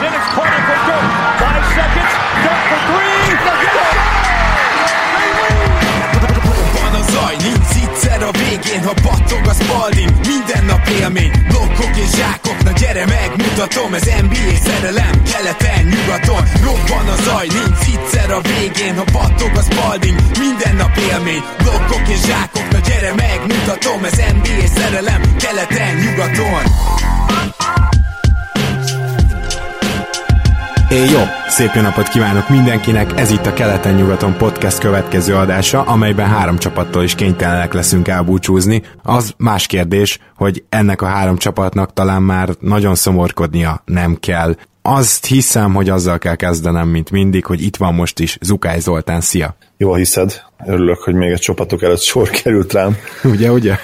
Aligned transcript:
Then 0.00 0.12
it's 0.12 0.28
corner 0.36 0.62
for 0.68 0.78
Dirk. 0.88 1.08
Five 1.40 1.64
seconds. 1.78 2.12
Dirk 2.44 2.62
for 2.70 2.80
three. 2.90 3.16
Zaj, 7.12 7.36
nincs 7.36 7.74
egyszer 7.82 8.22
a 8.22 8.30
végén, 8.30 8.82
ha 8.84 8.94
battog 9.02 9.46
a 9.46 9.54
spalding. 9.54 10.10
Minden 10.26 10.64
nap 10.64 10.88
élmény, 11.00 11.30
blokkok 11.48 11.96
és 11.96 12.10
zsákok. 12.16 12.62
Na 12.62 12.70
gyere 12.70 13.04
megmutatom, 13.06 13.94
ez 13.94 14.04
NBA 14.22 14.54
szerelem 14.66 15.22
Keleten, 15.30 15.84
nyugaton, 15.92 16.42
robban 16.64 17.08
a 17.14 17.16
zaj 17.22 17.46
Nincs 17.46 17.86
egyszer 17.94 18.30
a 18.30 18.40
végén, 18.40 18.96
ha 18.96 19.04
battog 19.12 19.52
a 19.56 19.62
spalding. 19.62 20.18
Minden 20.38 20.76
nap 20.76 20.96
élmény, 20.96 21.42
blokkok 21.62 22.08
és 22.08 22.20
zsákok. 22.28 22.68
Na 22.70 22.78
gyere 22.78 23.12
megmutatom, 23.14 24.04
ez 24.04 24.18
NBA 24.36 24.66
szerelem 24.74 25.22
Keleten, 25.42 25.94
nyugaton 26.02 26.64
É, 30.96 30.98
jó, 30.98 31.20
szép 31.48 31.70
jó 31.74 31.82
napot 31.82 32.08
kívánok 32.08 32.48
mindenkinek, 32.48 33.20
ez 33.20 33.30
itt 33.30 33.46
a 33.46 33.52
Keleten-nyugaton 33.52 34.36
podcast 34.36 34.78
következő 34.78 35.34
adása, 35.34 35.82
amelyben 35.82 36.26
három 36.26 36.58
csapattól 36.58 37.02
is 37.02 37.14
kénytelenek 37.14 37.72
leszünk 37.72 38.08
elbúcsúzni. 38.08 38.82
Az 39.02 39.34
más 39.36 39.66
kérdés, 39.66 40.18
hogy 40.36 40.64
ennek 40.68 41.02
a 41.02 41.06
három 41.06 41.36
csapatnak 41.36 41.92
talán 41.92 42.22
már 42.22 42.48
nagyon 42.60 42.94
szomorkodnia 42.94 43.82
nem 43.84 44.16
kell. 44.20 44.56
Azt 44.82 45.26
hiszem, 45.26 45.74
hogy 45.74 45.88
azzal 45.88 46.18
kell 46.18 46.34
kezdenem, 46.34 46.88
mint 46.88 47.10
mindig, 47.10 47.44
hogy 47.44 47.62
itt 47.62 47.76
van 47.76 47.94
most 47.94 48.18
is 48.18 48.38
Zukály 48.40 48.80
Zoltán, 48.80 49.20
szia! 49.20 49.56
Jól 49.76 49.96
hiszed? 49.96 50.42
Örülök, 50.66 50.98
hogy 50.98 51.14
még 51.14 51.32
a 51.32 51.38
csapatok 51.38 51.82
előtt 51.82 52.02
sor 52.02 52.30
került 52.30 52.72
rám. 52.72 52.96
Ugye, 53.24 53.52
ugye? 53.52 53.76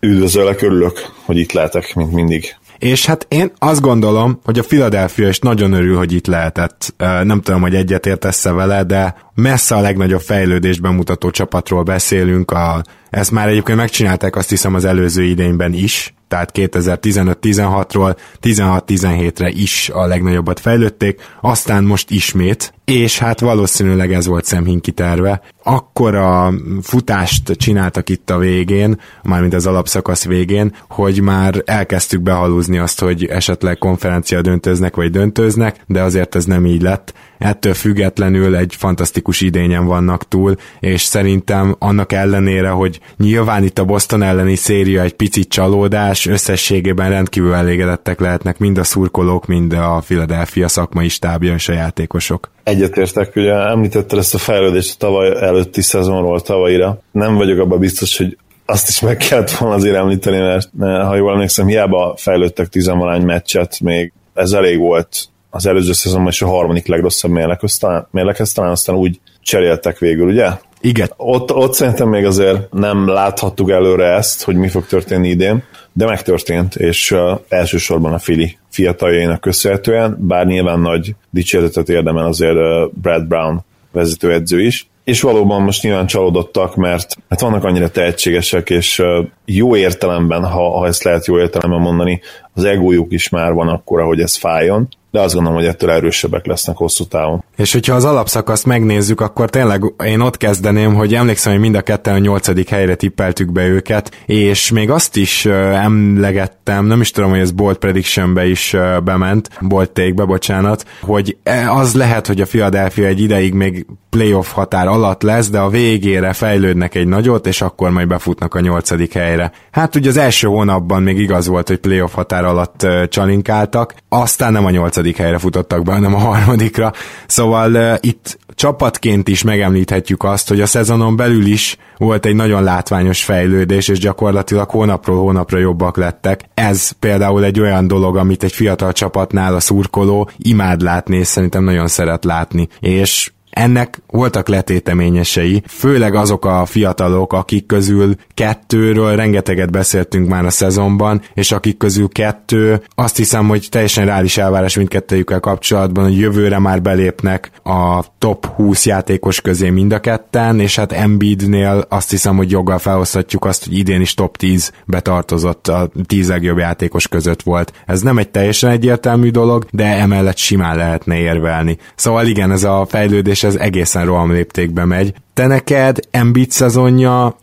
Üdvözöllek, 0.00 0.62
örülök, 0.62 0.98
hogy 1.24 1.36
itt 1.36 1.52
lehetek, 1.52 1.94
mint 1.94 2.12
mindig. 2.12 2.56
És 2.84 3.06
hát 3.06 3.26
én 3.28 3.52
azt 3.58 3.80
gondolom, 3.80 4.40
hogy 4.44 4.58
a 4.58 4.62
Philadelphia 4.62 5.28
is 5.28 5.38
nagyon 5.38 5.72
örül, 5.72 5.96
hogy 5.96 6.12
itt 6.12 6.26
lehetett. 6.26 6.94
Nem 7.22 7.40
tudom, 7.40 7.60
hogy 7.60 7.74
egyetértesz-e 7.74 8.52
vele, 8.52 8.82
de 8.82 9.14
messze 9.34 9.74
a 9.74 9.80
legnagyobb 9.80 10.20
fejlődésben 10.20 10.94
mutató 10.94 11.30
csapatról 11.30 11.82
beszélünk. 11.82 12.50
A, 12.50 12.82
ezt 13.10 13.30
már 13.30 13.48
egyébként 13.48 13.78
megcsinálták 13.78 14.36
azt 14.36 14.48
hiszem 14.48 14.74
az 14.74 14.84
előző 14.84 15.22
idényben 15.22 15.72
is, 15.72 16.14
tehát 16.34 16.52
2015-16-ról 16.54 18.16
16-17-re 18.42 19.48
is 19.48 19.90
a 19.92 20.06
legnagyobbat 20.06 20.60
fejlődték, 20.60 21.20
aztán 21.40 21.84
most 21.84 22.10
ismét, 22.10 22.74
és 22.84 23.18
hát 23.18 23.40
valószínűleg 23.40 24.12
ez 24.12 24.26
volt 24.26 24.44
Szemhinki 24.44 24.92
terve. 24.92 25.40
Akkor 25.62 26.14
a 26.14 26.52
futást 26.82 27.52
csináltak 27.52 28.08
itt 28.08 28.30
a 28.30 28.38
végén, 28.38 29.00
mármint 29.22 29.54
az 29.54 29.66
alapszakasz 29.66 30.24
végén, 30.24 30.74
hogy 30.88 31.20
már 31.20 31.62
elkezdtük 31.64 32.22
behalúzni 32.22 32.78
azt, 32.78 33.00
hogy 33.00 33.24
esetleg 33.24 33.78
konferencia 33.78 34.42
döntöznek 34.42 34.96
vagy 34.96 35.10
döntöznek, 35.10 35.76
de 35.86 36.02
azért 36.02 36.34
ez 36.34 36.44
nem 36.44 36.66
így 36.66 36.82
lett. 36.82 37.14
Ettől 37.44 37.74
függetlenül 37.74 38.56
egy 38.56 38.74
fantasztikus 38.74 39.40
idényen 39.40 39.86
vannak 39.86 40.28
túl, 40.28 40.56
és 40.80 41.02
szerintem 41.02 41.76
annak 41.78 42.12
ellenére, 42.12 42.68
hogy 42.68 43.00
nyilván 43.16 43.64
itt 43.64 43.78
a 43.78 43.84
Boston 43.84 44.22
elleni 44.22 44.54
széria 44.54 45.02
egy 45.02 45.12
picit 45.12 45.48
csalódás, 45.48 46.26
összességében 46.26 47.10
rendkívül 47.10 47.54
elégedettek 47.54 48.20
lehetnek 48.20 48.58
mind 48.58 48.78
a 48.78 48.84
szurkolók, 48.84 49.46
mind 49.46 49.72
a 49.72 50.02
Philadelphia 50.06 50.68
szakmai 50.68 51.08
stábja 51.08 51.54
és 51.54 51.68
a 51.68 51.72
játékosok. 51.72 52.50
Egyetértek, 52.62 53.36
ugye 53.36 53.52
említetted 53.52 54.18
ezt 54.18 54.34
a 54.34 54.38
fejlődést 54.38 54.94
a 54.94 55.06
tavaly 55.06 55.28
előtti 55.40 55.82
szezonról 55.82 56.40
tavalyira. 56.40 56.98
Nem 57.12 57.34
vagyok 57.34 57.58
abban 57.58 57.78
biztos, 57.78 58.16
hogy 58.16 58.38
azt 58.66 58.88
is 58.88 59.00
meg 59.00 59.16
kellett 59.16 59.50
volna 59.50 59.74
azért 59.74 59.96
említeni, 59.96 60.38
mert 60.38 60.68
ha 60.78 61.16
jól 61.16 61.32
emlékszem, 61.32 61.66
hiába 61.66 62.14
fejlődtek 62.16 62.68
tizenvalány 62.68 63.24
meccset, 63.24 63.80
még 63.80 64.12
ez 64.34 64.52
elég 64.52 64.78
volt 64.78 65.28
az 65.54 65.66
előző 65.66 65.92
szezonban 65.92 66.28
is 66.28 66.42
a 66.42 66.46
harmadik 66.46 66.86
legrosszabb 66.86 67.30
mérlekhez, 67.30 67.78
talán, 67.78 68.06
mérlekhez, 68.10 68.52
talán 68.52 68.70
aztán 68.70 68.96
úgy 68.96 69.20
cseréltek 69.42 69.98
végül, 69.98 70.28
ugye? 70.28 70.50
Igen. 70.80 71.12
Ott, 71.16 71.52
ott 71.52 71.74
szerintem 71.74 72.08
még 72.08 72.24
azért 72.24 72.72
nem 72.72 73.08
láthattuk 73.08 73.70
előre 73.70 74.06
ezt, 74.06 74.42
hogy 74.42 74.56
mi 74.56 74.68
fog 74.68 74.86
történni 74.86 75.28
idén, 75.28 75.62
de 75.92 76.06
megtörtént, 76.06 76.74
és 76.74 77.10
uh, 77.10 77.38
elsősorban 77.48 78.12
a 78.12 78.18
Fili 78.18 78.58
fiataljainak 78.70 79.40
köszönhetően, 79.40 80.16
bár 80.20 80.46
nyilván 80.46 80.80
nagy 80.80 81.14
dicséretet 81.30 81.88
érdemel 81.88 82.26
azért 82.26 82.56
uh, 82.56 82.92
Brad 83.02 83.26
Brown 83.26 83.64
vezetőedző 83.92 84.60
is, 84.60 84.88
és 85.04 85.20
valóban 85.20 85.62
most 85.62 85.82
nyilván 85.82 86.06
csalódottak, 86.06 86.76
mert 86.76 87.16
hát 87.28 87.40
vannak 87.40 87.64
annyira 87.64 87.90
tehetségesek, 87.90 88.70
és 88.70 89.02
jó 89.44 89.76
értelemben, 89.76 90.44
ha, 90.44 90.78
ha 90.78 90.86
ezt 90.86 91.02
lehet 91.02 91.26
jó 91.26 91.38
értelemben 91.38 91.80
mondani, 91.80 92.20
az 92.52 92.64
egójuk 92.64 93.12
is 93.12 93.28
már 93.28 93.52
van 93.52 93.68
akkora, 93.68 94.04
hogy 94.04 94.20
ez 94.20 94.36
fájjon, 94.36 94.88
de 95.14 95.20
azt 95.20 95.34
gondolom, 95.34 95.58
hogy 95.58 95.68
ettől 95.68 95.90
erősebbek 95.90 96.46
lesznek 96.46 96.76
hosszú 96.76 97.04
távon. 97.04 97.44
És 97.56 97.72
hogyha 97.72 97.94
az 97.94 98.04
alapszakaszt 98.04 98.66
megnézzük, 98.66 99.20
akkor 99.20 99.50
tényleg 99.50 99.82
én 100.04 100.20
ott 100.20 100.36
kezdeném, 100.36 100.94
hogy 100.94 101.14
emlékszem, 101.14 101.52
hogy 101.52 101.60
mind 101.60 101.74
a 101.74 101.82
ketten 101.82 102.14
a 102.14 102.18
nyolcadik 102.18 102.68
helyre 102.68 102.94
tippeltük 102.94 103.52
be 103.52 103.66
őket, 103.66 104.10
és 104.26 104.70
még 104.70 104.90
azt 104.90 105.16
is 105.16 105.44
emlegettem, 105.44 106.86
nem 106.86 107.00
is 107.00 107.10
tudom, 107.10 107.30
hogy 107.30 107.38
ez 107.38 107.50
Bolt 107.50 107.78
Predictionbe 107.78 108.46
is 108.46 108.76
bement, 109.04 109.48
Bolt 109.60 109.90
take 109.90 110.24
bocsánat, 110.24 110.84
hogy 111.00 111.36
e, 111.42 111.72
az 111.72 111.94
lehet, 111.94 112.26
hogy 112.26 112.40
a 112.40 112.46
Philadelphia 112.46 113.06
egy 113.06 113.20
ideig 113.20 113.52
még 113.52 113.86
playoff 114.14 114.52
határ 114.52 114.86
alatt 114.86 115.22
lesz, 115.22 115.50
de 115.50 115.58
a 115.58 115.68
végére 115.68 116.32
fejlődnek 116.32 116.94
egy 116.94 117.06
nagyot, 117.06 117.46
és 117.46 117.60
akkor 117.62 117.90
majd 117.90 118.08
befutnak 118.08 118.54
a 118.54 118.60
nyolcadik 118.60 119.12
helyre. 119.12 119.52
Hát 119.70 119.94
ugye 119.94 120.08
az 120.08 120.16
első 120.16 120.46
hónapban 120.46 121.02
még 121.02 121.18
igaz 121.18 121.46
volt, 121.46 121.68
hogy 121.68 121.78
playoff 121.78 122.14
határ 122.14 122.44
alatt 122.44 122.86
csalinkáltak, 123.08 123.94
aztán 124.08 124.52
nem 124.52 124.64
a 124.64 124.70
nyolcadik 124.70 125.16
helyre 125.16 125.38
futottak 125.38 125.82
be, 125.82 125.92
hanem 125.92 126.14
a 126.14 126.18
harmadikra. 126.18 126.92
Szóval 127.26 127.72
uh, 127.72 127.94
itt 128.00 128.38
csapatként 128.54 129.28
is 129.28 129.42
megemlíthetjük 129.42 130.24
azt, 130.24 130.48
hogy 130.48 130.60
a 130.60 130.66
szezonon 130.66 131.16
belül 131.16 131.46
is 131.46 131.76
volt 131.98 132.26
egy 132.26 132.34
nagyon 132.34 132.62
látványos 132.62 133.24
fejlődés, 133.24 133.88
és 133.88 133.98
gyakorlatilag 133.98 134.70
hónapról 134.70 135.18
hónapra 135.18 135.58
jobbak 135.58 135.96
lettek. 135.96 136.40
Ez 136.54 136.90
például 136.90 137.44
egy 137.44 137.60
olyan 137.60 137.86
dolog, 137.86 138.16
amit 138.16 138.42
egy 138.42 138.52
fiatal 138.52 138.92
csapatnál 138.92 139.54
a 139.54 139.60
szurkoló 139.60 140.30
imád 140.36 140.80
látni, 140.80 141.16
és 141.16 141.26
szerintem 141.26 141.64
nagyon 141.64 141.86
szeret 141.86 142.24
látni. 142.24 142.68
És 142.80 143.32
ennek 143.54 144.02
voltak 144.06 144.48
letéteményesei, 144.48 145.62
főleg 145.66 146.14
azok 146.14 146.44
a 146.44 146.66
fiatalok, 146.66 147.32
akik 147.32 147.66
közül 147.66 148.14
kettőről 148.34 149.16
rengeteget 149.16 149.70
beszéltünk 149.70 150.28
már 150.28 150.44
a 150.44 150.50
szezonban, 150.50 151.22
és 151.34 151.52
akik 151.52 151.76
közül 151.76 152.08
kettő, 152.08 152.82
azt 152.94 153.16
hiszem, 153.16 153.48
hogy 153.48 153.66
teljesen 153.70 154.04
reális 154.04 154.36
elvárás 154.36 154.76
mindkettőjükkel 154.76 155.40
kapcsolatban, 155.40 156.04
hogy 156.04 156.18
jövőre 156.18 156.58
már 156.58 156.82
belépnek 156.82 157.50
a 157.62 158.04
top 158.18 158.46
20 158.46 158.86
játékos 158.86 159.40
közé 159.40 159.70
mind 159.70 159.92
a 159.92 160.00
ketten, 160.00 160.60
és 160.60 160.76
hát 160.76 160.92
Embiidnél 160.92 161.86
azt 161.88 162.10
hiszem, 162.10 162.36
hogy 162.36 162.50
joggal 162.50 162.78
felhozhatjuk 162.78 163.44
azt, 163.44 163.64
hogy 163.64 163.78
idén 163.78 164.00
is 164.00 164.14
top 164.14 164.36
10 164.36 164.72
betartozott, 164.84 165.68
a 165.68 165.90
10 166.06 166.28
legjobb 166.28 166.58
játékos 166.58 167.08
között 167.08 167.42
volt. 167.42 167.72
Ez 167.86 168.00
nem 168.00 168.18
egy 168.18 168.28
teljesen 168.28 168.70
egyértelmű 168.70 169.30
dolog, 169.30 169.66
de 169.70 169.84
emellett 169.84 170.36
simán 170.36 170.76
lehetne 170.76 171.18
érvelni. 171.18 171.78
Szóval 171.94 172.26
igen, 172.26 172.50
ez 172.50 172.64
a 172.64 172.86
fejlődés 172.88 173.43
ez 173.44 173.54
egészen 173.54 174.04
roham 174.04 174.32
léptékbe 174.32 174.84
megy. 174.84 175.14
Te 175.34 175.46
neked 175.46 175.98
Embiid 176.10 176.50
szezonja 176.50 177.36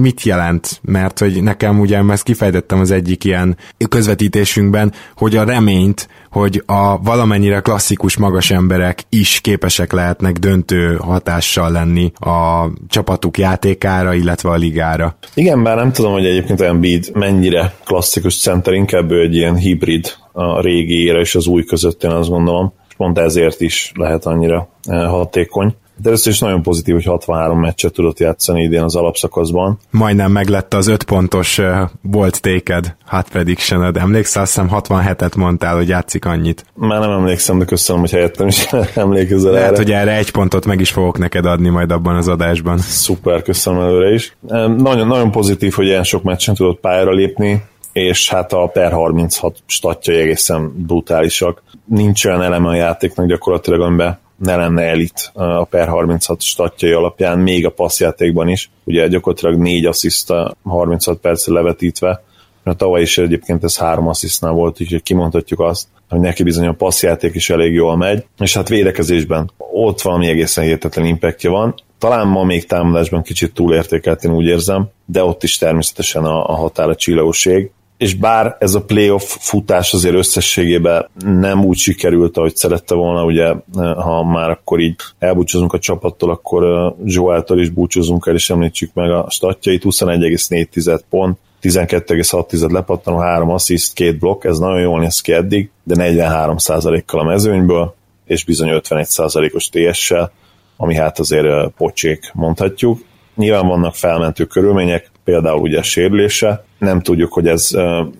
mit 0.00 0.22
jelent? 0.22 0.80
Mert 0.82 1.18
hogy 1.18 1.42
nekem 1.42 1.80
ugye 1.80 2.02
ezt 2.08 2.22
kifejtettem 2.22 2.80
az 2.80 2.90
egyik 2.90 3.24
ilyen 3.24 3.56
közvetítésünkben, 3.88 4.92
hogy 5.16 5.36
a 5.36 5.44
reményt, 5.44 6.08
hogy 6.30 6.62
a 6.66 7.02
valamennyire 7.02 7.60
klasszikus 7.60 8.16
magas 8.16 8.50
emberek 8.50 9.02
is 9.08 9.40
képesek 9.40 9.92
lehetnek 9.92 10.36
döntő 10.36 10.96
hatással 10.96 11.70
lenni 11.70 12.12
a 12.18 12.66
csapatuk 12.88 13.38
játékára, 13.38 14.14
illetve 14.14 14.50
a 14.50 14.56
ligára. 14.56 15.16
Igen, 15.34 15.62
bár 15.62 15.76
nem 15.76 15.92
tudom, 15.92 16.12
hogy 16.12 16.26
egyébként 16.26 16.60
Embiid 16.60 17.10
mennyire 17.12 17.74
klasszikus 17.84 18.40
center, 18.40 18.72
inkább 18.72 19.10
ő 19.10 19.20
egy 19.20 19.34
ilyen 19.34 19.56
hibrid 19.56 20.12
a 20.32 20.60
régi 20.60 21.04
és 21.04 21.34
az 21.34 21.46
új 21.46 21.64
között, 21.64 22.02
én 22.04 22.10
azt 22.10 22.28
gondolom 22.28 22.72
pont 22.96 23.18
ezért 23.18 23.60
is 23.60 23.92
lehet 23.94 24.26
annyira 24.26 24.68
eh, 24.84 25.08
hatékony. 25.08 25.74
De 25.96 26.08
először 26.08 26.32
is 26.32 26.38
nagyon 26.38 26.62
pozitív, 26.62 26.94
hogy 26.94 27.04
63 27.04 27.60
meccset 27.60 27.92
tudott 27.92 28.18
játszani 28.18 28.62
idén 28.62 28.82
az 28.82 28.96
alapszakaszban. 28.96 29.78
Majdnem 29.90 30.32
meglett 30.32 30.74
az 30.74 30.86
5 30.86 31.02
pontos 31.04 31.60
volt 32.02 32.40
téked, 32.40 32.96
hát 33.04 33.28
prediction 33.28 33.96
Emlékszel, 33.96 34.42
azt 34.42 34.54
hiszem 34.54 34.70
67-et 34.72 35.36
mondtál, 35.36 35.76
hogy 35.76 35.88
játszik 35.88 36.24
annyit. 36.24 36.64
Már 36.74 37.00
nem 37.00 37.10
emlékszem, 37.10 37.58
de 37.58 37.64
köszönöm, 37.64 38.00
hogy 38.00 38.10
helyettem 38.10 38.46
is 38.46 38.66
emlékezel 38.94 39.52
Lehet, 39.52 39.68
erre. 39.68 39.76
hogy 39.76 39.90
erre 39.90 40.16
egy 40.16 40.30
pontot 40.30 40.66
meg 40.66 40.80
is 40.80 40.90
fogok 40.90 41.18
neked 41.18 41.46
adni 41.46 41.68
majd 41.68 41.90
abban 41.90 42.16
az 42.16 42.28
adásban. 42.28 42.78
Szuper, 42.78 43.42
köszönöm 43.42 43.80
előre 43.80 44.12
is. 44.12 44.36
Nagyon, 44.76 45.06
nagyon 45.06 45.30
pozitív, 45.30 45.72
hogy 45.72 45.86
ilyen 45.86 46.04
sok 46.04 46.22
meccsen 46.22 46.54
tudott 46.54 46.80
pályára 46.80 47.12
lépni 47.12 47.62
és 47.94 48.30
hát 48.30 48.52
a 48.52 48.66
per 48.66 48.92
36 48.92 49.56
statjai 49.66 50.16
egészen 50.16 50.84
brutálisak. 50.86 51.62
Nincs 51.84 52.24
olyan 52.24 52.42
eleme 52.42 52.68
a 52.68 52.74
játéknak 52.74 53.26
gyakorlatilag, 53.26 53.80
amiben 53.80 54.18
ne 54.36 54.56
lenne 54.56 54.82
elit 54.82 55.30
a 55.32 55.64
per 55.64 55.88
36 55.88 56.42
statjai 56.42 56.92
alapján, 56.92 57.38
még 57.38 57.66
a 57.66 57.70
passzjátékban 57.70 58.48
is. 58.48 58.70
Ugye 58.84 59.08
gyakorlatilag 59.08 59.56
négy 59.56 59.86
assziszta 59.86 60.56
36 60.64 61.18
percre 61.18 61.52
levetítve, 61.52 62.22
mert 62.62 62.78
tavaly 62.78 63.02
is 63.02 63.18
egyébként 63.18 63.64
ez 63.64 63.78
három 63.78 64.08
asszisztnál 64.08 64.52
volt, 64.52 64.80
úgyhogy 64.80 65.02
kimondhatjuk 65.02 65.60
azt, 65.60 65.88
hogy 66.08 66.20
neki 66.20 66.42
bizony 66.42 66.66
a 66.66 66.72
passzjáték 66.72 67.34
is 67.34 67.50
elég 67.50 67.72
jól 67.72 67.96
megy, 67.96 68.24
és 68.38 68.54
hát 68.54 68.68
védekezésben 68.68 69.50
ott 69.56 70.00
valami 70.00 70.26
egészen 70.26 70.64
hihetetlen 70.64 71.06
impactja 71.06 71.50
van. 71.50 71.74
Talán 71.98 72.26
ma 72.26 72.44
még 72.44 72.66
támadásban 72.66 73.22
kicsit 73.22 73.54
túlértékelt, 73.54 74.24
én 74.24 74.34
úgy 74.34 74.46
érzem, 74.46 74.88
de 75.04 75.24
ott 75.24 75.42
is 75.42 75.58
természetesen 75.58 76.24
a, 76.24 76.48
a 76.48 76.54
határ 76.54 76.88
a 76.88 76.94
csillagoség 76.94 77.70
és 77.96 78.14
bár 78.14 78.56
ez 78.58 78.74
a 78.74 78.84
playoff 78.84 79.36
futás 79.40 79.92
azért 79.92 80.14
összességében 80.14 81.08
nem 81.24 81.64
úgy 81.64 81.76
sikerült, 81.76 82.36
ahogy 82.36 82.56
szerette 82.56 82.94
volna, 82.94 83.24
ugye 83.24 83.54
ha 83.96 84.24
már 84.24 84.50
akkor 84.50 84.80
így 84.80 84.94
elbúcsúzunk 85.18 85.72
a 85.72 85.78
csapattól, 85.78 86.30
akkor 86.30 86.94
Joeltől 87.04 87.60
is 87.60 87.68
búcsúzunk 87.68 88.26
el, 88.26 88.34
és 88.34 88.50
említsük 88.50 88.90
meg 88.94 89.10
a 89.10 89.26
statjait, 89.30 89.82
21,4 89.84 91.00
pont, 91.10 91.38
12,6 91.62 92.72
lepattanó, 92.72 93.16
3 93.16 93.50
assziszt, 93.50 93.94
2 93.94 94.16
blokk, 94.16 94.44
ez 94.44 94.58
nagyon 94.58 94.80
jól 94.80 95.00
néz 95.00 95.20
ki 95.20 95.32
eddig, 95.32 95.70
de 95.82 95.94
43%-kal 95.98 97.20
a 97.20 97.24
mezőnyből, 97.24 97.94
és 98.24 98.44
bizony 98.44 98.68
51%-os 98.72 99.68
TS-sel, 99.68 100.32
ami 100.76 100.94
hát 100.94 101.18
azért 101.18 101.68
pocsék, 101.76 102.30
mondhatjuk. 102.32 103.00
Nyilván 103.36 103.66
vannak 103.66 103.94
felmentő 103.94 104.44
körülmények, 104.44 105.10
például 105.24 105.60
ugye 105.60 105.82
sérülése. 105.82 106.64
Nem 106.78 107.00
tudjuk, 107.00 107.32
hogy 107.32 107.48
ez 107.48 107.70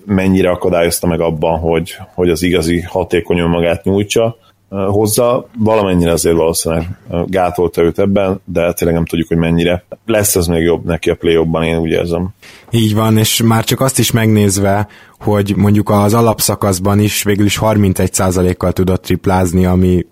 mennyire 0.07 0.51
akadályozta 0.51 1.07
meg 1.07 1.21
abban, 1.21 1.59
hogy, 1.59 1.97
hogy 2.15 2.31
az 2.31 2.43
igazi 2.43 2.81
hatékonyan 2.81 3.49
magát 3.49 3.85
nyújtsa 3.85 4.37
hozzá, 4.69 5.45
valamennyire 5.59 6.11
azért 6.11 6.37
valószínűleg 6.37 6.89
gátolta 7.27 7.83
őt 7.83 7.99
ebben, 7.99 8.41
de 8.45 8.73
tényleg 8.73 8.97
nem 8.97 9.07
tudjuk, 9.07 9.29
hogy 9.29 9.37
mennyire. 9.37 9.85
Lesz 10.07 10.37
ez 10.37 10.47
még 10.47 10.63
jobb 10.63 10.85
neki 10.85 11.11
a 11.11 11.15
play 11.15 11.39
én 11.63 11.79
úgy 11.79 11.91
érzem. 11.91 12.29
Így 12.71 12.95
van, 12.95 13.19
és 13.19 13.43
már 13.43 13.65
csak 13.65 13.81
azt 13.81 13.99
is 13.99 14.11
megnézve, 14.11 14.89
hogy 15.19 15.57
mondjuk 15.57 15.91
az 15.91 16.15
alapszakaszban 16.15 17.01
is 17.01 17.23
végül 17.23 17.47
is 17.47 17.59
31%-kal 17.61 18.73
tudott 18.73 19.03
triplázni, 19.03 19.67
ami 19.67 20.07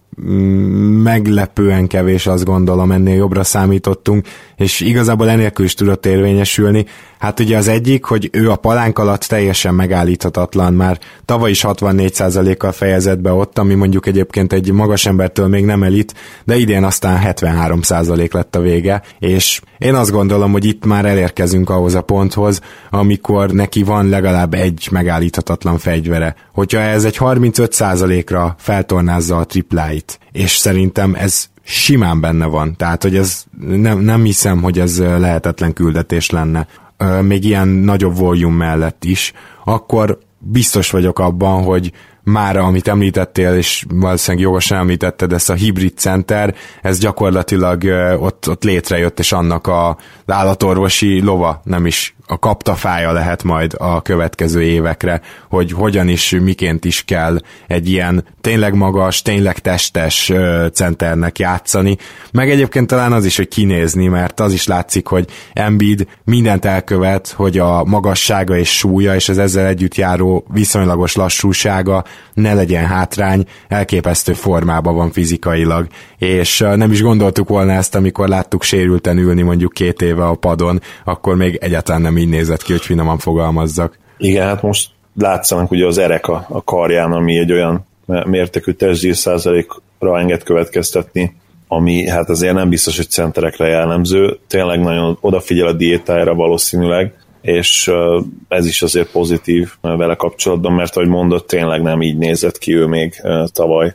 meglepően 1.02 1.86
kevés, 1.86 2.26
azt 2.26 2.44
gondolom, 2.44 2.92
ennél 2.92 3.14
jobbra 3.14 3.44
számítottunk, 3.44 4.26
és 4.56 4.80
igazából 4.80 5.28
enélkül 5.28 5.64
is 5.64 5.74
tudott 5.74 6.06
érvényesülni. 6.06 6.86
Hát 7.18 7.40
ugye 7.40 7.56
az 7.56 7.68
egyik, 7.68 8.04
hogy 8.04 8.28
ő 8.32 8.50
a 8.50 8.56
palánk 8.56 8.98
alatt 8.98 9.20
teljesen 9.20 9.74
megállíthatatlan, 9.74 10.74
már 10.74 10.98
tavaly 11.24 11.50
is 11.50 11.64
64%-kal 11.66 12.72
fejezett 12.72 13.18
be 13.18 13.32
ott, 13.32 13.58
ami 13.58 13.74
mondjuk 13.74 14.06
egyébként 14.06 14.52
egy 14.52 14.72
magas 14.72 15.06
embertől 15.06 15.48
még 15.48 15.64
nem 15.64 15.82
elit, 15.82 16.14
de 16.44 16.56
idén 16.56 16.84
aztán 16.84 17.34
73% 17.36 18.32
lett 18.32 18.56
a 18.56 18.60
vége, 18.60 19.02
és 19.18 19.60
én 19.78 19.94
azt 19.94 20.10
gondolom, 20.10 20.52
hogy 20.52 20.64
itt 20.64 20.84
már 20.84 21.04
elérkezünk 21.04 21.70
ahhoz 21.70 21.94
a 21.94 22.02
ponthoz, 22.02 22.60
amikor 22.90 23.50
neki 23.50 23.82
van 23.82 24.08
legalább 24.08 24.54
egy 24.54 24.88
megállíthatatlan 24.90 25.78
fegyvere. 25.78 26.34
Hogyha 26.52 26.78
ez 26.78 27.04
egy 27.04 27.16
35%-ra 27.20 28.54
feltornázza 28.58 29.36
a 29.36 29.44
tripláit, 29.44 30.01
és 30.32 30.56
szerintem 30.56 31.14
ez 31.14 31.50
simán 31.62 32.20
benne 32.20 32.46
van. 32.46 32.76
Tehát, 32.76 33.02
hogy 33.02 33.16
ez 33.16 33.44
nem, 33.66 33.98
nem 33.98 34.24
hiszem, 34.24 34.62
hogy 34.62 34.78
ez 34.78 34.98
lehetetlen 34.98 35.72
küldetés 35.72 36.30
lenne. 36.30 36.66
Még 37.20 37.44
ilyen 37.44 37.68
nagyobb 37.68 38.16
volume 38.16 38.66
mellett 38.66 39.04
is, 39.04 39.32
akkor 39.64 40.18
biztos 40.38 40.90
vagyok 40.90 41.18
abban, 41.18 41.62
hogy 41.62 41.92
már 42.24 42.56
amit 42.56 42.88
említettél, 42.88 43.54
és 43.54 43.84
valószínűleg 43.88 44.46
jogosan 44.46 44.78
említetted, 44.78 45.32
ezt 45.32 45.50
a 45.50 45.54
hibrid 45.54 45.98
center, 45.98 46.54
ez 46.82 46.98
gyakorlatilag 46.98 47.84
ott, 48.20 48.48
ott 48.48 48.64
létrejött, 48.64 49.18
és 49.18 49.32
annak 49.32 49.66
a 49.66 49.96
állatorvosi 50.26 51.22
lova 51.22 51.60
nem 51.64 51.86
is 51.86 52.16
a 52.26 52.38
kaptafája 52.38 53.12
lehet 53.12 53.42
majd 53.42 53.74
a 53.78 54.02
következő 54.02 54.62
évekre, 54.62 55.20
hogy 55.48 55.72
hogyan 55.72 56.08
is, 56.08 56.30
miként 56.30 56.84
is 56.84 57.04
kell 57.04 57.38
egy 57.66 57.88
ilyen 57.88 58.24
tényleg 58.40 58.74
magas, 58.74 59.22
tényleg 59.22 59.58
testes 59.58 60.32
centernek 60.72 61.38
játszani, 61.38 61.96
meg 62.32 62.50
egyébként 62.50 62.86
talán 62.86 63.12
az 63.12 63.24
is, 63.24 63.36
hogy 63.36 63.48
kinézni, 63.48 64.06
mert 64.06 64.40
az 64.40 64.52
is 64.52 64.66
látszik, 64.66 65.06
hogy 65.06 65.26
Embiid 65.52 66.06
mindent 66.24 66.64
elkövet, 66.64 67.28
hogy 67.28 67.58
a 67.58 67.84
magassága 67.84 68.56
és 68.56 68.76
súlya, 68.78 69.14
és 69.14 69.28
az 69.28 69.38
ezzel 69.38 69.66
együtt 69.66 69.94
járó 69.94 70.44
viszonylagos 70.52 71.14
lassúsága 71.14 72.04
ne 72.34 72.54
legyen 72.54 72.86
hátrány, 72.86 73.44
elképesztő 73.68 74.32
formában 74.32 74.94
van 74.94 75.12
fizikailag, 75.12 75.86
és 76.18 76.58
nem 76.58 76.90
is 76.90 77.02
gondoltuk 77.02 77.48
volna 77.48 77.72
ezt, 77.72 77.94
amikor 77.94 78.28
láttuk 78.28 78.62
sérülten 78.62 79.18
ülni 79.18 79.42
mondjuk 79.42 79.72
két 79.72 80.02
éve 80.02 80.26
a 80.26 80.34
padon, 80.34 80.80
akkor 81.04 81.36
még 81.36 81.58
egyáltalán 81.60 82.00
nem 82.00 82.11
így 82.16 82.28
nézett 82.28 82.62
ki, 82.62 82.72
hogy 82.72 82.82
finoman 82.82 83.18
fogalmazzak. 83.18 83.98
Igen, 84.18 84.46
hát 84.46 84.62
most 84.62 84.90
látszanak 85.18 85.70
ugye 85.70 85.86
az 85.86 85.98
erek 85.98 86.28
a, 86.28 86.46
a 86.48 86.64
karján, 86.64 87.12
ami 87.12 87.38
egy 87.38 87.52
olyan 87.52 87.86
mértékű 88.06 88.72
testzsír 88.72 89.16
százalékra 89.16 90.18
enged 90.18 90.42
következtetni, 90.42 91.36
ami 91.68 92.08
hát 92.08 92.28
azért 92.28 92.54
nem 92.54 92.68
biztos, 92.68 92.96
hogy 92.96 93.08
centerekre 93.08 93.66
jellemző. 93.66 94.38
Tényleg 94.46 94.80
nagyon 94.80 95.18
odafigyel 95.20 95.66
a 95.66 95.72
diétájára 95.72 96.34
valószínűleg, 96.34 97.14
és 97.40 97.90
ez 98.48 98.66
is 98.66 98.82
azért 98.82 99.10
pozitív 99.10 99.70
vele 99.80 100.14
kapcsolatban, 100.14 100.72
mert 100.72 100.96
ahogy 100.96 101.08
mondott, 101.08 101.46
tényleg 101.46 101.82
nem 101.82 102.02
így 102.02 102.16
nézett 102.16 102.58
ki 102.58 102.74
ő 102.74 102.86
még 102.86 103.22
tavaly, 103.52 103.94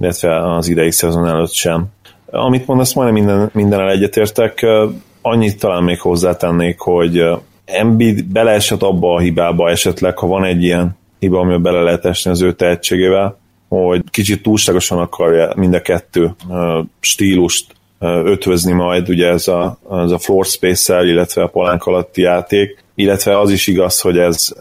illetve 0.00 0.54
az 0.54 0.68
idei 0.68 0.90
szezon 0.90 1.26
előtt 1.26 1.52
sem. 1.52 1.86
Amit 2.30 2.66
mondasz, 2.66 2.94
majdnem 2.94 3.24
minden, 3.24 3.50
mindenel 3.52 3.90
egyetértek, 3.90 4.66
annyit 5.22 5.58
talán 5.58 5.82
még 5.82 6.00
hozzátennék, 6.00 6.78
hogy 6.78 7.22
Embiid 7.64 8.24
beleesett 8.24 8.82
abba 8.82 9.14
a 9.14 9.18
hibába 9.18 9.70
esetleg, 9.70 10.18
ha 10.18 10.26
van 10.26 10.44
egy 10.44 10.62
ilyen 10.62 10.96
hiba, 11.18 11.38
amiben 11.38 11.62
bele 11.62 11.80
lehet 11.80 12.04
esni 12.04 12.30
az 12.30 12.42
ő 12.42 12.52
tehetségével, 12.52 13.38
hogy 13.68 14.02
kicsit 14.10 14.42
túlságosan 14.42 14.98
akarja 14.98 15.52
mind 15.56 15.74
a 15.74 15.82
kettő 15.82 16.34
stílust 17.00 17.74
ötvözni 18.24 18.72
majd, 18.72 19.08
ugye 19.08 19.26
ez 19.26 19.48
a, 19.48 19.78
ez 19.90 20.10
a 20.10 20.18
floor 20.18 20.46
space 20.46 21.04
illetve 21.04 21.42
a 21.42 21.46
palánk 21.46 21.84
alatti 21.84 22.20
játék, 22.20 22.84
illetve 22.94 23.38
az 23.38 23.50
is 23.50 23.66
igaz, 23.66 24.00
hogy 24.00 24.18
ez 24.18 24.54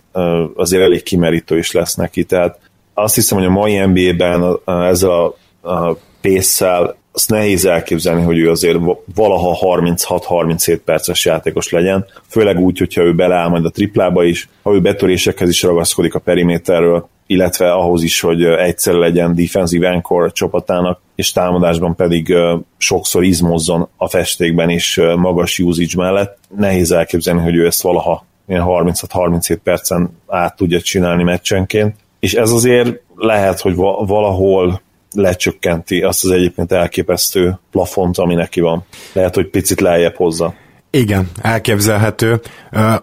azért 0.55 0.83
elég 0.83 1.03
kimerítő 1.03 1.57
is 1.57 1.71
lesz 1.71 1.95
neki, 1.95 2.23
tehát 2.23 2.59
azt 2.93 3.15
hiszem, 3.15 3.37
hogy 3.37 3.47
a 3.47 3.51
mai 3.51 3.85
NBA-ben 3.85 4.59
ezzel 4.65 5.09
a, 5.09 5.35
a 5.71 5.97
pace 6.21 6.95
azt 7.13 7.29
nehéz 7.29 7.65
elképzelni, 7.65 8.21
hogy 8.21 8.37
ő 8.37 8.49
azért 8.49 8.77
valaha 9.15 9.57
36-37 9.77 10.79
perces 10.85 11.25
játékos 11.25 11.69
legyen, 11.69 12.05
főleg 12.27 12.59
úgy, 12.59 12.77
hogyha 12.77 13.01
ő 13.01 13.13
beleáll 13.15 13.47
majd 13.47 13.65
a 13.65 13.69
triplába 13.69 14.23
is, 14.23 14.49
ha 14.63 14.73
ő 14.73 14.81
betörésekhez 14.81 15.49
is 15.49 15.61
ragaszkodik 15.61 16.15
a 16.15 16.19
periméterről, 16.19 17.09
illetve 17.27 17.73
ahhoz 17.73 18.03
is, 18.03 18.19
hogy 18.19 18.43
egyszer 18.43 18.93
legyen 18.93 19.35
defensive 19.35 19.89
anchor 19.89 20.31
csapatának, 20.31 20.99
és 21.15 21.31
támadásban 21.31 21.95
pedig 21.95 22.35
sokszor 22.77 23.23
izmozzon 23.23 23.87
a 23.97 24.07
festékben 24.07 24.69
is 24.69 24.99
magas 25.15 25.59
usage 25.59 25.93
mellett. 25.95 26.37
Nehéz 26.57 26.91
elképzelni, 26.91 27.41
hogy 27.41 27.55
ő 27.55 27.65
ezt 27.65 27.81
valaha 27.81 28.25
ilyen 28.47 28.63
36-37 28.65 29.57
percen 29.63 30.17
át 30.27 30.55
tudja 30.55 30.81
csinálni 30.81 31.23
meccsenként, 31.23 31.95
és 32.19 32.33
ez 32.33 32.51
azért 32.51 32.99
lehet, 33.15 33.59
hogy 33.59 33.75
valahol 34.05 34.81
lecsökkenti 35.13 36.01
azt 36.01 36.23
az 36.23 36.31
egyébként 36.31 36.71
elképesztő 36.71 37.59
plafont, 37.71 38.17
ami 38.17 38.33
neki 38.33 38.59
van. 38.59 38.85
Lehet, 39.13 39.35
hogy 39.35 39.49
picit 39.49 39.81
lejjebb 39.81 40.15
hozza. 40.15 40.53
Igen, 40.89 41.29
elképzelhető. 41.41 42.41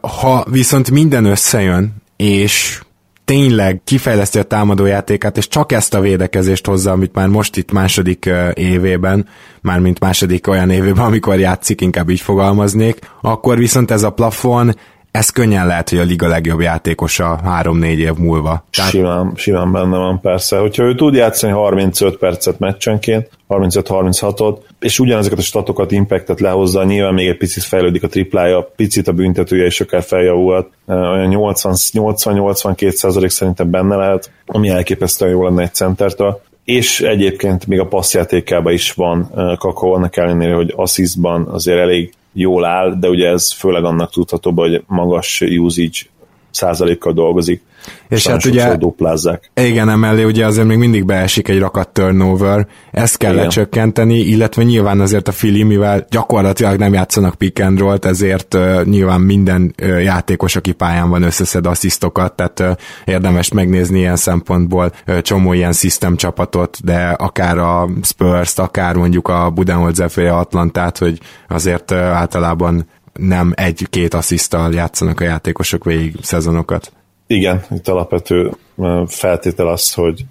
Ha 0.00 0.45
viszont 0.50 0.91
minden 0.91 1.25
összejön, 1.25 1.95
és 2.17 2.81
tényleg 3.25 3.81
kifejleszti 3.85 4.38
a 4.38 4.43
támadójátékát, 4.43 5.37
és 5.37 5.49
csak 5.49 5.73
ezt 5.73 5.95
a 5.95 6.00
védekezést 6.00 6.67
hozza, 6.67 6.91
amit 6.91 7.15
már 7.15 7.29
most 7.29 7.57
itt 7.57 7.73
második 7.73 8.31
évében, 8.55 9.29
mármint 9.61 10.00
második 10.00 10.47
olyan 10.47 10.71
évében, 10.71 11.05
amikor 11.05 11.38
játszik, 11.38 11.81
inkább 11.81 12.11
így 12.11 12.21
fogalmaznék, 12.21 12.99
akkor 13.21 13.59
viszont 13.59 13.91
ez 13.91 14.03
a 14.03 14.11
plafon 14.11 14.75
ez 15.11 15.31
könnyen 15.31 15.67
lehet, 15.67 15.88
hogy 15.88 15.99
a 15.99 16.03
liga 16.03 16.29
legjobb 16.29 16.61
játékosa 16.61 17.41
3-4 17.62 17.97
év 17.97 18.12
múlva. 18.15 18.65
Tehát... 18.71 18.91
Simán, 18.91 19.33
simán 19.37 19.73
benne 19.73 19.97
van 19.97 20.21
persze. 20.21 20.59
Hogyha 20.59 20.83
ő 20.83 20.95
tud 20.95 21.15
játszani 21.15 21.53
35 21.53 22.17
percet 22.17 22.59
meccsenként, 22.59 23.31
35-36-ot, 23.49 24.59
és 24.81 24.99
ugyanezeket 24.99 25.38
a 25.38 25.43
statokat, 25.43 25.93
impactet 25.93 26.41
lehozza, 26.41 26.85
nyilván 26.85 27.15
még 27.15 27.29
egy 27.29 27.37
picit 27.37 27.62
fejlődik 27.62 28.03
a 28.03 28.09
triplája, 28.09 28.73
picit 28.77 29.09
a 29.09 29.12
büntetője 29.12 29.67
is 29.67 29.81
akár 29.81 30.03
feljavult, 30.03 30.67
olyan 30.87 31.31
80-82 31.35 32.91
százalék 32.91 33.31
szerintem 33.31 33.71
benne 33.71 33.97
lehet, 33.97 34.31
ami 34.47 34.69
elképesztően 34.69 35.31
jó 35.31 35.45
lenne 35.45 35.62
egy 35.62 35.75
centertől 35.75 36.41
és 36.69 37.00
egyébként 37.00 37.67
még 37.67 37.81
a 37.81 37.87
passzjátékában 37.87 38.73
is 38.73 38.93
van 38.93 39.31
kakó, 39.59 39.93
annak 39.93 40.17
ellenére, 40.17 40.55
hogy 40.55 40.73
assistban 40.77 41.47
azért 41.47 41.79
elég 41.79 42.12
jól 42.32 42.64
áll, 42.64 42.94
de 42.99 43.08
ugye 43.08 43.28
ez 43.28 43.52
főleg 43.52 43.85
annak 43.85 44.11
tudható, 44.11 44.52
hogy 44.52 44.82
magas 44.87 45.40
usage 45.40 45.99
százalékkal 46.50 47.12
dolgozik. 47.12 47.62
És 48.09 48.26
hát 48.26 48.45
ugye, 48.45 48.76
duplázzák. 48.76 49.50
igen, 49.55 49.88
emellé 49.88 50.25
ugye 50.25 50.47
azért 50.47 50.67
még 50.67 50.78
mindig 50.78 51.05
beesik 51.05 51.49
egy 51.49 51.59
rakat 51.59 51.88
turnover, 51.88 52.67
ezt 52.90 53.17
kell 53.17 53.33
igen. 53.33 53.45
lecsökkenteni, 53.45 54.19
illetve 54.19 54.62
nyilván 54.62 55.00
azért 55.00 55.28
a 55.28 55.33
Fili, 55.33 55.62
mivel 55.62 56.07
gyakorlatilag 56.11 56.78
nem 56.78 56.93
játszanak 56.93 57.35
pick 57.35 57.61
and 57.61 57.78
roll 57.78 57.99
ezért 58.00 58.55
uh, 58.55 58.85
nyilván 58.85 59.21
minden 59.21 59.75
uh, 59.83 60.02
játékos, 60.02 60.57
aki 60.57 60.73
pályán 60.73 61.11
van, 61.11 61.23
összeszed 61.23 61.67
asszisztokat, 61.67 62.33
tehát 62.33 62.61
uh, 62.61 62.71
érdemes 63.05 63.52
megnézni 63.52 63.99
ilyen 63.99 64.17
szempontból 64.17 64.93
uh, 65.07 65.21
csomó 65.21 65.52
ilyen 65.52 65.73
system 65.73 66.17
csapatot, 66.17 66.78
de 66.85 67.09
akár 67.09 67.59
a 67.59 67.88
Spurs-t, 68.02 68.59
akár 68.59 68.95
mondjuk 68.95 69.28
a 69.28 69.50
Budenholzer 69.50 70.11
Atlantát, 70.17 70.99
hogy 70.99 71.19
azért 71.49 71.90
uh, 71.90 71.99
általában 71.99 72.87
nem 73.18 73.52
egy-két 73.56 74.14
asszisztal 74.14 74.75
játszanak 74.75 75.20
a 75.20 75.25
játékosok 75.25 75.84
végig 75.84 76.16
szezonokat. 76.22 76.92
Igen, 77.26 77.64
itt 77.70 77.88
alapvető 77.88 78.52
feltétel 79.06 79.68
az, 79.68 79.92
hogy 79.92 80.25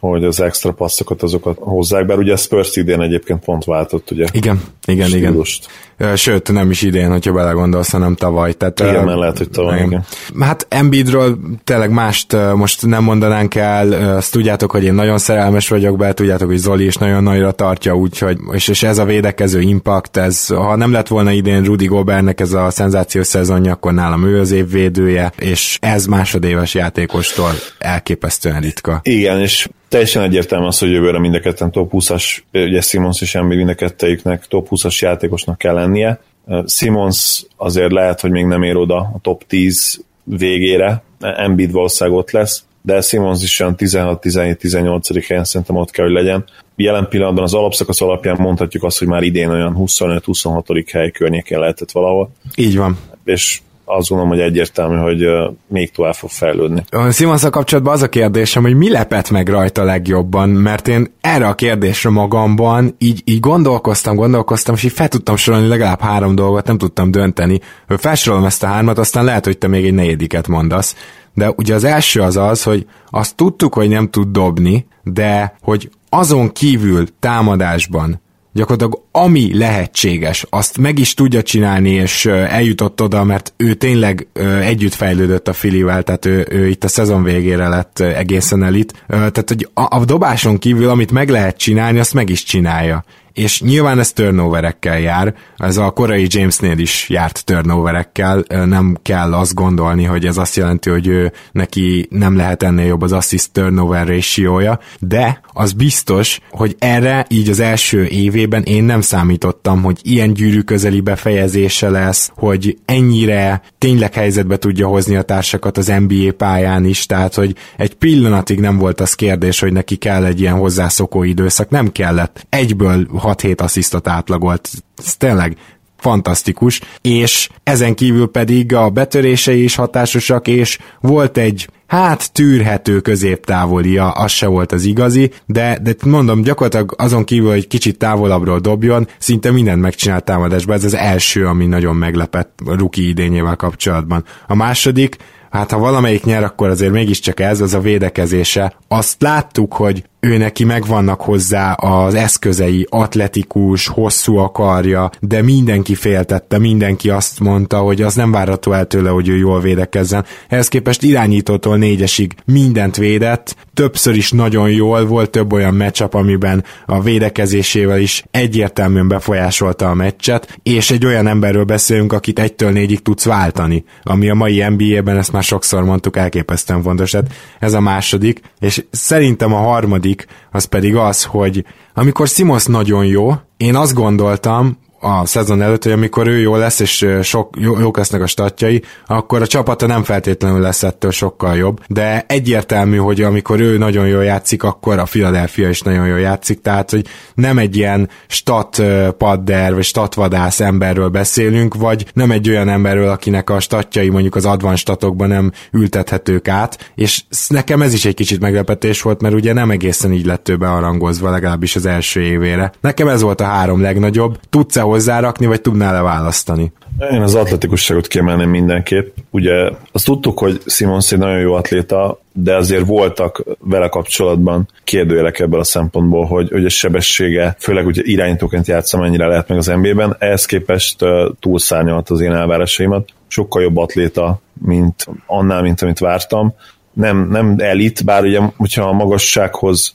hogy 0.00 0.24
az 0.24 0.40
extra 0.40 0.72
passzokat 0.72 1.22
azokat 1.22 1.56
hozzák, 1.60 2.06
bár 2.06 2.18
ugye 2.18 2.36
Spurs 2.36 2.76
idén 2.76 3.00
egyébként 3.00 3.44
pont 3.44 3.64
váltott, 3.64 4.10
ugye? 4.10 4.26
Igen, 4.32 4.60
igen, 4.86 5.08
stílust. 5.08 5.64
igen. 5.98 6.16
Sőt, 6.16 6.52
nem 6.52 6.70
is 6.70 6.82
idén, 6.82 7.10
hogyha 7.10 7.32
belegondolsz, 7.32 7.90
hanem 7.90 8.14
tavaly. 8.14 8.52
Tehát, 8.52 8.80
igen, 8.80 9.04
mert 9.04 9.18
lehet, 9.18 9.38
hogy 9.38 9.50
tavaly, 9.50 9.76
igen. 9.76 9.86
igen. 9.86 10.04
Hát 10.40 10.66
Embiidről 10.68 11.38
tényleg 11.64 11.90
mást 11.90 12.36
most 12.54 12.86
nem 12.86 13.02
mondanánk 13.02 13.54
el, 13.54 14.16
azt 14.16 14.32
tudjátok, 14.32 14.70
hogy 14.70 14.84
én 14.84 14.94
nagyon 14.94 15.18
szerelmes 15.18 15.68
vagyok 15.68 15.96
be, 15.96 16.12
tudjátok, 16.12 16.48
hogy 16.48 16.56
Zoli 16.56 16.84
is 16.84 16.96
nagyon 16.96 17.22
nagyra 17.22 17.52
tartja, 17.52 17.96
úgyhogy, 17.96 18.38
és, 18.52 18.68
és 18.68 18.82
ez 18.82 18.98
a 18.98 19.04
védekező 19.04 19.60
impact, 19.60 20.16
ez, 20.16 20.46
ha 20.46 20.76
nem 20.76 20.92
lett 20.92 21.08
volna 21.08 21.30
idén 21.30 21.64
Rudy 21.64 21.86
Gobertnek 21.86 22.40
ez 22.40 22.52
a 22.52 22.70
szenzációs 22.70 23.26
szezonja, 23.26 23.72
akkor 23.72 23.92
nálam 23.92 24.24
ő 24.24 24.40
az 24.40 24.50
év 24.50 24.70
védője, 24.70 25.32
és 25.38 25.78
ez 25.80 26.06
másodéves 26.06 26.74
játékostól 26.74 27.50
elképesztően 27.78 28.60
ritka. 28.60 29.00
Igen, 29.02 29.40
és 29.40 29.68
teljesen 29.90 30.22
egyértelmű 30.22 30.66
az, 30.66 30.78
hogy 30.78 30.90
jövőre 30.90 31.18
mind 31.18 31.34
a 31.34 31.40
ketten 31.40 31.70
top 31.70 31.90
20-as, 31.92 32.38
ugye 32.52 32.80
Simons 32.80 33.20
és 33.20 33.34
Embiid 33.34 33.58
mind 33.58 33.70
a 33.70 33.74
kettejüknek 33.74 34.46
top 34.46 34.66
20-as 34.70 34.98
játékosnak 34.98 35.58
kell 35.58 35.74
lennie. 35.74 36.20
Simons 36.66 37.44
azért 37.56 37.92
lehet, 37.92 38.20
hogy 38.20 38.30
még 38.30 38.44
nem 38.44 38.62
ér 38.62 38.76
oda 38.76 38.96
a 38.96 39.18
top 39.22 39.44
10 39.46 40.04
végére, 40.24 41.02
Embiid 41.20 41.72
valószínűleg 41.72 42.18
ott 42.18 42.30
lesz, 42.30 42.64
de 42.82 43.00
Simons 43.00 43.42
is 43.42 43.60
olyan 43.60 43.74
16-17-18. 43.78 45.24
helyen 45.28 45.44
szerintem 45.44 45.76
ott 45.76 45.90
kell, 45.90 46.04
hogy 46.04 46.14
legyen. 46.14 46.44
Jelen 46.76 47.08
pillanatban 47.08 47.44
az 47.44 47.54
alapszakasz 47.54 48.00
alapján 48.00 48.36
mondhatjuk 48.40 48.82
azt, 48.82 48.98
hogy 48.98 49.08
már 49.08 49.22
idén 49.22 49.48
olyan 49.48 49.76
25-26. 49.78 50.84
hely 50.92 51.10
környékén 51.10 51.58
lehetett 51.58 51.90
valahol. 51.90 52.30
Így 52.56 52.76
van. 52.76 52.98
És 53.24 53.60
azt 53.96 54.08
gondolom, 54.08 54.32
hogy 54.32 54.40
egyértelmű, 54.40 54.96
hogy 54.96 55.26
még 55.66 55.90
tovább 55.90 56.14
fog 56.14 56.30
fejlődni. 56.30 56.84
simonsz 57.10 57.48
kapcsolatban 57.50 57.92
az 57.92 58.02
a 58.02 58.08
kérdésem, 58.08 58.62
hogy 58.62 58.76
mi 58.76 58.90
lepett 58.90 59.30
meg 59.30 59.48
rajta 59.48 59.84
legjobban, 59.84 60.48
mert 60.48 60.88
én 60.88 61.12
erre 61.20 61.46
a 61.46 61.54
kérdésre 61.54 62.10
magamban 62.10 62.94
így, 62.98 63.22
így 63.24 63.40
gondolkoztam, 63.40 64.16
gondolkoztam, 64.16 64.74
és 64.74 64.82
így 64.82 64.92
fel 64.92 65.08
tudtam 65.08 65.36
sorolni 65.36 65.66
legalább 65.66 66.00
három 66.00 66.34
dolgot, 66.34 66.66
nem 66.66 66.78
tudtam 66.78 67.10
dönteni. 67.10 67.60
Felsorolom 67.86 68.44
ezt 68.44 68.62
a 68.62 68.66
hármat, 68.66 68.98
aztán 68.98 69.24
lehet, 69.24 69.44
hogy 69.44 69.58
te 69.58 69.68
még 69.68 69.84
egy 69.84 69.94
negyediket 69.94 70.48
mondasz. 70.48 70.96
De 71.34 71.52
ugye 71.56 71.74
az 71.74 71.84
első 71.84 72.20
az 72.20 72.36
az, 72.36 72.62
hogy 72.62 72.86
azt 73.10 73.36
tudtuk, 73.36 73.74
hogy 73.74 73.88
nem 73.88 74.08
tud 74.08 74.28
dobni, 74.28 74.86
de 75.02 75.54
hogy 75.62 75.90
azon 76.08 76.52
kívül 76.52 77.06
támadásban 77.20 78.20
gyakorlatilag 78.52 79.02
ami 79.12 79.58
lehetséges, 79.58 80.46
azt 80.50 80.78
meg 80.78 80.98
is 80.98 81.14
tudja 81.14 81.42
csinálni, 81.42 81.90
és 81.90 82.26
eljutott 82.26 83.02
oda, 83.02 83.24
mert 83.24 83.52
ő 83.56 83.74
tényleg 83.74 84.26
együtt 84.62 84.94
fejlődött 84.94 85.48
a 85.48 85.52
Filivel, 85.52 86.02
tehát 86.02 86.26
ő, 86.26 86.46
ő 86.50 86.68
itt 86.68 86.84
a 86.84 86.88
szezon 86.88 87.22
végére 87.22 87.68
lett 87.68 87.98
egészen 87.98 88.62
elit. 88.62 89.04
Tehát, 89.06 89.48
hogy 89.48 89.68
a, 89.74 89.96
a 89.96 90.04
dobáson 90.04 90.58
kívül, 90.58 90.88
amit 90.88 91.10
meg 91.10 91.28
lehet 91.28 91.56
csinálni, 91.56 91.98
azt 91.98 92.14
meg 92.14 92.30
is 92.30 92.42
csinálja 92.42 93.04
és 93.40 93.60
nyilván 93.60 93.98
ez 93.98 94.12
turnoverekkel 94.12 95.00
jár, 95.00 95.34
ez 95.56 95.76
a 95.76 95.90
korai 95.90 96.26
Jamesnél 96.28 96.78
is 96.78 97.08
járt 97.08 97.44
turnoverekkel, 97.44 98.44
nem 98.48 98.96
kell 99.02 99.34
azt 99.34 99.54
gondolni, 99.54 100.04
hogy 100.04 100.26
ez 100.26 100.36
azt 100.36 100.56
jelenti, 100.56 100.90
hogy 100.90 101.06
ő 101.06 101.32
neki 101.52 102.06
nem 102.10 102.36
lehet 102.36 102.62
ennél 102.62 102.86
jobb 102.86 103.02
az 103.02 103.12
assist 103.12 103.52
turnover 103.52 104.06
ratio 104.06 104.60
de 104.98 105.40
az 105.52 105.72
biztos, 105.72 106.40
hogy 106.50 106.76
erre 106.78 107.26
így 107.28 107.48
az 107.48 107.60
első 107.60 108.06
évében 108.06 108.62
én 108.62 108.84
nem 108.84 109.00
számítottam, 109.00 109.82
hogy 109.82 109.98
ilyen 110.02 110.32
gyűrű 110.32 110.60
közeli 110.60 111.00
befejezése 111.00 111.88
lesz, 111.88 112.30
hogy 112.34 112.78
ennyire 112.84 113.62
tényleg 113.78 114.14
helyzetbe 114.14 114.56
tudja 114.56 114.86
hozni 114.86 115.16
a 115.16 115.22
társakat 115.22 115.78
az 115.78 115.92
NBA 116.06 116.32
pályán 116.36 116.84
is, 116.84 117.06
tehát 117.06 117.34
hogy 117.34 117.54
egy 117.76 117.94
pillanatig 117.94 118.60
nem 118.60 118.76
volt 118.76 119.00
az 119.00 119.14
kérdés, 119.14 119.60
hogy 119.60 119.72
neki 119.72 119.96
kell 119.96 120.24
egy 120.24 120.40
ilyen 120.40 120.54
hozzászokó 120.54 121.22
időszak, 121.22 121.70
nem 121.70 121.92
kellett. 121.92 122.46
Egyből 122.48 123.06
6-7 123.34 123.60
asszisztot 123.60 124.08
átlagolt. 124.08 124.70
Ez 124.96 125.16
tényleg 125.16 125.56
fantasztikus, 126.00 126.80
és 127.00 127.48
ezen 127.62 127.94
kívül 127.94 128.30
pedig 128.30 128.74
a 128.74 128.90
betörései 128.90 129.62
is 129.62 129.74
hatásosak, 129.74 130.48
és 130.48 130.78
volt 131.00 131.36
egy 131.36 131.68
hát 131.86 132.32
tűrhető 132.32 133.00
középtávolia, 133.00 134.10
az 134.10 134.30
se 134.30 134.46
volt 134.46 134.72
az 134.72 134.84
igazi, 134.84 135.30
de, 135.46 135.78
de 135.82 135.94
mondom, 136.04 136.42
gyakorlatilag 136.42 136.94
azon 136.98 137.24
kívül, 137.24 137.50
hogy 137.50 137.66
kicsit 137.66 137.98
távolabbról 137.98 138.58
dobjon, 138.58 139.08
szinte 139.18 139.50
mindent 139.50 139.80
megcsinált 139.80 140.24
támadásban, 140.24 140.76
ez 140.76 140.84
az 140.84 140.94
első, 140.94 141.46
ami 141.46 141.66
nagyon 141.66 141.96
meglepett 141.96 142.58
a 142.66 142.74
ruki 142.74 143.08
idényével 143.08 143.56
kapcsolatban. 143.56 144.24
A 144.46 144.54
második, 144.54 145.16
hát 145.50 145.70
ha 145.70 145.78
valamelyik 145.78 146.24
nyer, 146.24 146.44
akkor 146.44 146.68
azért 146.68 146.92
mégiscsak 146.92 147.40
ez, 147.40 147.60
az 147.60 147.74
a 147.74 147.80
védekezése. 147.80 148.74
Azt 148.88 149.22
láttuk, 149.22 149.72
hogy 149.72 150.04
ő 150.20 150.36
neki 150.36 150.64
megvannak 150.64 151.20
hozzá 151.20 151.72
az 151.72 152.14
eszközei, 152.14 152.86
atletikus, 152.90 153.86
hosszú 153.86 154.36
akarja, 154.36 155.10
de 155.20 155.42
mindenki 155.42 155.94
féltette, 155.94 156.58
mindenki 156.58 157.10
azt 157.10 157.40
mondta, 157.40 157.78
hogy 157.78 158.02
az 158.02 158.14
nem 158.14 158.30
várható 158.30 158.72
el 158.72 158.86
tőle, 158.86 159.10
hogy 159.10 159.28
ő 159.28 159.36
jól 159.36 159.60
védekezzen. 159.60 160.24
Ehhez 160.48 160.68
képest 160.68 161.02
irányítótól 161.02 161.76
négyesig 161.76 162.34
mindent 162.44 162.96
védett, 162.96 163.56
többször 163.74 164.16
is 164.16 164.30
nagyon 164.30 164.70
jól 164.70 165.06
volt, 165.06 165.30
több 165.30 165.52
olyan 165.52 165.74
meccsap, 165.74 166.14
amiben 166.14 166.64
a 166.86 167.00
védekezésével 167.00 168.00
is 168.00 168.24
egyértelműen 168.30 169.08
befolyásolta 169.08 169.90
a 169.90 169.94
meccset, 169.94 170.58
és 170.62 170.90
egy 170.90 171.06
olyan 171.06 171.26
emberről 171.26 171.64
beszélünk, 171.64 172.12
akit 172.12 172.38
egytől 172.38 172.70
négyig 172.70 173.02
tudsz 173.02 173.24
váltani, 173.24 173.84
ami 174.02 174.30
a 174.30 174.34
mai 174.34 174.64
NBA-ben, 174.68 175.16
ezt 175.16 175.32
már 175.32 175.42
sokszor 175.42 175.84
mondtuk, 175.84 176.16
elképesztően 176.16 176.82
fontos. 176.82 177.10
Tehát 177.10 177.30
ez 177.58 177.72
a 177.72 177.80
második, 177.80 178.40
és 178.58 178.84
szerintem 178.90 179.54
a 179.54 179.58
harmadik 179.58 180.09
második, 180.10 180.26
az 180.50 180.64
pedig 180.64 180.96
az, 180.96 181.24
hogy 181.24 181.64
amikor 181.94 182.28
Simons 182.28 182.66
nagyon 182.66 183.04
jó, 183.04 183.32
én 183.56 183.76
azt 183.76 183.94
gondoltam, 183.94 184.78
a 185.00 185.26
szezon 185.26 185.62
előtt, 185.62 185.82
hogy 185.82 185.92
amikor 185.92 186.26
ő 186.28 186.38
jó 186.38 186.56
lesz, 186.56 186.80
és 186.80 187.06
sok, 187.22 187.56
jó, 187.58 187.78
jók 187.78 187.96
lesznek 187.96 188.22
a 188.22 188.26
statjai, 188.26 188.82
akkor 189.06 189.42
a 189.42 189.46
csapata 189.46 189.86
nem 189.86 190.02
feltétlenül 190.02 190.60
lesz 190.60 190.82
ettől 190.82 191.10
sokkal 191.10 191.56
jobb, 191.56 191.80
de 191.86 192.24
egyértelmű, 192.28 192.96
hogy 192.96 193.22
amikor 193.22 193.60
ő 193.60 193.78
nagyon 193.78 194.06
jól 194.06 194.24
játszik, 194.24 194.62
akkor 194.62 194.98
a 194.98 195.02
Philadelphia 195.02 195.68
is 195.68 195.80
nagyon 195.80 196.06
jól 196.06 196.18
játszik, 196.18 196.60
tehát 196.60 196.90
hogy 196.90 197.06
nem 197.34 197.58
egy 197.58 197.76
ilyen 197.76 198.08
stat 198.26 198.82
padder, 199.18 199.74
vagy 199.74 199.84
statvadász 199.84 200.60
emberről 200.60 201.08
beszélünk, 201.08 201.74
vagy 201.74 202.06
nem 202.14 202.30
egy 202.30 202.48
olyan 202.48 202.68
emberről, 202.68 203.08
akinek 203.08 203.50
a 203.50 203.60
statjai 203.60 204.08
mondjuk 204.08 204.34
az 204.34 204.46
advanced 204.46 204.78
statokban 204.78 205.28
nem 205.28 205.52
ültethetők 205.72 206.48
át, 206.48 206.92
és 206.94 207.22
nekem 207.48 207.82
ez 207.82 207.92
is 207.92 208.04
egy 208.04 208.14
kicsit 208.14 208.40
meglepetés 208.40 209.02
volt, 209.02 209.20
mert 209.20 209.34
ugye 209.34 209.52
nem 209.52 209.70
egészen 209.70 210.12
így 210.12 210.26
lett 210.26 210.48
ő 210.48 210.56
bearangozva, 210.56 211.30
legalábbis 211.30 211.76
az 211.76 211.86
első 211.86 212.20
évére. 212.20 212.72
Nekem 212.80 213.08
ez 213.08 213.22
volt 213.22 213.40
a 213.40 213.44
három 213.44 213.80
legnagyobb. 213.80 214.38
Tudsz-e 214.50 214.88
hozzárakni, 214.90 215.46
vagy 215.46 215.60
tudnál 215.60 215.92
le 215.92 216.00
választani? 216.00 216.72
Én 217.12 217.20
az 217.20 217.34
atletikusságot 217.34 218.06
kiemelném 218.06 218.50
mindenképp. 218.50 219.16
Ugye 219.30 219.70
azt 219.92 220.04
tudtuk, 220.04 220.38
hogy 220.38 220.60
Simons 220.66 221.12
egy 221.12 221.18
nagyon 221.18 221.38
jó 221.38 221.52
atléta, 221.52 222.20
de 222.32 222.56
azért 222.56 222.86
voltak 222.86 223.44
vele 223.58 223.88
kapcsolatban 223.88 224.68
kérdőjelek 224.84 225.38
ebből 225.38 225.60
a 225.60 225.64
szempontból, 225.64 226.24
hogy, 226.24 226.50
hogy 226.50 226.64
a 226.64 226.68
sebessége, 226.68 227.56
főleg 227.58 227.86
ugye 227.86 228.02
irányítóként 228.04 228.66
játsza, 228.66 228.98
mennyire 228.98 229.26
lehet 229.26 229.48
meg 229.48 229.58
az 229.58 229.66
NBA-ben, 229.66 230.16
ehhez 230.18 230.44
képest 230.44 231.04
túlszárnyalt 231.40 232.10
az 232.10 232.20
én 232.20 232.32
elvárásaimat. 232.32 233.08
Sokkal 233.28 233.62
jobb 233.62 233.76
atléta, 233.76 234.40
mint 234.64 235.06
annál, 235.26 235.62
mint 235.62 235.82
amit 235.82 235.98
vártam. 235.98 236.54
Nem, 236.92 237.28
nem 237.30 237.54
elit, 237.58 238.04
bár 238.04 238.22
ugye, 238.22 238.40
hogyha 238.56 238.88
a 238.88 238.92
magassághoz 238.92 239.94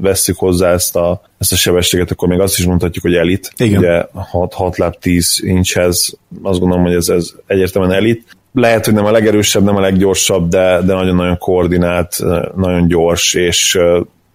vesszük 0.00 0.38
hozzá 0.38 0.72
ezt 0.72 0.96
a, 0.96 1.20
ezt 1.38 1.52
a 1.52 1.56
sebességet, 1.56 2.10
akkor 2.10 2.28
még 2.28 2.40
azt 2.40 2.58
is 2.58 2.66
mondhatjuk, 2.66 3.04
hogy 3.04 3.14
elit. 3.14 3.52
Igen. 3.56 3.78
Ugye 3.78 4.04
6, 4.12 4.54
6 4.54 4.76
láb 4.76 4.98
10 4.98 5.40
inchhez, 5.42 6.18
azt 6.42 6.58
gondolom, 6.58 6.84
hogy 6.84 6.94
ez, 6.94 7.08
ez 7.08 7.32
egyértelműen 7.46 7.94
elit. 7.94 8.36
Lehet, 8.52 8.84
hogy 8.84 8.94
nem 8.94 9.04
a 9.04 9.10
legerősebb, 9.10 9.64
nem 9.64 9.76
a 9.76 9.80
leggyorsabb, 9.80 10.48
de, 10.48 10.80
de 10.86 10.94
nagyon-nagyon 10.94 11.38
koordinált, 11.38 12.16
nagyon 12.56 12.88
gyors, 12.88 13.34
és 13.34 13.78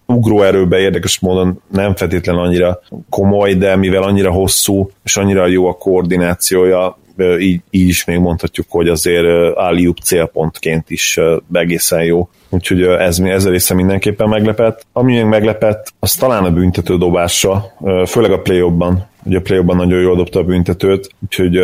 ugróerőben 0.06 0.80
érdekes 0.80 1.18
módon 1.18 1.60
nem 1.72 1.94
feltétlenül 1.94 2.42
annyira 2.42 2.80
komoly, 3.10 3.54
de 3.54 3.76
mivel 3.76 4.02
annyira 4.02 4.30
hosszú, 4.30 4.90
és 5.04 5.16
annyira 5.16 5.46
jó 5.46 5.66
a 5.68 5.72
koordinációja, 5.72 6.98
így, 7.38 7.60
így 7.70 7.88
is 7.88 8.04
még 8.04 8.18
mondhatjuk, 8.18 8.66
hogy 8.68 8.88
azért 8.88 9.56
Aliup 9.56 9.98
célpontként 9.98 10.90
is 10.90 11.18
egészen 11.52 12.04
jó. 12.04 12.28
Úgyhogy 12.48 12.82
ez, 12.82 13.18
ez 13.18 13.44
a 13.44 13.50
része 13.50 13.74
mindenképpen 13.74 14.28
meglepett. 14.28 14.86
Ami 14.92 15.12
még 15.12 15.24
meglepett, 15.24 15.92
az 15.98 16.14
talán 16.14 16.44
a 16.44 16.50
büntető 16.50 16.96
dobása, 16.96 17.72
főleg 18.06 18.30
a 18.32 18.40
play 18.40 18.70
ban 18.70 19.06
Ugye 19.24 19.38
a 19.38 19.40
play 19.40 19.62
nagyon 19.62 20.00
jól 20.00 20.16
dobta 20.16 20.38
a 20.38 20.44
büntetőt, 20.44 21.08
úgyhogy 21.24 21.60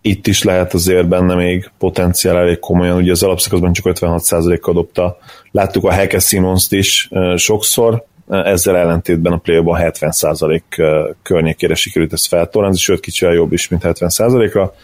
itt 0.00 0.26
is 0.26 0.42
lehet 0.42 0.74
azért 0.74 1.08
benne 1.08 1.34
még 1.34 1.70
potenciál 1.78 2.36
elég 2.36 2.58
komolyan. 2.58 2.96
Ugye 2.96 3.10
az 3.10 3.22
alapszakaszban 3.22 3.72
csak 3.72 3.84
56%-kal 3.88 4.74
dobta. 4.74 5.18
Láttuk 5.50 5.84
a 5.84 5.92
Heke 5.92 6.18
Simons-t 6.18 6.72
is 6.72 7.10
sokszor, 7.36 8.04
ezzel 8.28 8.76
ellentétben 8.76 9.32
a 9.32 9.36
play 9.36 9.60
70% 9.64 10.60
környékére 11.22 11.74
sikerült 11.74 12.12
ezt 12.12 12.26
feltornázni, 12.26 12.78
sőt 12.78 13.00
kicsivel 13.00 13.34
jobb 13.34 13.52
is, 13.52 13.68
mint 13.68 13.82
70%-ra. 13.84 14.74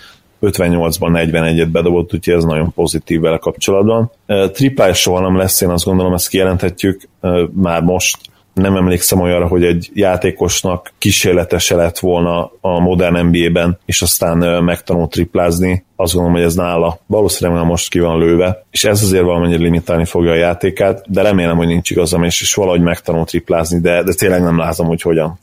58-ban 0.43 0.99
41-et 1.01 1.69
bedobott, 1.73 2.15
úgyhogy 2.15 2.35
ez 2.35 2.45
nagyon 2.45 2.73
pozitív 2.73 3.21
vele 3.21 3.39
kapcsolatban. 3.39 4.11
Triplája 4.53 4.95
soha 4.95 5.21
nem 5.21 5.37
lesz, 5.37 5.61
én 5.61 5.69
azt 5.69 5.85
gondolom, 5.85 6.13
ezt 6.13 6.29
kijelenthetjük 6.29 7.09
már 7.53 7.83
most. 7.83 8.19
Nem 8.61 8.77
emlékszem 8.77 9.21
olyanra, 9.21 9.47
hogy 9.47 9.65
egy 9.65 9.91
játékosnak 9.95 10.93
kísérletese 10.99 11.77
lett 11.77 11.99
volna 11.99 12.51
a 12.61 12.79
modern 12.81 13.27
NBA-ben, 13.27 13.79
és 13.85 14.03
aztán 14.03 14.65
megtanult 14.65 15.11
triplázni. 15.11 15.85
Azt 15.97 16.13
gondolom, 16.13 16.37
hogy 16.37 16.47
ez 16.47 16.55
nála 16.55 16.99
valószínűleg 17.07 17.65
most 17.65 17.91
ki 17.91 17.99
van 17.99 18.19
lőve, 18.19 18.65
és 18.71 18.85
ez 18.85 19.03
azért 19.03 19.25
valamennyire 19.25 19.63
limitálni 19.63 20.05
fogja 20.05 20.31
a 20.31 20.35
játékát, 20.35 21.05
de 21.07 21.23
remélem, 21.23 21.57
hogy 21.57 21.67
nincs 21.67 21.91
igazam, 21.91 22.25
és, 22.25 22.41
és 22.41 22.55
valahogy 22.55 22.81
megtanult 22.81 23.29
triplázni, 23.29 23.81
de, 23.81 24.03
de 24.03 24.13
tényleg 24.13 24.43
nem 24.43 24.59
látom, 24.59 24.87
hogy 24.87 25.03
hogyan. 25.03 25.39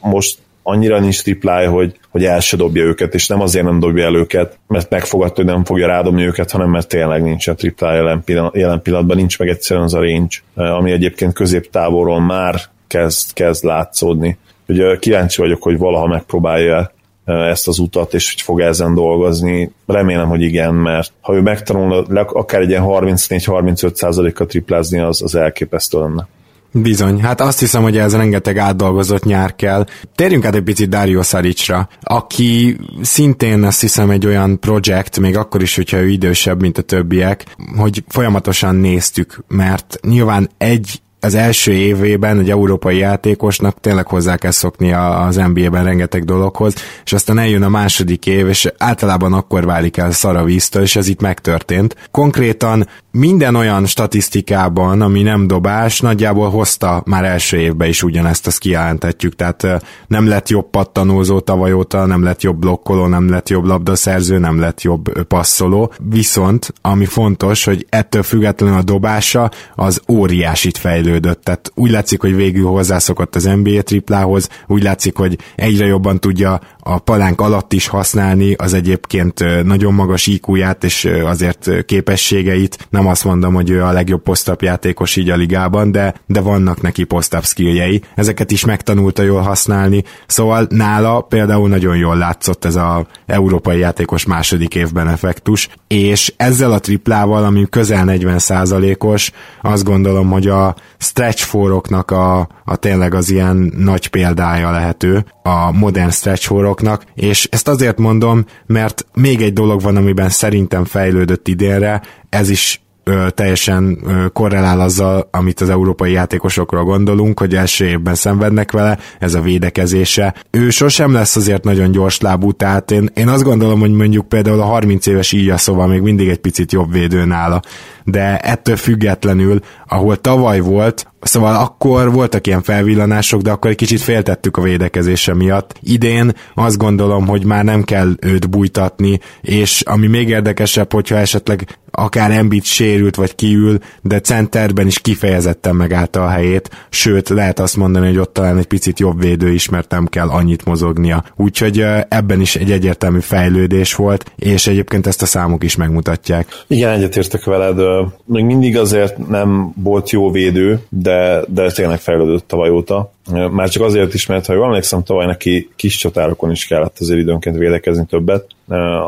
Most 0.00 0.38
annyira 0.70 1.00
nincs 1.00 1.22
triplája, 1.22 1.70
hogy, 1.70 1.98
hogy 2.10 2.24
el 2.24 2.40
se 2.40 2.56
dobja 2.56 2.82
őket, 2.82 3.14
és 3.14 3.26
nem 3.26 3.40
azért 3.40 3.64
nem 3.64 3.78
dobja 3.78 4.04
el 4.04 4.14
őket, 4.14 4.58
mert 4.66 4.90
megfogadta, 4.90 5.34
hogy 5.34 5.52
nem 5.52 5.64
fogja 5.64 5.86
rádobni 5.86 6.24
őket, 6.24 6.50
hanem 6.50 6.70
mert 6.70 6.88
tényleg 6.88 7.22
nincs 7.22 7.48
a 7.48 7.54
triplája 7.54 7.96
jelen, 7.96 8.22
pillanat, 8.24 8.56
jelen 8.56 8.82
pillanatban, 8.82 9.16
nincs 9.16 9.38
meg 9.38 9.48
egyszerűen 9.48 9.84
az 9.84 9.94
a 9.94 10.00
range, 10.00 10.36
ami 10.54 10.90
egyébként 10.90 11.32
középtávolról 11.32 12.20
már 12.20 12.60
kezd, 12.86 13.32
kezd 13.32 13.64
látszódni. 13.64 14.38
Ugye 14.68 14.96
kíváncsi 14.96 15.40
vagyok, 15.40 15.62
hogy 15.62 15.78
valaha 15.78 16.06
megpróbálja 16.06 16.92
ezt 17.24 17.68
az 17.68 17.78
utat, 17.78 18.14
és 18.14 18.32
hogy 18.32 18.42
fog 18.42 18.60
ezen 18.60 18.94
dolgozni. 18.94 19.72
Remélem, 19.86 20.28
hogy 20.28 20.42
igen, 20.42 20.74
mert 20.74 21.12
ha 21.20 21.34
ő 21.34 21.40
megtanul 21.40 22.06
akár 22.32 22.60
egy 22.60 22.68
ilyen 22.68 22.84
34-35 22.86 24.30
kal 24.34 24.46
triplázni, 24.46 24.98
az, 24.98 25.22
az 25.22 25.34
elképesztő 25.34 25.98
lenne. 25.98 26.28
Bizony, 26.72 27.20
hát 27.20 27.40
azt 27.40 27.58
hiszem, 27.58 27.82
hogy 27.82 27.98
ez 27.98 28.16
rengeteg 28.16 28.58
átdolgozott 28.58 29.24
nyár 29.24 29.56
kell. 29.56 29.86
Térjünk 30.14 30.44
át 30.44 30.54
egy 30.54 30.62
picit 30.62 30.88
Dario 30.88 31.22
Saricra, 31.22 31.88
aki 32.02 32.76
szintén 33.02 33.62
azt 33.62 33.80
hiszem 33.80 34.10
egy 34.10 34.26
olyan 34.26 34.60
projekt, 34.60 35.18
még 35.18 35.36
akkor 35.36 35.62
is, 35.62 35.76
hogyha 35.76 35.96
ő 35.96 36.08
idősebb, 36.08 36.60
mint 36.60 36.78
a 36.78 36.82
többiek, 36.82 37.44
hogy 37.76 38.04
folyamatosan 38.08 38.74
néztük, 38.74 39.44
mert 39.48 39.98
nyilván 40.02 40.50
egy 40.58 41.00
az 41.20 41.34
első 41.34 41.72
évében 41.72 42.38
egy 42.38 42.50
európai 42.50 42.96
játékosnak 42.96 43.80
tényleg 43.80 44.06
hozzá 44.06 44.36
kell 44.36 44.50
szokni 44.50 44.92
az 44.92 45.36
NBA-ben 45.36 45.84
rengeteg 45.84 46.24
dologhoz, 46.24 46.74
és 47.04 47.12
aztán 47.12 47.38
eljön 47.38 47.62
a 47.62 47.68
második 47.68 48.26
év, 48.26 48.48
és 48.48 48.72
általában 48.78 49.32
akkor 49.32 49.64
válik 49.64 49.96
el 49.96 50.10
szaravíztől, 50.10 50.82
és 50.82 50.96
ez 50.96 51.08
itt 51.08 51.20
megtörtént. 51.20 51.96
Konkrétan 52.10 52.88
minden 53.12 53.54
olyan 53.54 53.86
statisztikában, 53.86 55.00
ami 55.00 55.22
nem 55.22 55.46
dobás, 55.46 56.00
nagyjából 56.00 56.50
hozta 56.50 57.02
már 57.06 57.24
első 57.24 57.56
évben 57.56 57.88
is 57.88 58.02
ugyanezt, 58.02 58.46
azt 58.46 58.58
kijelenthetjük, 58.58 59.36
tehát 59.36 59.66
nem 60.06 60.28
lett 60.28 60.48
jobb 60.48 60.70
pattanózó 60.70 61.40
tavaly 61.40 61.72
óta, 61.72 62.06
nem 62.06 62.22
lett 62.22 62.42
jobb 62.42 62.58
blokkoló, 62.58 63.06
nem 63.06 63.30
lett 63.30 63.48
jobb 63.48 63.64
labdaszerző, 63.64 64.38
nem 64.38 64.60
lett 64.60 64.82
jobb 64.82 65.22
passzoló, 65.22 65.92
viszont 66.10 66.74
ami 66.80 67.04
fontos, 67.04 67.64
hogy 67.64 67.86
ettől 67.88 68.22
függetlenül 68.22 68.76
a 68.76 68.82
dobása 68.82 69.50
az 69.74 70.00
óriásit 70.08 70.78
fejlődött, 71.10 71.44
tehát 71.44 71.72
úgy 71.74 71.90
látszik, 71.90 72.20
hogy 72.20 72.36
végül 72.36 72.66
hozzászokott 72.66 73.34
az 73.34 73.44
NBA 73.44 73.82
triplához, 73.82 74.48
úgy 74.66 74.82
látszik, 74.82 75.16
hogy 75.16 75.38
egyre 75.56 75.86
jobban 75.86 76.20
tudja 76.20 76.60
a 76.78 76.98
palánk 76.98 77.40
alatt 77.40 77.72
is 77.72 77.86
használni 77.86 78.54
az 78.54 78.74
egyébként 78.74 79.64
nagyon 79.64 79.94
magas 79.94 80.26
iq 80.26 80.56
és 80.80 81.08
azért 81.24 81.84
képességeit. 81.84 82.86
Nem 82.90 83.06
azt 83.06 83.24
mondom, 83.24 83.54
hogy 83.54 83.70
ő 83.70 83.82
a 83.82 83.92
legjobb 83.92 84.22
posztap 84.22 84.62
játékos 84.62 85.16
így 85.16 85.30
a 85.30 85.36
ligában, 85.36 85.92
de, 85.92 86.14
de 86.26 86.40
vannak 86.40 86.80
neki 86.80 87.04
posztap 87.04 87.44
skilljei. 87.44 88.02
Ezeket 88.14 88.50
is 88.50 88.64
megtanulta 88.64 89.22
jól 89.22 89.40
használni, 89.40 90.04
szóval 90.26 90.66
nála 90.68 91.20
például 91.20 91.68
nagyon 91.68 91.96
jól 91.96 92.16
látszott 92.16 92.64
ez 92.64 92.76
a 92.76 93.06
európai 93.26 93.78
játékos 93.78 94.24
második 94.24 94.74
évben 94.74 95.08
effektus, 95.08 95.68
és 95.88 96.32
ezzel 96.36 96.72
a 96.72 96.78
triplával, 96.78 97.44
ami 97.44 97.66
közel 97.70 98.04
40%-os, 98.06 99.30
azt 99.62 99.84
gondolom, 99.84 100.30
hogy 100.30 100.46
a 100.46 100.74
stretch 101.00 101.44
foroknak 101.44 102.10
a, 102.10 102.48
a 102.64 102.76
tényleg 102.76 103.14
az 103.14 103.30
ilyen 103.30 103.72
nagy 103.76 104.08
példája 104.08 104.70
lehető, 104.70 105.24
a 105.42 105.72
modern 105.72 106.10
stretch 106.10 106.46
foroknak, 106.46 107.04
és 107.14 107.48
ezt 107.50 107.68
azért 107.68 107.98
mondom, 107.98 108.44
mert 108.66 109.06
még 109.14 109.42
egy 109.42 109.52
dolog 109.52 109.80
van, 109.80 109.96
amiben 109.96 110.28
szerintem 110.28 110.84
fejlődött 110.84 111.48
idénre, 111.48 112.02
ez 112.28 112.50
is 112.50 112.80
ö, 113.04 113.26
teljesen 113.30 113.98
ö, 114.04 114.28
korrelál 114.32 114.80
azzal, 114.80 115.28
amit 115.30 115.60
az 115.60 115.68
európai 115.68 116.12
játékosokról 116.12 116.84
gondolunk, 116.84 117.38
hogy 117.38 117.54
első 117.54 117.86
évben 117.86 118.14
szenvednek 118.14 118.72
vele, 118.72 118.98
ez 119.18 119.34
a 119.34 119.40
védekezése. 119.40 120.34
Ő 120.50 120.70
sosem 120.70 121.12
lesz 121.12 121.36
azért 121.36 121.64
nagyon 121.64 121.90
gyors 121.90 122.20
lábú, 122.20 122.52
tehát 122.52 122.90
én, 122.90 123.10
én 123.14 123.28
azt 123.28 123.42
gondolom, 123.42 123.80
hogy 123.80 123.92
mondjuk 123.92 124.28
például 124.28 124.60
a 124.60 124.64
30 124.64 125.06
éves 125.06 125.32
íja 125.32 125.56
szóval 125.56 125.86
még 125.86 126.00
mindig 126.00 126.28
egy 126.28 126.38
picit 126.38 126.72
jobb 126.72 126.92
védő 126.92 127.24
nála, 127.24 127.60
de 128.04 128.38
ettől 128.38 128.76
függetlenül, 128.76 129.60
ahol 129.86 130.16
tavaly 130.16 130.60
volt, 130.60 131.06
Szóval 131.20 131.54
akkor 131.54 132.12
voltak 132.12 132.46
ilyen 132.46 132.62
felvillanások, 132.62 133.40
de 133.40 133.50
akkor 133.50 133.70
egy 133.70 133.76
kicsit 133.76 134.00
féltettük 134.00 134.56
a 134.56 134.62
védekezése 134.62 135.34
miatt. 135.34 135.74
Idén 135.82 136.32
azt 136.54 136.78
gondolom, 136.78 137.26
hogy 137.26 137.44
már 137.44 137.64
nem 137.64 137.82
kell 137.82 138.12
őt 138.20 138.50
bújtatni, 138.50 139.20
és 139.40 139.80
ami 139.80 140.06
még 140.06 140.28
érdekesebb, 140.28 140.92
hogyha 140.92 141.16
esetleg 141.16 141.78
akár 141.90 142.30
Embiid 142.30 142.64
sérült 142.64 143.16
vagy 143.16 143.34
kiül, 143.34 143.78
de 144.02 144.20
centerben 144.20 144.86
is 144.86 144.98
kifejezetten 144.98 145.76
megállta 145.76 146.24
a 146.24 146.28
helyét, 146.28 146.86
sőt 146.90 147.28
lehet 147.28 147.58
azt 147.58 147.76
mondani, 147.76 148.06
hogy 148.06 148.18
ott 148.18 148.32
talán 148.32 148.58
egy 148.58 148.66
picit 148.66 148.98
jobb 148.98 149.20
védő 149.20 149.52
is, 149.52 149.68
mert 149.68 149.90
nem 149.90 150.06
kell 150.06 150.28
annyit 150.28 150.64
mozognia. 150.64 151.24
Úgyhogy 151.36 151.84
ebben 152.08 152.40
is 152.40 152.56
egy 152.56 152.70
egyértelmű 152.70 153.20
fejlődés 153.20 153.94
volt, 153.94 154.32
és 154.36 154.66
egyébként 154.66 155.06
ezt 155.06 155.22
a 155.22 155.26
számok 155.26 155.64
is 155.64 155.76
megmutatják. 155.76 156.46
Igen, 156.66 156.90
egyetértek 156.90 157.44
veled. 157.44 157.78
Még 158.24 158.44
mindig 158.44 158.78
azért 158.78 159.28
nem 159.28 159.72
volt 159.76 160.10
jó 160.10 160.30
védő, 160.30 160.80
de, 160.88 161.09
de 161.48 161.70
tényleg 161.70 161.98
fejlődött 161.98 162.48
tavaly 162.48 162.70
óta. 162.70 163.12
Már 163.50 163.68
csak 163.68 163.82
azért 163.82 164.14
is, 164.14 164.26
mert 164.26 164.46
ha 164.46 164.52
jól 164.52 164.64
emlékszem, 164.64 165.02
tavaly 165.02 165.26
neki 165.26 165.70
kis 165.76 165.96
csatárokon 165.96 166.50
is 166.50 166.66
kellett 166.66 166.96
azért 166.98 167.20
időnként 167.20 167.56
védekezni 167.56 168.06
többet. 168.06 168.46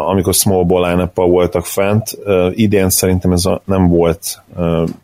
Amikor 0.06 0.34
small 0.34 0.64
ball 0.64 0.90
line 0.90 1.10
voltak 1.14 1.66
fent, 1.66 2.18
idén 2.50 2.90
szerintem 2.90 3.32
ez 3.32 3.42
nem 3.64 3.88
volt, 3.88 4.42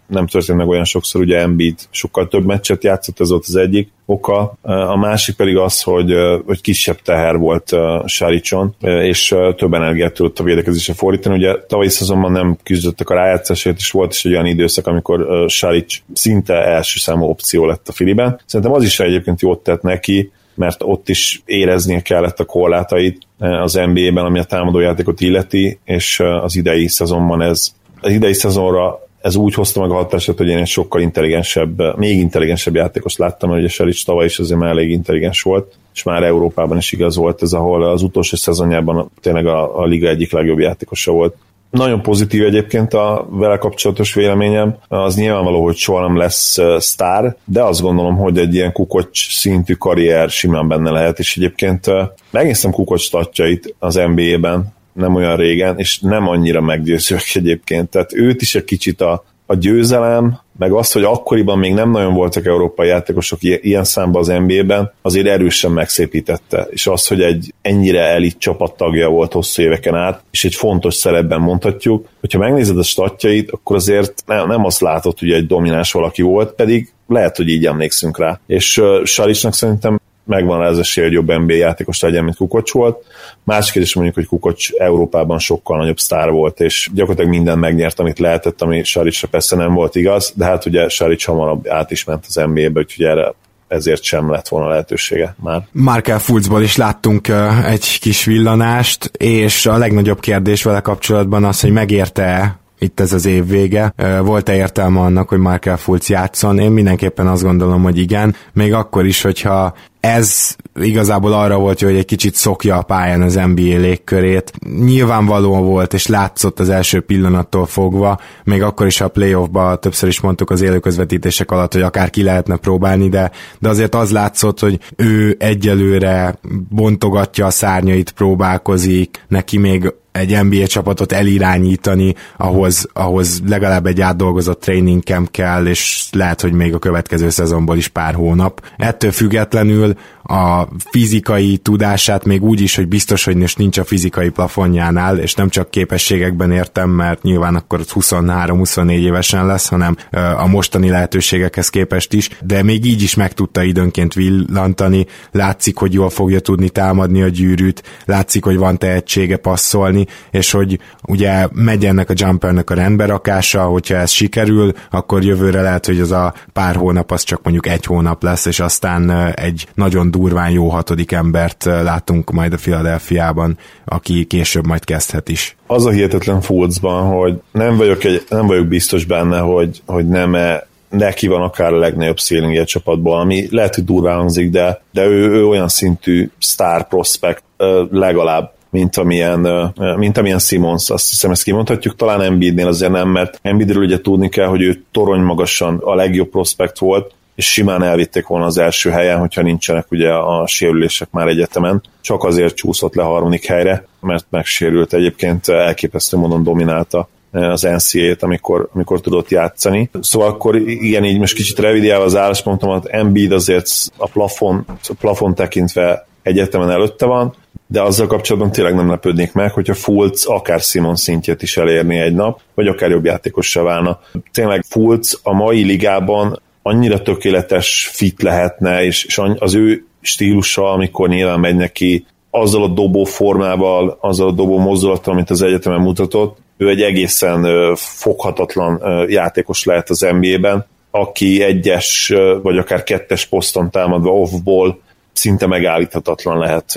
nem 0.06 0.26
történt 0.26 0.58
meg 0.58 0.68
olyan 0.68 0.84
sokszor, 0.84 1.20
ugye 1.20 1.38
Embiid 1.38 1.78
sokkal 1.90 2.28
több 2.28 2.44
meccset 2.44 2.84
játszott, 2.84 3.20
ez 3.20 3.28
volt 3.28 3.44
az 3.46 3.56
egyik 3.56 3.90
oka. 4.10 4.54
A 4.62 4.96
másik 4.96 5.36
pedig 5.36 5.56
az, 5.56 5.82
hogy, 5.82 6.14
hogy 6.46 6.60
kisebb 6.60 7.00
teher 7.02 7.36
volt 7.36 7.76
Saricson, 8.06 8.74
és 8.80 9.34
több 9.56 9.74
energiát 9.74 10.12
tudott 10.12 10.38
a 10.38 10.42
védekezésre 10.42 10.94
fordítani. 10.94 11.36
Ugye 11.36 11.54
tavalyi 11.66 11.88
szezonban 11.88 12.32
nem 12.32 12.56
küzdöttek 12.62 13.10
a 13.10 13.14
rájátszásért, 13.14 13.76
és 13.78 13.90
volt 13.90 14.12
is 14.12 14.24
egy 14.24 14.32
olyan 14.32 14.46
időszak, 14.46 14.86
amikor 14.86 15.44
Saric 15.48 15.96
szinte 16.12 16.54
első 16.54 16.98
számú 16.98 17.24
opció 17.24 17.66
lett 17.66 17.88
a 17.88 17.92
Filiben. 17.92 18.40
Szerintem 18.46 18.74
az 18.74 18.84
is 18.84 19.00
egyébként 19.00 19.40
jót 19.40 19.62
tett 19.62 19.82
neki, 19.82 20.32
mert 20.54 20.82
ott 20.82 21.08
is 21.08 21.42
éreznie 21.44 22.00
kellett 22.00 22.40
a 22.40 22.44
korlátait 22.44 23.18
az 23.38 23.74
NBA-ben, 23.74 24.24
ami 24.24 24.38
a 24.38 24.44
támadójátékot 24.44 25.20
illeti, 25.20 25.78
és 25.84 26.20
az 26.20 26.56
idei 26.56 26.88
szezonban 26.88 27.42
ez 27.42 27.72
az 28.00 28.10
idei 28.10 28.34
szezonra 28.34 29.07
ez 29.20 29.36
úgy 29.36 29.54
hozta 29.54 29.80
meg 29.80 29.90
a 29.90 29.94
hatását, 29.94 30.36
hogy 30.36 30.48
én 30.48 30.58
egy 30.58 30.66
sokkal 30.66 31.00
intelligensebb, 31.00 31.96
még 31.98 32.18
intelligensebb 32.18 32.74
játékos 32.74 33.16
láttam, 33.16 33.48
mert 33.50 33.62
ugye 33.62 33.70
Seric 33.70 34.02
tavaly 34.02 34.24
is 34.24 34.38
azért 34.38 34.60
már 34.60 34.70
elég 34.70 34.90
intelligens 34.90 35.42
volt, 35.42 35.74
és 35.94 36.02
már 36.02 36.22
Európában 36.22 36.76
is 36.76 36.92
igaz 36.92 37.16
volt 37.16 37.42
ez, 37.42 37.52
ahol 37.52 37.84
az 37.84 38.02
utolsó 38.02 38.36
szezonjában 38.36 39.10
tényleg 39.20 39.46
a, 39.46 39.80
a 39.80 39.84
liga 39.84 40.08
egyik 40.08 40.32
legjobb 40.32 40.58
játékosa 40.58 41.12
volt. 41.12 41.36
Nagyon 41.70 42.02
pozitív 42.02 42.44
egyébként 42.44 42.94
a 42.94 43.26
vele 43.30 43.56
kapcsolatos 43.56 44.14
véleményem. 44.14 44.76
Az 44.88 45.16
nyilvánvaló, 45.16 45.62
hogy 45.62 45.76
soha 45.76 46.00
nem 46.00 46.16
lesz 46.16 46.58
sztár, 46.78 47.36
de 47.44 47.62
azt 47.62 47.80
gondolom, 47.80 48.16
hogy 48.16 48.38
egy 48.38 48.54
ilyen 48.54 48.72
kukocs 48.72 49.38
szintű 49.38 49.74
karrier 49.74 50.30
simán 50.30 50.68
benne 50.68 50.90
lehet, 50.90 51.18
és 51.18 51.36
egyébként 51.36 51.86
megnéztem 52.30 52.70
kukocs 52.70 53.00
statjait 53.00 53.74
az 53.78 53.94
NBA-ben 53.94 54.76
nem 54.98 55.14
olyan 55.14 55.36
régen, 55.36 55.78
és 55.78 55.98
nem 56.00 56.28
annyira 56.28 56.60
meggyőzőek 56.60 57.34
egyébként. 57.34 57.90
Tehát 57.90 58.14
őt 58.14 58.42
is 58.42 58.54
egy 58.54 58.64
kicsit 58.64 59.00
a, 59.00 59.24
a 59.46 59.54
győzelem, 59.54 60.40
meg 60.58 60.72
az, 60.72 60.92
hogy 60.92 61.02
akkoriban 61.02 61.58
még 61.58 61.74
nem 61.74 61.90
nagyon 61.90 62.14
voltak 62.14 62.46
európai 62.46 62.88
játékosok 62.88 63.38
ilyen 63.42 63.84
számban 63.84 64.20
az 64.20 64.26
NBA-ben, 64.26 64.92
azért 65.02 65.26
erősen 65.26 65.70
megszépítette. 65.70 66.66
És 66.70 66.86
az, 66.86 67.06
hogy 67.06 67.22
egy 67.22 67.54
ennyire 67.62 68.00
elit 68.00 68.38
csapattagja 68.38 69.08
volt 69.08 69.32
hosszú 69.32 69.62
éveken 69.62 69.94
át, 69.94 70.22
és 70.30 70.44
egy 70.44 70.54
fontos 70.54 70.94
szerepben 70.94 71.40
mondhatjuk, 71.40 72.08
hogyha 72.20 72.38
megnézed 72.38 72.78
a 72.78 72.82
statjait, 72.82 73.50
akkor 73.50 73.76
azért 73.76 74.22
nem, 74.26 74.48
nem 74.48 74.64
azt 74.64 74.80
látod, 74.80 75.18
hogy 75.18 75.30
egy 75.30 75.46
domináns 75.46 75.92
valaki 75.92 76.22
volt, 76.22 76.52
pedig 76.52 76.92
lehet, 77.06 77.36
hogy 77.36 77.48
így 77.48 77.66
emlékszünk 77.66 78.18
rá. 78.18 78.40
És 78.46 78.78
uh, 78.78 79.04
Saricsnak 79.04 79.54
szerintem 79.54 80.00
megvan 80.28 80.60
az 80.60 80.78
esélye, 80.78 81.06
hogy 81.06 81.16
jobb 81.16 81.40
NBA 81.40 81.54
játékos 81.54 82.00
legyen, 82.00 82.24
mint 82.24 82.36
Kukocs 82.36 82.72
volt. 82.72 83.04
Másik 83.44 83.82
is 83.82 83.94
mondjuk, 83.94 84.16
hogy 84.16 84.26
Kukocs 84.26 84.70
Európában 84.72 85.38
sokkal 85.38 85.78
nagyobb 85.78 85.98
sztár 85.98 86.30
volt, 86.30 86.60
és 86.60 86.90
gyakorlatilag 86.94 87.30
minden 87.30 87.58
megnyert, 87.58 88.00
amit 88.00 88.18
lehetett, 88.18 88.62
ami 88.62 88.84
Saricsra 88.84 89.28
persze 89.28 89.56
nem 89.56 89.74
volt 89.74 89.94
igaz, 89.94 90.32
de 90.36 90.44
hát 90.44 90.66
ugye 90.66 90.88
Saric 90.88 91.24
hamarabb 91.24 91.68
át 91.68 91.90
is 91.90 92.04
ment 92.04 92.24
az 92.28 92.34
NBA-be, 92.34 92.80
úgyhogy 92.80 93.04
erre 93.04 93.34
ezért 93.68 94.02
sem 94.02 94.30
lett 94.30 94.48
volna 94.48 94.68
lehetősége 94.68 95.34
már. 95.42 95.66
Markel 95.72 96.18
Fulcból 96.18 96.62
is 96.62 96.76
láttunk 96.76 97.28
egy 97.66 97.98
kis 98.00 98.24
villanást, 98.24 99.10
és 99.16 99.66
a 99.66 99.76
legnagyobb 99.76 100.20
kérdés 100.20 100.62
vele 100.62 100.80
kapcsolatban 100.80 101.44
az, 101.44 101.60
hogy 101.60 101.70
megérte 101.70 102.58
itt 102.78 103.00
ez 103.00 103.12
az 103.12 103.26
év 103.26 103.46
vége. 103.46 103.94
Volt-e 104.22 104.54
értelme 104.54 105.00
annak, 105.00 105.28
hogy 105.28 105.38
Markel 105.38 105.76
Fulc 105.76 106.08
játszon? 106.08 106.58
Én 106.58 106.70
mindenképpen 106.70 107.26
azt 107.26 107.42
gondolom, 107.42 107.82
hogy 107.82 107.98
igen. 107.98 108.34
Még 108.52 108.72
akkor 108.72 109.06
is, 109.06 109.22
hogyha 109.22 109.74
ez 110.00 110.56
igazából 110.74 111.32
arra 111.32 111.58
volt, 111.58 111.80
hogy 111.80 111.96
egy 111.96 112.04
kicsit 112.04 112.34
szokja 112.34 112.76
a 112.76 112.82
pályán 112.82 113.22
az 113.22 113.34
NBA 113.34 113.76
légkörét. 113.76 114.52
Nyilvánvaló 114.80 115.62
volt, 115.62 115.94
és 115.94 116.06
látszott 116.06 116.60
az 116.60 116.68
első 116.68 117.00
pillanattól 117.00 117.66
fogva, 117.66 118.20
még 118.44 118.62
akkor 118.62 118.86
is 118.86 119.00
a 119.00 119.08
playoffba 119.08 119.76
többször 119.76 120.08
is 120.08 120.20
mondtuk 120.20 120.50
az 120.50 120.60
élőközvetítések 120.60 121.50
alatt, 121.50 121.72
hogy 121.72 121.82
akár 121.82 122.10
ki 122.10 122.22
lehetne 122.22 122.56
próbálni, 122.56 123.08
de, 123.08 123.30
de 123.58 123.68
azért 123.68 123.94
az 123.94 124.10
látszott, 124.10 124.60
hogy 124.60 124.78
ő 124.96 125.36
egyelőre 125.38 126.38
bontogatja 126.68 127.46
a 127.46 127.50
szárnyait, 127.50 128.10
próbálkozik, 128.10 129.24
neki 129.28 129.58
még 129.58 129.92
egy 130.12 130.44
NBA 130.44 130.66
csapatot 130.66 131.12
elirányítani, 131.12 132.14
ahhoz, 132.36 132.88
ahhoz 132.92 133.40
legalább 133.46 133.86
egy 133.86 134.00
átdolgozott 134.00 134.60
training 134.60 135.02
camp 135.02 135.30
kell, 135.30 135.66
és 135.66 136.08
lehet, 136.12 136.40
hogy 136.40 136.52
még 136.52 136.74
a 136.74 136.78
következő 136.78 137.28
szezonból 137.28 137.76
is 137.76 137.88
pár 137.88 138.14
hónap. 138.14 138.62
Ettől 138.76 139.12
függetlenül 139.12 139.94
a 140.22 140.68
fizikai 140.90 141.56
tudását 141.56 142.24
még 142.24 142.42
úgy 142.42 142.60
is, 142.60 142.76
hogy 142.76 142.88
biztos, 142.88 143.24
hogy 143.24 143.36
most 143.36 143.58
nincs 143.58 143.78
a 143.78 143.84
fizikai 143.84 144.28
plafonjánál, 144.28 145.18
és 145.18 145.34
nem 145.34 145.48
csak 145.48 145.70
képességekben 145.70 146.52
értem, 146.52 146.90
mert 146.90 147.22
nyilván 147.22 147.54
akkor 147.54 147.80
23-24 147.94 148.90
évesen 148.90 149.46
lesz, 149.46 149.68
hanem 149.68 149.96
a 150.36 150.46
mostani 150.46 150.88
lehetőségekhez 150.88 151.68
képest 151.68 152.12
is, 152.12 152.28
de 152.40 152.62
még 152.62 152.84
így 152.84 153.02
is 153.02 153.14
meg 153.14 153.32
tudta 153.32 153.62
időnként 153.62 154.14
villantani, 154.14 155.06
látszik, 155.32 155.76
hogy 155.76 155.92
jól 155.92 156.10
fogja 156.10 156.40
tudni 156.40 156.68
támadni 156.68 157.22
a 157.22 157.28
gyűrűt, 157.28 157.82
látszik, 158.04 158.44
hogy 158.44 158.56
van 158.56 158.78
tehetsége 158.78 159.36
passzolni, 159.36 159.97
és 160.30 160.50
hogy 160.50 160.78
ugye 161.06 161.48
megy 161.52 161.84
ennek 161.84 162.10
a 162.10 162.14
jumpernek 162.16 162.70
a 162.70 162.74
rendberakása, 162.74 163.62
hogyha 163.62 163.94
ez 163.94 164.10
sikerül, 164.10 164.72
akkor 164.90 165.24
jövőre 165.24 165.62
lehet, 165.62 165.86
hogy 165.86 166.00
az 166.00 166.10
a 166.10 166.34
pár 166.52 166.76
hónap 166.76 167.10
az 167.10 167.22
csak 167.22 167.42
mondjuk 167.42 167.66
egy 167.66 167.84
hónap 167.84 168.22
lesz, 168.22 168.46
és 168.46 168.60
aztán 168.60 169.10
egy 169.34 169.66
nagyon 169.74 170.10
durván 170.10 170.50
jó 170.50 170.68
hatodik 170.68 171.12
embert 171.12 171.64
látunk 171.64 172.30
majd 172.30 172.52
a 172.52 172.56
Philadelphiában, 172.56 173.58
aki 173.84 174.24
később 174.24 174.66
majd 174.66 174.84
kezdhet 174.84 175.28
is. 175.28 175.56
Az 175.66 175.86
a 175.86 175.90
hihetetlen 175.90 176.40
Fultzban, 176.40 177.06
hogy 177.18 177.40
nem 177.52 177.76
vagyok, 177.76 178.04
egy, 178.04 178.24
nem 178.28 178.46
vagyok 178.46 178.66
biztos 178.66 179.04
benne, 179.04 179.38
hogy, 179.38 179.82
hogy 179.86 180.08
nem 180.08 180.34
-e 180.34 180.66
neki 180.88 181.26
van 181.26 181.42
akár 181.42 181.72
a 181.72 181.78
legnagyobb 181.78 182.18
szélingje 182.18 182.64
csapatban, 182.64 183.20
ami 183.20 183.46
lehet, 183.50 183.74
hogy 183.74 183.84
durván 183.84 184.16
hangzik, 184.16 184.50
de, 184.50 184.82
de 184.92 185.04
ő, 185.04 185.30
ő 185.30 185.46
olyan 185.46 185.68
szintű 185.68 186.30
star 186.38 186.88
prospect 186.88 187.42
legalább 187.90 188.52
mint 188.70 188.96
amilyen, 188.96 189.72
mint 189.96 190.18
amilyen 190.18 190.38
Simons, 190.38 190.90
azt 190.90 191.08
hiszem 191.08 191.30
ezt 191.30 191.42
kimondhatjuk, 191.42 191.96
talán 191.96 192.22
Embiidnél 192.22 192.66
azért 192.66 192.92
nem, 192.92 193.08
mert 193.08 193.38
Embiidről 193.42 193.82
ugye 193.82 194.00
tudni 194.00 194.28
kell, 194.28 194.46
hogy 194.46 194.62
ő 194.62 194.82
torony 194.92 195.20
magasan 195.20 195.78
a 195.84 195.94
legjobb 195.94 196.28
prospekt 196.28 196.78
volt, 196.78 197.12
és 197.34 197.52
simán 197.52 197.82
elvitték 197.82 198.26
volna 198.26 198.44
az 198.44 198.58
első 198.58 198.90
helyen, 198.90 199.18
hogyha 199.18 199.42
nincsenek 199.42 199.86
ugye 199.90 200.12
a 200.12 200.46
sérülések 200.46 201.08
már 201.10 201.26
egyetemen. 201.26 201.82
Csak 202.00 202.24
azért 202.24 202.54
csúszott 202.54 202.94
le 202.94 203.02
harmadik 203.02 203.46
helyre, 203.46 203.86
mert 204.00 204.26
megsérült 204.30 204.92
egyébként 204.92 205.48
elképesztő 205.48 206.16
módon 206.16 206.42
dominálta 206.42 207.08
az 207.32 207.62
NCA-t, 207.62 208.22
amikor, 208.22 208.68
amikor 208.72 209.00
tudott 209.00 209.28
játszani. 209.28 209.90
Szóval 210.00 210.28
akkor 210.28 210.56
igen, 210.56 211.04
így 211.04 211.18
most 211.18 211.34
kicsit 211.34 211.58
revidiálva 211.58 212.04
az 212.04 212.16
álláspontomat, 212.16 212.86
Embiid 212.86 213.32
azért 213.32 213.70
a 213.96 214.08
plafon, 214.08 214.64
a 214.66 214.94
plafon 215.00 215.34
tekintve 215.34 216.06
egyetemen 216.22 216.70
előtte 216.70 217.06
van, 217.06 217.34
de 217.70 217.82
azzal 217.82 218.06
kapcsolatban 218.06 218.52
tényleg 218.52 218.74
nem 218.74 218.88
lepődnék 218.88 219.32
meg, 219.32 219.52
hogyha 219.52 219.74
Fulc 219.74 220.28
akár 220.28 220.60
Simon 220.60 220.96
szintjét 220.96 221.42
is 221.42 221.56
elérni 221.56 221.98
egy 221.98 222.14
nap, 222.14 222.40
vagy 222.54 222.66
akár 222.66 222.90
jobb 222.90 223.04
játékossá 223.04 223.62
válna. 223.62 224.00
Tényleg 224.32 224.64
Fulc 224.68 225.12
a 225.22 225.32
mai 225.32 225.62
ligában 225.62 226.42
annyira 226.62 227.02
tökéletes 227.02 227.90
fit 227.92 228.22
lehetne, 228.22 228.84
és, 228.84 229.04
és 229.04 229.20
az 229.38 229.54
ő 229.54 229.86
stílusa, 230.00 230.72
amikor 230.72 231.08
nyilván 231.08 231.40
megy 231.40 231.56
neki 231.56 232.06
azzal 232.30 232.62
a 232.62 232.68
dobó 232.68 233.04
formával, 233.04 233.98
azzal 234.00 234.28
a 234.28 234.32
dobó 234.32 234.58
mozdulattal, 234.58 235.12
amit 235.12 235.30
az 235.30 235.42
egyetemen 235.42 235.80
mutatott, 235.80 236.38
ő 236.56 236.68
egy 236.68 236.82
egészen 236.82 237.46
foghatatlan 237.76 238.82
játékos 239.08 239.64
lehet 239.64 239.90
az 239.90 240.06
NBA-ben, 240.20 240.66
aki 240.90 241.42
egyes 241.42 242.12
vagy 242.42 242.58
akár 242.58 242.82
kettes 242.82 243.26
poszton 243.26 243.70
támadva 243.70 244.10
off-ból 244.10 244.80
szinte 245.12 245.46
megállíthatatlan 245.46 246.38
lehet. 246.38 246.74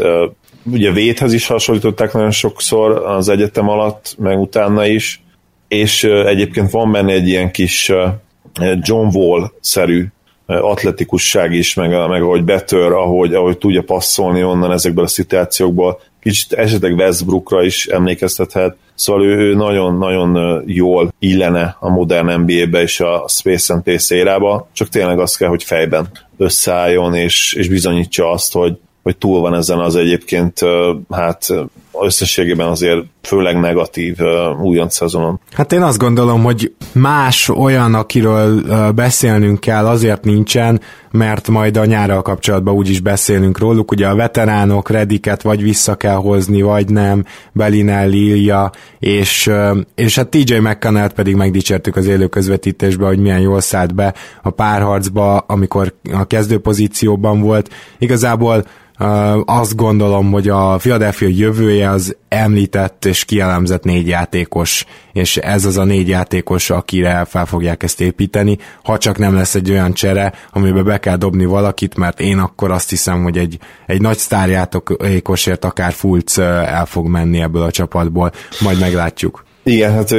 Ugye 0.64 0.92
védhez 0.92 1.34
is 1.34 1.48
hasonlították 1.48 2.14
nagyon 2.14 2.32
sokszor 2.32 2.92
az 2.92 3.30
egyetem 3.30 3.70
alatt, 3.70 4.16
meg 4.18 4.40
utána 4.40 4.86
is, 4.86 5.24
és 5.68 6.04
egyébként 6.04 6.72
van 6.72 6.92
benne 6.92 7.12
egy 7.12 7.28
ilyen 7.28 7.52
kis 7.52 7.92
John 8.82 9.18
Wall-szerű 9.18 10.06
atletikusság 10.46 11.54
is, 11.54 11.74
meg, 11.74 11.90
meg 12.10 12.22
ahogy 12.22 12.44
betör, 12.44 12.92
ahogy, 12.92 13.34
ahogy 13.34 13.58
tudja 13.58 13.82
passzolni 13.82 14.44
onnan 14.44 14.72
ezekből 14.72 15.04
a 15.04 15.08
szituációkból. 15.08 16.00
Kicsit 16.22 16.54
esetleg 16.54 16.96
Westbrookra 16.96 17.64
is 17.64 17.88
emlékeztethet, 17.88 18.76
szóval 18.96 19.26
ő 19.26 19.56
nagyon-nagyon 19.56 20.62
jól 20.66 21.14
illene 21.20 21.78
a 21.80 21.90
modern 21.90 22.42
NBA-be 22.42 22.82
és 22.82 23.00
a 23.00 23.26
Space 23.28 23.74
and 23.74 23.84
Pace 23.84 24.16
érába, 24.16 24.70
csak 24.74 24.90
tényleg 24.90 25.20
azt 25.20 25.38
kell, 25.38 25.50
hogy 25.50 25.64
fejben 25.64 26.10
összeálljon, 26.38 27.16
és, 27.16 27.54
és 27.54 27.68
bizonyítsa 27.68 28.32
azt, 28.32 28.54
hogy, 28.54 28.78
hogy 29.04 29.18
túl 29.18 29.40
van 29.40 29.54
ezen 29.54 29.80
az 29.80 29.96
egyébként, 29.96 30.60
hát 31.10 31.48
összességében 32.00 32.68
azért 32.68 33.06
főleg 33.22 33.60
negatív 33.60 34.18
uh, 34.20 34.64
újonc 34.64 34.96
szezonon. 34.96 35.40
Hát 35.52 35.74
én 35.74 35.82
azt 35.82 35.98
gondolom, 35.98 36.44
hogy 36.44 36.74
más 36.92 37.50
olyan, 37.50 37.94
akiről 37.94 38.54
uh, 38.58 38.92
beszélnünk 38.92 39.60
kell, 39.60 39.88
azért 39.88 40.24
nincsen, 40.24 40.82
mert 41.12 41.48
majd 41.48 41.78
a 41.78 41.86
nyárral 41.86 42.22
kapcsolatban 42.22 42.74
úgyis 42.74 43.00
beszélünk 43.00 43.60
róluk. 43.60 43.92
Ugye 43.92 44.08
a 44.08 44.16
veteránok 44.16 44.90
Rediket 44.90 45.42
vagy 45.42 45.62
vissza 45.62 45.96
kell 45.96 46.16
hozni, 46.16 46.62
vagy 46.62 46.90
nem, 46.90 47.26
Belinelli, 47.52 48.28
Ilja, 48.28 48.72
és, 49.00 49.48
uh, 49.48 49.78
és 49.96 50.16
hát 50.16 50.30
TJ 50.30 50.56
mcconnell 50.56 51.10
pedig 51.14 51.36
megdicsértük 51.36 51.96
az 51.96 52.08
élő 52.08 52.28
közvetítésben, 52.28 53.08
hogy 53.08 53.20
milyen 53.20 53.40
jól 53.40 53.62
szállt 53.62 53.96
be 53.96 54.14
a 54.42 54.50
párharcba, 54.50 55.38
amikor 55.38 55.94
a 56.14 56.26
kezdő 56.26 56.60
pozícióban 56.60 57.42
volt. 57.42 57.70
Igazából 57.98 58.64
azt 59.46 59.76
gondolom, 59.76 60.32
hogy 60.32 60.50
a 60.50 60.76
Philadelphia 60.76 61.28
jövője 61.32 61.81
az 61.90 62.16
említett 62.28 63.06
és 63.06 63.26
kielemzett 63.26 63.84
négy 63.84 64.08
játékos, 64.08 64.86
és 65.14 65.38
ez 65.38 65.66
az 65.66 65.78
a 65.78 65.84
négy 65.84 66.08
játékos, 66.08 66.70
akire 66.70 67.26
fel 67.26 67.46
fogják 67.46 67.84
ezt 67.84 68.02
építeni, 68.02 68.58
ha 68.84 68.98
csak 68.98 69.18
nem 69.18 69.36
lesz 69.36 69.56
egy 69.56 69.72
olyan 69.72 69.94
csere, 69.94 70.34
amiben 70.52 70.84
be 70.84 70.98
kell 70.98 71.16
dobni 71.16 71.46
valakit, 71.46 71.96
mert 71.96 72.20
én 72.20 72.38
akkor 72.38 72.72
azt 72.72 72.90
hiszem, 72.90 73.24
hogy 73.24 73.38
egy, 73.38 73.58
egy 73.86 74.02
nagy 74.02 74.18
sztárjátékosért 74.18 75.66
akár 75.66 75.92
Fulc 75.92 76.38
el 76.38 76.86
fog 76.86 77.08
menni 77.08 77.42
ebből 77.42 77.62
a 77.62 77.72
csapatból, 77.72 78.32
majd 78.60 78.80
meglátjuk. 78.80 79.44
Igen, 79.64 79.94
hát 79.94 80.12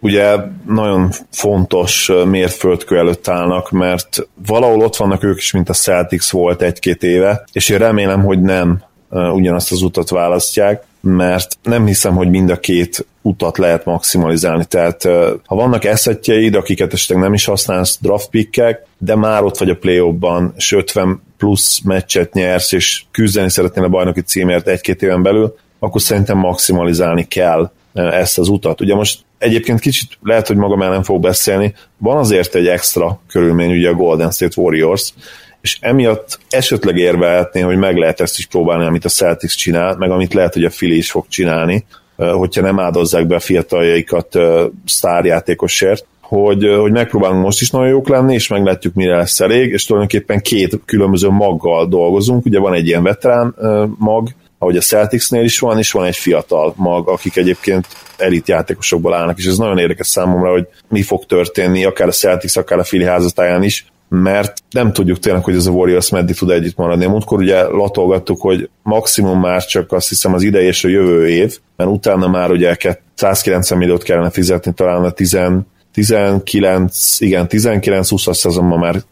ugye 0.00 0.36
nagyon 0.66 1.10
fontos 1.30 2.10
mérföldkő 2.26 2.98
előtt 2.98 3.28
állnak, 3.28 3.70
mert 3.70 4.28
valahol 4.46 4.80
ott 4.80 4.96
vannak 4.96 5.24
ők 5.24 5.38
is, 5.38 5.52
mint 5.52 5.68
a 5.68 5.72
Celtics 5.72 6.30
volt 6.30 6.62
egy-két 6.62 7.02
éve, 7.02 7.44
és 7.52 7.68
én 7.68 7.78
remélem, 7.78 8.24
hogy 8.24 8.40
nem 8.40 8.82
ugyanazt 9.12 9.72
az 9.72 9.82
utat 9.82 10.10
választják, 10.10 10.84
mert 11.00 11.58
nem 11.62 11.86
hiszem, 11.86 12.14
hogy 12.14 12.30
mind 12.30 12.50
a 12.50 12.60
két 12.60 13.06
utat 13.22 13.58
lehet 13.58 13.84
maximalizálni. 13.84 14.64
Tehát 14.64 15.02
ha 15.46 15.54
vannak 15.54 15.84
eszetjeid, 15.84 16.54
akiket 16.54 16.92
esetleg 16.92 17.18
nem 17.18 17.34
is 17.34 17.44
használsz 17.44 17.98
draft 18.00 18.28
pickek, 18.28 18.86
de 18.98 19.16
már 19.16 19.42
ott 19.42 19.58
vagy 19.58 19.70
a 19.70 19.76
play 19.76 20.14
és 20.56 20.72
50 20.72 21.22
plusz 21.38 21.80
meccset 21.84 22.32
nyersz, 22.32 22.72
és 22.72 23.02
küzdeni 23.10 23.50
szeretnél 23.50 23.84
a 23.84 23.88
bajnoki 23.88 24.20
címért 24.20 24.68
egy-két 24.68 25.02
éven 25.02 25.22
belül, 25.22 25.54
akkor 25.78 26.00
szerintem 26.00 26.38
maximalizálni 26.38 27.24
kell 27.24 27.70
ezt 27.92 28.38
az 28.38 28.48
utat. 28.48 28.80
Ugye 28.80 28.94
most 28.94 29.18
egyébként 29.38 29.80
kicsit 29.80 30.18
lehet, 30.22 30.46
hogy 30.46 30.56
magam 30.56 30.82
el 30.82 31.02
fog 31.02 31.20
beszélni, 31.20 31.74
van 31.98 32.16
azért 32.16 32.54
egy 32.54 32.66
extra 32.66 33.20
körülmény, 33.28 33.72
ugye 33.72 33.88
a 33.88 33.94
Golden 33.94 34.30
State 34.30 34.60
Warriors, 34.60 35.12
és 35.62 35.78
emiatt 35.80 36.38
esetleg 36.50 36.96
érvehetné, 36.96 37.60
hogy 37.60 37.76
meg 37.76 37.96
lehet 37.96 38.20
ezt 38.20 38.38
is 38.38 38.46
próbálni, 38.46 38.86
amit 38.86 39.04
a 39.04 39.08
Celtics 39.08 39.56
csinál, 39.56 39.96
meg 39.96 40.10
amit 40.10 40.34
lehet, 40.34 40.54
hogy 40.54 40.64
a 40.64 40.68
Philly 40.68 40.96
is 40.96 41.10
fog 41.10 41.24
csinálni, 41.28 41.84
hogyha 42.16 42.60
nem 42.60 42.78
áldozzák 42.78 43.26
be 43.26 43.34
a 43.34 43.40
fiataljaikat 43.40 44.38
sztárjátékosért, 44.86 46.06
hogy, 46.20 46.74
hogy 46.80 46.92
megpróbálunk 46.92 47.44
most 47.44 47.60
is 47.60 47.70
nagyon 47.70 47.88
jók 47.88 48.08
lenni, 48.08 48.34
és 48.34 48.48
meglátjuk, 48.48 48.94
mire 48.94 49.16
lesz 49.16 49.40
elég, 49.40 49.72
és 49.72 49.84
tulajdonképpen 49.84 50.40
két 50.40 50.80
különböző 50.84 51.28
maggal 51.28 51.86
dolgozunk, 51.86 52.44
ugye 52.44 52.58
van 52.58 52.74
egy 52.74 52.86
ilyen 52.86 53.02
veterán 53.02 53.54
mag, 53.98 54.28
ahogy 54.58 54.76
a 54.76 54.80
Celticsnél 54.80 55.44
is 55.44 55.58
van, 55.58 55.78
és 55.78 55.92
van 55.92 56.04
egy 56.04 56.16
fiatal 56.16 56.74
mag, 56.76 57.08
akik 57.08 57.36
egyébként 57.36 57.86
elit 58.16 58.48
játékosokból 58.48 59.14
állnak, 59.14 59.38
és 59.38 59.46
ez 59.46 59.56
nagyon 59.56 59.78
érdekes 59.78 60.06
számomra, 60.06 60.50
hogy 60.50 60.66
mi 60.88 61.02
fog 61.02 61.26
történni, 61.26 61.84
akár 61.84 62.08
a 62.08 62.12
Celtics, 62.12 62.56
akár 62.56 62.78
a 62.78 62.84
Fili 62.84 63.04
házatáján 63.04 63.62
is, 63.62 63.91
mert 64.14 64.62
nem 64.70 64.92
tudjuk 64.92 65.18
tényleg, 65.18 65.44
hogy 65.44 65.54
ez 65.54 65.66
a 65.66 65.70
Warriors 65.70 66.10
meddig 66.10 66.36
tud 66.36 66.50
együtt 66.50 66.76
maradni. 66.76 67.06
Múltkor 67.06 67.38
ugye 67.38 67.62
latolgattuk, 67.62 68.40
hogy 68.40 68.68
maximum 68.82 69.40
már 69.40 69.64
csak 69.64 69.92
azt 69.92 70.08
hiszem 70.08 70.34
az 70.34 70.42
idei 70.42 70.66
és 70.66 70.84
a 70.84 70.88
jövő 70.88 71.28
év, 71.28 71.58
mert 71.76 71.90
utána 71.90 72.28
már 72.28 72.50
ugye 72.50 72.76
190 73.14 73.78
milliót 73.78 74.02
kellene 74.02 74.30
fizetni, 74.30 74.72
talán 74.72 75.04
a 75.04 75.10
10, 75.10 75.38
19, 75.92 77.20
igen, 77.20 77.46
19-20-as 77.48 78.34
szezonban 78.34 78.78
már 78.78 79.02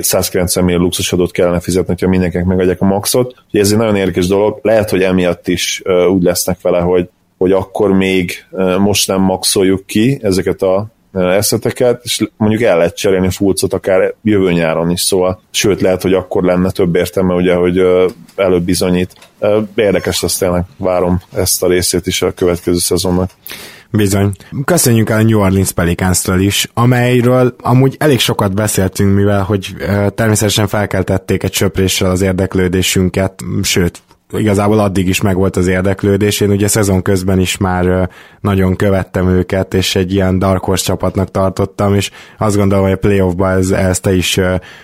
190 0.00 0.64
millió 0.64 0.80
luxusadót 0.80 1.30
kellene 1.30 1.60
fizetni, 1.60 1.94
ha 2.00 2.08
mindenkinek 2.08 2.46
megadják 2.46 2.80
a 2.80 2.86
maxot. 2.86 3.34
Ugye 3.52 3.60
ez 3.62 3.72
egy 3.72 3.78
nagyon 3.78 3.96
érdekes 3.96 4.26
dolog. 4.26 4.58
Lehet, 4.62 4.90
hogy 4.90 5.02
emiatt 5.02 5.48
is 5.48 5.82
úgy 6.10 6.22
lesznek 6.22 6.60
vele, 6.60 6.80
hogy, 6.80 7.08
hogy 7.38 7.52
akkor 7.52 7.92
még 7.92 8.32
most 8.78 9.08
nem 9.08 9.20
maxoljuk 9.20 9.86
ki 9.86 10.18
ezeket 10.22 10.62
a 10.62 10.86
eszeteket, 11.12 12.00
és 12.04 12.28
mondjuk 12.36 12.62
el 12.62 12.76
lehet 12.76 12.96
cserélni 12.96 13.30
Fulcot 13.30 13.72
akár 13.72 14.14
jövő 14.22 14.52
nyáron 14.52 14.90
is, 14.90 15.00
szóval 15.00 15.40
sőt 15.50 15.80
lehet, 15.80 16.02
hogy 16.02 16.14
akkor 16.14 16.42
lenne 16.42 16.70
több 16.70 16.94
értelme, 16.94 17.34
ugye, 17.34 17.54
hogy 17.54 17.78
előbb 18.36 18.62
bizonyít. 18.62 19.12
Érdekes 19.74 20.22
lesz 20.22 20.38
tényleg, 20.38 20.64
várom 20.76 21.20
ezt 21.32 21.62
a 21.62 21.68
részét 21.68 22.06
is 22.06 22.22
a 22.22 22.32
következő 22.32 22.78
szezonnak. 22.78 23.30
Bizony. 23.92 24.30
Köszönjük 24.64 25.10
el 25.10 25.18
a 25.18 25.22
New 25.22 25.40
Orleans 25.40 25.72
pelicans 25.72 26.22
is, 26.38 26.68
amelyről 26.74 27.54
amúgy 27.60 27.96
elég 27.98 28.18
sokat 28.18 28.54
beszéltünk, 28.54 29.14
mivel 29.14 29.42
hogy 29.42 29.74
természetesen 30.14 30.66
felkeltették 30.66 31.42
egy 31.42 31.52
söpréssel 31.52 32.10
az 32.10 32.20
érdeklődésünket, 32.20 33.42
sőt, 33.62 34.02
igazából 34.32 34.78
addig 34.78 35.08
is 35.08 35.20
megvolt 35.20 35.56
az 35.56 35.66
érdeklődés. 35.66 36.40
Én 36.40 36.50
ugye 36.50 36.68
szezon 36.68 37.02
közben 37.02 37.38
is 37.38 37.56
már 37.56 38.10
nagyon 38.40 38.76
követtem 38.76 39.28
őket, 39.28 39.74
és 39.74 39.96
egy 39.96 40.12
ilyen 40.12 40.38
Dark 40.38 40.64
Horse 40.64 40.84
csapatnak 40.84 41.30
tartottam, 41.30 41.94
és 41.94 42.10
azt 42.38 42.56
gondolom, 42.56 42.84
hogy 42.84 42.92
a 42.92 42.96
playoffba 42.96 43.50
ez, 43.50 43.70
ezt 43.70 44.02
te 44.02 44.14
is 44.14 44.40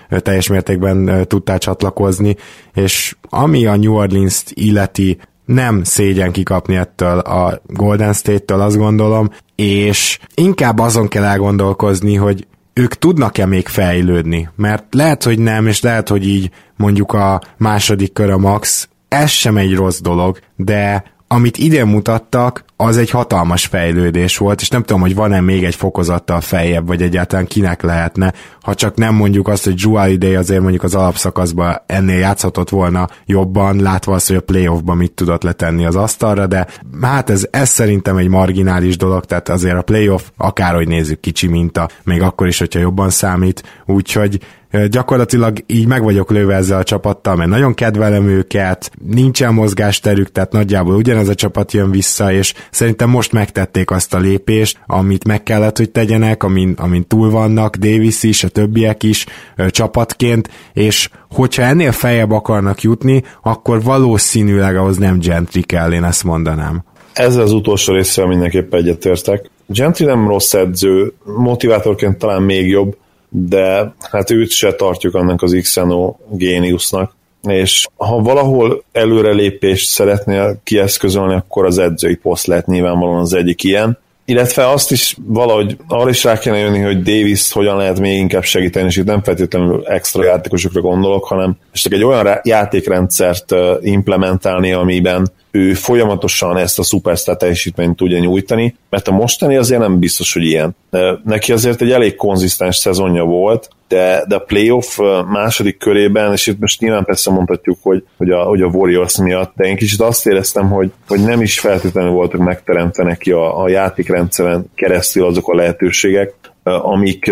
teljes 0.09 0.49
mértékben 0.49 1.27
tudtál 1.29 1.59
csatlakozni, 1.59 2.37
és 2.75 3.17
ami 3.29 3.67
a 3.67 3.77
New 3.77 3.95
Orleans-t 3.95 4.51
illeti, 4.55 5.19
nem 5.45 5.85
szégyen 5.85 6.33
kikapni 6.33 6.77
ettől 6.77 7.19
a 7.19 7.61
Golden 7.67 8.13
State-től, 8.13 8.61
azt 8.61 8.77
gondolom, 8.77 9.31
és 9.55 10.19
inkább 10.35 10.79
azon 10.79 11.09
kell 11.09 11.25
elgondolkozni, 11.25 12.15
hogy 12.15 12.47
ők 12.73 12.95
tudnak-e 12.95 13.47
még 13.47 13.67
fejlődni, 13.67 14.49
mert 14.57 14.85
lehet, 14.91 15.23
hogy 15.23 15.39
nem, 15.39 15.67
és 15.67 15.81
lehet, 15.81 16.09
hogy 16.09 16.29
így 16.29 16.51
mondjuk 16.77 17.13
a 17.13 17.41
második 17.57 18.13
kör 18.13 18.31
a 18.31 18.39
max, 18.39 18.89
ez 19.09 19.31
sem 19.31 19.57
egy 19.57 19.75
rossz 19.75 20.01
dolog, 20.01 20.39
de 20.57 21.05
amit 21.27 21.57
idén 21.57 21.87
mutattak, 21.87 22.65
az 22.77 22.97
egy 22.97 23.11
hatalmas 23.11 23.67
fejlődés 23.67 24.37
volt, 24.37 24.61
és 24.61 24.69
nem 24.69 24.83
tudom, 24.83 25.01
hogy 25.01 25.15
van-e 25.15 25.41
még 25.41 25.65
egy 25.65 25.75
fokozattal 25.75 26.41
feljebb, 26.41 26.87
vagy 26.87 27.03
egyáltalán 27.03 27.47
kinek 27.47 27.83
lehetne, 27.83 28.33
ha 28.61 28.75
csak 28.75 28.97
nem 28.97 29.15
mondjuk 29.15 29.49
azt, 29.49 29.65
hogy 29.65 29.75
Joel 29.77 30.11
Idei 30.11 30.35
azért 30.35 30.61
mondjuk 30.61 30.83
az 30.83 30.95
alapszakaszban 30.95 31.83
ennél 31.87 32.19
játszhatott 32.19 32.69
volna 32.69 33.09
jobban, 33.27 33.81
látva 33.81 34.15
azt, 34.15 34.27
hogy 34.27 34.37
a 34.37 34.41
playoffban 34.41 34.97
mit 34.97 35.13
tudott 35.13 35.43
letenni 35.43 35.87
az 35.87 35.97
asztalra, 35.97 36.47
de 36.47 36.67
hát 37.01 37.31
ez, 37.31 37.47
ez 37.51 37.69
szerintem 37.69 38.17
egy 38.17 38.29
marginális 38.29 38.97
dolog, 38.97 39.25
tehát 39.25 39.49
azért 39.49 39.77
a 39.77 39.83
playoff, 39.83 40.23
akárhogy 40.37 40.89
nézzük, 40.89 41.21
kicsi 41.21 41.47
minta, 41.47 41.89
még 42.05 42.23
akkor 42.23 42.47
is, 42.47 42.59
hogyha 42.59 42.81
jobban 42.81 43.11
számít, 43.11 43.83
úgyhogy 43.87 44.41
gyakorlatilag 44.89 45.59
így 45.67 45.87
meg 45.87 46.03
vagyok 46.03 46.31
lőve 46.31 46.55
ezzel 46.55 46.79
a 46.79 46.83
csapattal, 46.83 47.37
mert 47.37 47.51
nagyon 47.51 47.75
kedvelem 47.75 48.29
őket, 48.29 48.91
nincsen 49.07 49.55
mozgásterük, 49.55 50.33
tehát 50.33 50.53
nagyjából 50.53 50.95
ugyanez 50.95 51.29
a 51.29 51.35
csapat 51.35 51.73
jön 51.73 51.91
vissza, 51.91 52.33
és 52.33 52.55
szerintem 52.71 53.11
most 53.11 53.33
megtették 53.33 53.91
azt 53.91 54.15
a 54.15 54.19
lépést, 54.19 54.79
amit 54.87 55.25
meg 55.25 55.43
kellett, 55.43 55.77
hogy 55.77 55.91
tegyenek, 55.91 56.43
amin, 56.43 56.75
amin 56.79 57.07
túl 57.07 57.31
vannak, 57.31 57.77
Davis 57.77 58.23
is, 58.23 58.45
a 58.45 58.49
többiek 58.49 59.03
is 59.03 59.27
csapatként, 59.69 60.51
és 60.73 61.09
hogyha 61.31 61.63
ennél 61.63 61.93
feljebb 61.93 62.31
akarnak 62.31 62.83
jutni, 62.83 63.23
akkor 63.43 63.83
valószínűleg 63.83 64.77
ahhoz 64.77 64.97
nem 64.97 65.19
Gentry 65.19 65.63
kell, 65.63 65.93
én 65.93 66.05
ezt 66.05 66.25
mondanám. 66.25 66.85
Ezzel 67.13 67.43
az 67.43 67.53
utolsó 67.53 67.93
részsel 67.95 68.27
mindenképpen 68.27 68.81
egyetértek. 68.81 69.51
Gentry 69.67 70.05
nem 70.05 70.29
rossz 70.29 70.55
edző, 70.55 71.13
motivátorként 71.25 72.19
talán 72.19 72.43
még 72.43 72.69
jobb, 72.69 72.97
de 73.29 73.95
hát 74.11 74.31
őt 74.31 74.51
se 74.51 74.73
tartjuk 74.73 75.15
annak 75.15 75.43
az 75.43 75.59
XNO 75.61 76.17
géniusznak, 76.31 77.16
és 77.55 77.87
ha 77.97 78.21
valahol 78.21 78.85
előrelépést 78.93 79.89
szeretnél 79.89 80.61
kieszközölni, 80.65 81.35
akkor 81.35 81.65
az 81.65 81.79
edzői 81.79 82.15
poszt 82.15 82.47
lehet 82.47 82.67
nyilvánvalóan 82.67 83.21
az 83.21 83.35
egyik 83.35 83.65
ilyen, 83.65 83.99
illetve 84.29 84.69
azt 84.69 84.91
is 84.91 85.17
valahogy 85.27 85.77
arra 85.89 86.09
is 86.09 86.25
rá 86.25 86.39
kéne 86.39 86.59
jönni, 86.59 86.81
hogy 86.81 87.03
Davis 87.03 87.53
hogyan 87.53 87.77
lehet 87.77 88.01
még 88.01 88.19
inkább 88.19 88.43
segíteni, 88.43 88.87
és 88.87 88.97
itt 88.97 89.05
nem 89.05 89.23
feltétlenül 89.23 89.87
extra 89.87 90.25
játékosokra 90.25 90.81
gondolok, 90.81 91.25
hanem 91.25 91.57
csak 91.73 91.93
egy 91.93 92.05
olyan 92.05 92.41
játékrendszert 92.43 93.55
implementálni, 93.81 94.73
amiben 94.73 95.29
ő 95.57 95.75
folyamatosan 95.75 96.57
ezt 96.57 96.79
a 96.79 96.83
szupersztár 96.83 97.37
teljesítményt 97.37 97.97
tudja 97.97 98.19
nyújtani, 98.19 98.77
mert 98.91 99.09
a 99.09 99.13
mostani 99.13 99.57
azért 99.57 99.81
nem 99.81 99.99
biztos, 99.99 100.33
hogy 100.33 100.45
ilyen. 100.45 100.77
Neki 101.25 101.53
azért 101.53 101.83
egy 101.83 101.91
elég 101.91 102.15
konzisztens 102.15 102.77
szezonja 102.77 103.25
volt, 103.25 103.69
de, 103.89 104.25
de 104.29 104.35
a 104.35 104.39
playoff 104.39 104.99
második 105.29 105.79
körében, 105.79 106.33
és 106.33 106.47
itt 106.47 106.59
most 106.59 106.81
nyilván 106.81 107.05
persze 107.05 107.31
mondhatjuk, 107.31 107.79
hogy, 107.83 108.05
hogy, 108.17 108.31
a, 108.31 108.43
hogy 108.43 108.63
a 108.63 108.67
Warriors 108.67 109.19
miatt, 109.19 109.53
de 109.57 109.65
én 109.65 109.77
kicsit 109.77 110.01
azt 110.01 110.27
éreztem, 110.27 110.71
hogy, 110.71 110.93
hogy 111.09 111.21
nem 111.25 111.43
is 111.43 111.61
feltétlenül 111.61 112.11
voltak 112.11 112.41
megteremtve 112.41 113.05
neki 113.05 113.31
a, 113.31 113.63
a 113.63 113.69
játékrendszeren 113.69 114.71
keresztül 114.75 115.25
azok 115.25 115.49
a 115.49 115.55
lehetőségek, 115.55 116.35
amik 116.63 117.31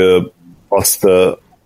azt 0.68 1.06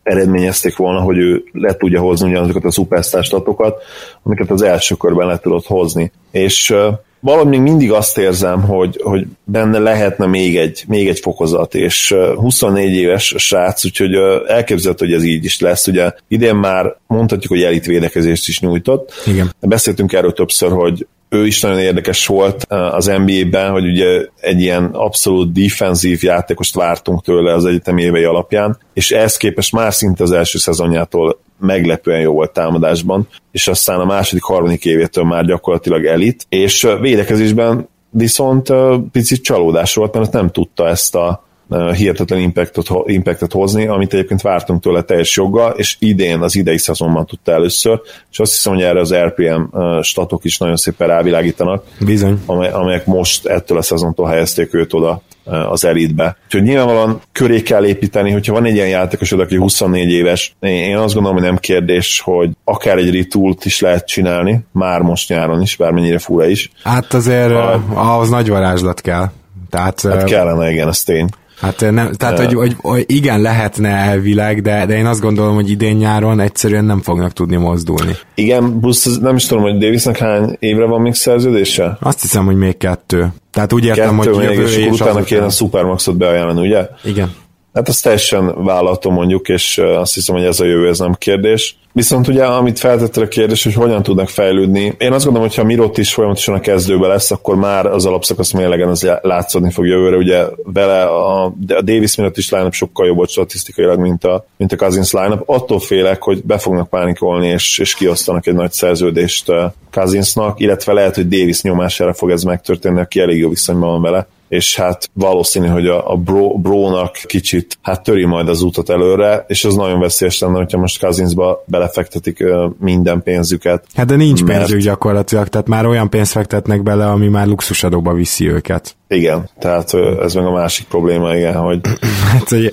eredményezték 0.09 0.77
volna, 0.77 1.01
hogy 1.01 1.19
ő 1.19 1.45
le 1.53 1.77
tudja 1.77 2.01
hozni 2.01 2.31
ugyanazokat 2.31 2.65
a 2.65 2.71
szupersztár 2.71 3.25
statokat, 3.25 3.83
amiket 4.23 4.51
az 4.51 4.63
első 4.63 4.95
körben 4.95 5.27
le 5.27 5.39
tudott 5.39 5.67
hozni. 5.67 6.13
És 6.31 6.75
valahogy 7.21 7.49
még 7.49 7.61
mindig 7.61 7.93
azt 7.93 8.19
érzem, 8.19 8.63
hogy, 8.63 9.01
hogy 9.03 9.27
benne 9.45 9.79
lehetne 9.79 10.27
még 10.27 10.57
egy, 10.57 10.85
még 10.89 11.09
egy 11.09 11.19
fokozat, 11.19 11.75
és 11.75 12.15
24 12.37 12.95
éves 12.95 13.35
srác, 13.37 13.85
úgyhogy 13.85 14.15
elképzelhető, 14.47 15.05
hogy 15.07 15.15
ez 15.15 15.23
így 15.23 15.45
is 15.45 15.61
lesz. 15.61 15.87
Ugye 15.87 16.13
idén 16.29 16.55
már 16.55 16.97
mondhatjuk, 17.07 17.53
hogy 17.53 17.63
elit 17.63 17.87
védekezést 17.87 18.49
is 18.49 18.61
nyújtott. 18.61 19.13
Igen. 19.27 19.55
Beszéltünk 19.61 20.13
erről 20.13 20.33
többször, 20.33 20.71
hogy 20.71 21.07
ő 21.29 21.47
is 21.47 21.61
nagyon 21.61 21.79
érdekes 21.79 22.27
volt 22.27 22.65
az 22.69 23.07
NBA-ben, 23.07 23.71
hogy 23.71 23.87
ugye 23.87 24.27
egy 24.41 24.61
ilyen 24.61 24.85
abszolút 24.85 25.53
defenzív 25.53 26.23
játékost 26.23 26.75
vártunk 26.75 27.23
tőle 27.23 27.55
az 27.55 27.65
egyetemi 27.65 28.03
évei 28.03 28.25
alapján, 28.25 28.79
és 28.93 29.11
ehhez 29.11 29.37
képest 29.37 29.73
már 29.73 29.95
szinte 29.95 30.23
az 30.23 30.33
első 30.33 30.59
szezonjától 30.59 31.39
meglepően 31.61 32.21
jó 32.21 32.33
volt 32.33 32.53
támadásban, 32.53 33.29
és 33.51 33.69
aztán 33.69 34.01
a 34.01 34.05
második, 34.05 34.43
harmadik 34.43 34.85
évétől 34.85 35.25
már 35.25 35.45
gyakorlatilag 35.45 36.05
elit, 36.05 36.47
és 36.49 36.89
védekezésben 37.01 37.89
viszont 38.11 38.73
picit 39.13 39.43
csalódás 39.43 39.95
volt, 39.95 40.15
mert 40.15 40.33
nem 40.33 40.51
tudta 40.51 40.89
ezt 40.89 41.15
a 41.15 41.47
hihetetlen 41.95 42.41
impactot, 42.41 42.89
impactot 43.05 43.53
hozni, 43.53 43.87
amit 43.87 44.13
egyébként 44.13 44.43
vártunk 44.43 44.83
tőle 44.83 45.03
teljes 45.03 45.37
joggal, 45.37 45.73
és 45.77 45.97
idén, 45.99 46.41
az 46.41 46.57
idei 46.57 46.79
szezonban 46.79 47.27
tudta 47.27 47.53
először, 47.53 48.01
és 48.31 48.39
azt 48.39 48.53
hiszem, 48.53 48.75
hogy 48.75 48.83
erre 48.83 49.01
az 49.01 49.15
RPM 49.15 49.63
statok 50.03 50.45
is 50.45 50.59
nagyon 50.59 50.77
szépen 50.77 51.09
rávilágítanak, 51.09 51.85
Bizony. 52.01 52.43
Amely, 52.47 52.71
amelyek 52.71 53.07
most 53.07 53.47
ettől 53.47 53.79
a 53.79 53.83
szezontól 53.83 54.27
helyezték 54.27 54.75
őt 54.75 54.93
oda 54.93 55.23
az 55.45 55.85
elitbe. 55.85 56.37
Úgyhogy 56.45 56.63
nyilvánvalóan 56.63 57.21
köré 57.33 57.63
kell 57.63 57.85
építeni, 57.85 58.31
hogyha 58.31 58.53
van 58.53 58.65
egy 58.65 58.75
ilyen 58.75 58.89
játékosod, 58.89 59.41
aki 59.41 59.57
24 59.57 60.11
éves, 60.11 60.57
én 60.61 60.97
azt 60.97 61.15
gondolom, 61.15 61.39
hogy 61.39 61.47
nem 61.47 61.57
kérdés, 61.57 62.21
hogy 62.21 62.51
akár 62.65 62.97
egy 62.97 63.11
ritult 63.11 63.65
is 63.65 63.81
lehet 63.81 64.07
csinálni, 64.07 64.61
már 64.73 65.01
most 65.01 65.29
nyáron 65.29 65.63
is, 65.63 65.77
bármennyire 65.77 66.19
fura 66.19 66.47
is. 66.47 66.71
Hát 66.83 67.15
azért 67.15 67.51
a, 67.51 67.83
ahhoz 67.95 68.29
nagy 68.29 68.49
varázslat 68.49 69.01
kell. 69.01 69.31
Tehát, 69.71 70.01
hát 70.01 70.25
kellene, 70.25 70.71
igen, 70.71 70.89
ez 70.89 71.03
tény. 71.03 71.29
Hát 71.61 71.91
nem, 71.91 72.13
tehát, 72.13 72.39
hogy, 72.39 72.55
hogy, 72.55 72.75
hogy, 72.79 73.05
igen, 73.07 73.41
lehetne 73.41 73.89
elvileg, 73.89 74.63
de, 74.63 74.87
de 74.87 74.97
én 74.97 75.07
azt 75.07 75.21
gondolom, 75.21 75.55
hogy 75.55 75.71
idén 75.71 75.97
nyáron 75.97 76.41
egyszerűen 76.41 76.85
nem 76.85 77.01
fognak 77.01 77.33
tudni 77.33 77.57
mozdulni. 77.57 78.13
Igen, 78.35 78.81
plusz 78.81 79.19
nem 79.19 79.37
is 79.37 79.47
tudom, 79.47 79.63
hogy 79.63 79.79
Davisnek 79.79 80.19
hány 80.19 80.57
évre 80.59 80.85
van 80.85 81.01
még 81.01 81.15
szerződése? 81.15 81.97
Azt 82.01 82.21
hiszem, 82.21 82.45
hogy 82.45 82.57
még 82.57 82.77
kettő. 82.77 83.33
Tehát 83.51 83.73
úgy 83.73 83.85
értem, 83.85 84.19
kettő 84.19 84.33
hogy 84.33 84.47
még, 84.47 84.59
és, 84.59 84.77
és 84.77 85.01
utána 85.01 85.23
kéne 85.23 85.45
a 85.45 85.51
Supermaxot 85.51 86.17
beajánlani, 86.17 86.67
ugye? 86.67 86.89
Igen. 87.05 87.33
Hát 87.79 87.89
azt 87.89 88.03
teljesen 88.03 88.65
vállalhatom 88.65 89.15
mondjuk, 89.15 89.49
és 89.49 89.79
azt 89.79 90.15
hiszem, 90.15 90.35
hogy 90.35 90.45
ez 90.45 90.61
a 90.61 90.65
jövő, 90.65 90.89
ez 90.89 90.99
nem 90.99 91.13
kérdés. 91.13 91.77
Viszont 91.93 92.29
ugye, 92.29 92.45
amit 92.45 92.79
feltettél 92.79 93.23
a 93.23 93.29
kérdés, 93.29 93.65
hogy 93.65 93.75
hogyan 93.75 94.03
tudnak 94.03 94.29
fejlődni, 94.29 94.95
én 94.99 95.13
azt 95.13 95.25
gondolom, 95.25 95.49
hogy 95.49 95.57
ha 95.57 95.65
Mirot 95.65 95.99
is 95.99 96.15
folyamatosan 96.15 96.55
a 96.55 96.61
kezdőbe 96.61 97.07
lesz, 97.07 97.31
akkor 97.31 97.57
már 97.57 97.87
az 97.87 98.07
alapszakasz 98.07 98.53
mérlegen 98.53 98.89
az 98.89 99.11
látszódni 99.23 99.71
fog 99.71 99.87
jövőre. 99.87 100.17
Ugye 100.17 100.45
vele 100.65 101.03
a, 101.03 101.45
a 101.45 101.53
Davis 101.83 102.17
miatt 102.17 102.37
is 102.37 102.51
line 102.51 102.71
sokkal 102.71 103.07
jobb 103.07 103.17
volt 103.17 103.31
statisztikailag, 103.31 103.99
mint 103.99 104.25
a, 104.25 104.47
mint 104.57 104.73
a 104.73 104.77
Cousins 104.77 105.13
line 105.13 105.39
Attól 105.47 105.81
félek, 105.81 106.23
hogy 106.23 106.43
be 106.45 106.59
fognak 106.59 106.89
pánikolni, 106.89 107.49
és, 107.49 107.79
és 107.79 107.95
kiosztanak 107.95 108.47
egy 108.47 108.55
nagy 108.55 108.73
szerződést 108.73 109.53
Cousinsnak, 109.91 110.61
illetve 110.61 110.93
lehet, 110.93 111.15
hogy 111.15 111.29
Davis 111.29 111.63
nyomására 111.63 112.15
fog 112.15 112.31
ez 112.31 112.43
megtörténni, 112.43 113.01
aki 113.01 113.21
elég 113.21 113.39
jó 113.39 113.49
viszonyban 113.49 113.91
van 113.91 114.03
vele 114.03 114.27
és 114.49 114.77
hát 114.77 115.11
valószínű, 115.13 115.67
hogy 115.67 115.87
a, 115.87 116.13
a 116.13 116.17
bro, 116.17 116.59
brónak 116.59 117.13
kicsit 117.27 117.79
hát 117.83 118.03
töri 118.03 118.25
majd 118.25 118.49
az 118.49 118.63
útot 118.63 118.91
előre, 118.91 119.45
és 119.49 119.65
az 119.65 119.75
nagyon 119.75 120.01
veszélyes 120.01 120.39
lenne, 120.39 120.57
hogyha 120.57 120.79
most 120.79 120.99
Kazinsba 120.99 121.65
belefektetik 121.67 122.45
minden 122.81 123.23
pénzüket. 123.23 123.85
Hát 123.95 124.07
de 124.07 124.17
nincs 124.17 124.45
mert... 124.45 124.59
pénzük 124.59 124.81
gyakorlatilag, 124.81 125.49
tehát 125.49 125.69
már 125.69 125.87
olyan 125.87 126.11
pénzt 126.11 126.33
fektetnek 126.33 126.83
bele, 126.83 127.11
ami 127.11 127.29
már 127.29 127.47
luxusadóba 127.47 128.13
viszi 128.13 128.49
őket. 128.49 128.97
Igen, 129.09 129.49
tehát 129.59 129.95
ez 130.23 130.35
meg 130.35 130.47
a 130.47 130.53
másik 130.53 130.87
probléma, 130.87 131.37
igen, 131.37 131.55
hogy... 131.55 131.81
hát, 132.33 132.49
hogy 132.49 132.73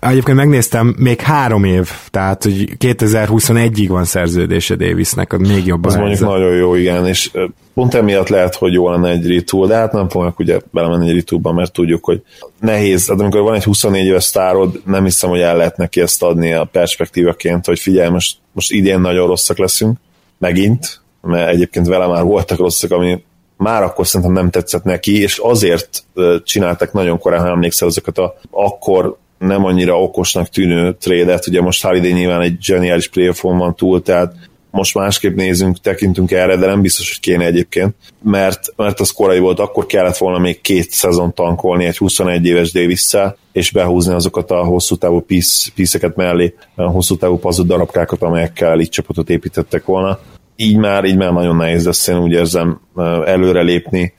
Egyébként 0.00 0.36
megnéztem, 0.36 0.94
még 0.98 1.20
három 1.20 1.64
év, 1.64 1.90
tehát 2.10 2.42
hogy 2.42 2.76
2021-ig 2.78 3.86
van 3.88 4.04
szerződése 4.04 4.74
Davisnek, 4.76 5.32
az 5.32 5.48
még 5.48 5.66
jobban. 5.66 5.92
Az 5.92 5.98
mondjuk 5.98 6.20
nagyon 6.20 6.54
jó, 6.54 6.74
igen, 6.74 7.06
és 7.06 7.30
pont 7.74 7.94
emiatt 7.94 8.28
lehet, 8.28 8.54
hogy 8.54 8.72
jó 8.72 8.90
lenne 8.90 9.08
egy 9.08 9.26
retool, 9.26 9.66
de 9.66 9.74
hát 9.74 9.92
nem 9.92 10.08
fognak 10.08 10.38
ugye 10.38 10.58
belemenni 10.70 11.08
egy 11.08 11.14
retoolba, 11.14 11.52
mert 11.52 11.72
tudjuk, 11.72 12.04
hogy 12.04 12.22
nehéz, 12.60 13.04
tehát 13.04 13.20
amikor 13.20 13.40
van 13.40 13.54
egy 13.54 13.64
24 13.64 14.04
éves 14.04 14.24
sztárod, 14.24 14.80
nem 14.84 15.04
hiszem, 15.04 15.30
hogy 15.30 15.40
el 15.40 15.56
lehet 15.56 15.76
neki 15.76 16.00
ezt 16.00 16.22
adni 16.22 16.52
a 16.52 16.64
perspektívaként, 16.64 17.66
hogy 17.66 17.78
figyelj, 17.78 18.10
most, 18.10 18.36
most 18.52 18.72
idén 18.72 19.00
nagyon 19.00 19.26
rosszak 19.26 19.58
leszünk, 19.58 19.96
megint, 20.38 21.00
mert 21.20 21.48
egyébként 21.48 21.86
vele 21.86 22.06
már 22.06 22.22
voltak 22.22 22.58
rosszak, 22.58 22.90
ami 22.90 23.22
már 23.56 23.82
akkor 23.82 24.06
szerintem 24.06 24.34
nem 24.34 24.50
tetszett 24.50 24.84
neki, 24.84 25.20
és 25.20 25.38
azért 25.38 26.04
csináltak 26.44 26.92
nagyon 26.92 27.18
korán, 27.18 27.40
ha 27.40 27.48
emlékszel, 27.48 27.88
azokat 27.88 28.18
a 28.18 28.34
akkor 28.50 29.16
nem 29.42 29.64
annyira 29.64 30.02
okosnak 30.02 30.48
tűnő 30.48 30.96
trédet, 31.00 31.46
ugye 31.46 31.60
most 31.60 31.82
Holiday 31.82 32.12
nyilván 32.12 32.40
egy 32.40 32.56
geniális 32.66 33.08
playoffon 33.08 33.58
van 33.58 33.74
túl, 33.74 34.02
tehát 34.02 34.34
most 34.70 34.94
másképp 34.94 35.36
nézünk, 35.36 35.80
tekintünk 35.80 36.30
erre, 36.30 36.56
de 36.56 36.66
nem 36.66 36.80
biztos, 36.80 37.08
hogy 37.08 37.20
kéne 37.20 37.44
egyébként, 37.44 37.94
mert, 38.22 38.60
mert 38.76 39.00
az 39.00 39.10
korai 39.10 39.38
volt, 39.38 39.58
akkor 39.58 39.86
kellett 39.86 40.16
volna 40.16 40.38
még 40.38 40.60
két 40.60 40.90
szezon 40.90 41.34
tankolni 41.34 41.84
egy 41.84 41.96
21 41.96 42.46
éves 42.46 42.72
davis 42.72 43.16
és 43.52 43.70
behúzni 43.70 44.14
azokat 44.14 44.50
a 44.50 44.64
hosszú 44.64 44.96
távú 44.96 45.20
pisz, 45.20 45.72
piszeket 45.74 46.16
mellé, 46.16 46.54
a 46.74 46.82
hosszú 46.82 47.16
távú 47.16 47.38
pazud 47.38 47.66
darabkákat, 47.66 48.22
amelyekkel 48.22 48.80
így 48.80 48.88
csapatot 48.88 49.30
építettek 49.30 49.84
volna. 49.84 50.18
Így 50.56 50.76
már, 50.76 51.04
így 51.04 51.16
már 51.16 51.32
nagyon 51.32 51.56
nehéz 51.56 51.84
lesz, 51.84 52.06
én 52.06 52.18
úgy 52.18 52.32
érzem 52.32 52.80
előrelépni, 53.24 54.14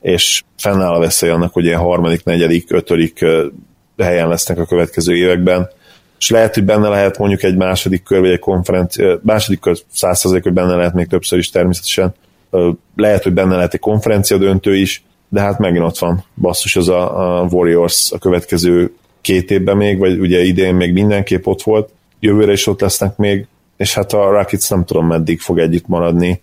és 0.00 0.42
fennáll 0.56 0.94
a 0.94 0.98
veszély 0.98 1.30
annak, 1.30 1.52
hogy 1.52 1.64
ilyen 1.64 1.80
harmadik, 1.80 2.24
negyedik, 2.24 2.72
ötödik 2.72 3.24
helyen 4.04 4.28
lesznek 4.28 4.58
a 4.58 4.64
következő 4.64 5.16
években, 5.16 5.68
és 6.18 6.30
lehet, 6.30 6.54
hogy 6.54 6.64
benne 6.64 6.88
lehet 6.88 7.18
mondjuk 7.18 7.42
egy 7.42 7.56
második 7.56 8.02
kör, 8.02 8.20
vagy 8.20 8.30
egy 8.30 8.38
konferencia, 8.38 9.20
második 9.22 9.60
kör 9.60 9.76
százszerzék, 9.92 10.42
hogy 10.42 10.52
benne 10.52 10.74
lehet 10.74 10.94
még 10.94 11.06
többször 11.06 11.38
is 11.38 11.50
természetesen, 11.50 12.14
lehet, 12.96 13.22
hogy 13.22 13.32
benne 13.32 13.56
lehet 13.56 13.74
egy 13.74 13.80
konferencia 13.80 14.38
döntő 14.38 14.76
is, 14.76 15.02
de 15.28 15.40
hát 15.40 15.58
megint 15.58 15.84
ott 15.84 15.98
van 15.98 16.24
basszus 16.34 16.76
az 16.76 16.88
a, 16.88 17.40
a 17.40 17.46
Warriors 17.50 18.12
a 18.12 18.18
következő 18.18 18.92
két 19.20 19.50
évben 19.50 19.76
még, 19.76 19.98
vagy 19.98 20.18
ugye 20.18 20.42
idén 20.42 20.74
még 20.74 20.92
mindenképp 20.92 21.46
ott 21.46 21.62
volt, 21.62 21.90
jövőre 22.20 22.52
is 22.52 22.66
ott 22.66 22.80
lesznek 22.80 23.16
még, 23.16 23.46
és 23.76 23.94
hát 23.94 24.12
a 24.12 24.30
Rockets 24.30 24.70
nem 24.70 24.84
tudom 24.84 25.06
meddig 25.06 25.40
fog 25.40 25.58
együtt 25.58 25.86
maradni. 25.86 26.40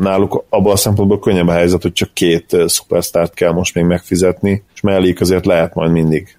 Náluk 0.00 0.44
abban 0.48 0.72
a 0.72 0.76
szempontból 0.76 1.18
könnyebb 1.18 1.48
a 1.48 1.52
helyzet, 1.52 1.82
hogy 1.82 1.92
csak 1.92 2.12
két 2.12 2.56
szupersztárt 2.66 3.34
kell 3.34 3.52
most 3.52 3.74
még 3.74 3.84
megfizetni, 3.84 4.62
és 4.74 4.80
mellék 4.80 5.20
azért 5.20 5.46
lehet 5.46 5.74
majd 5.74 5.90
mindig 5.90 6.36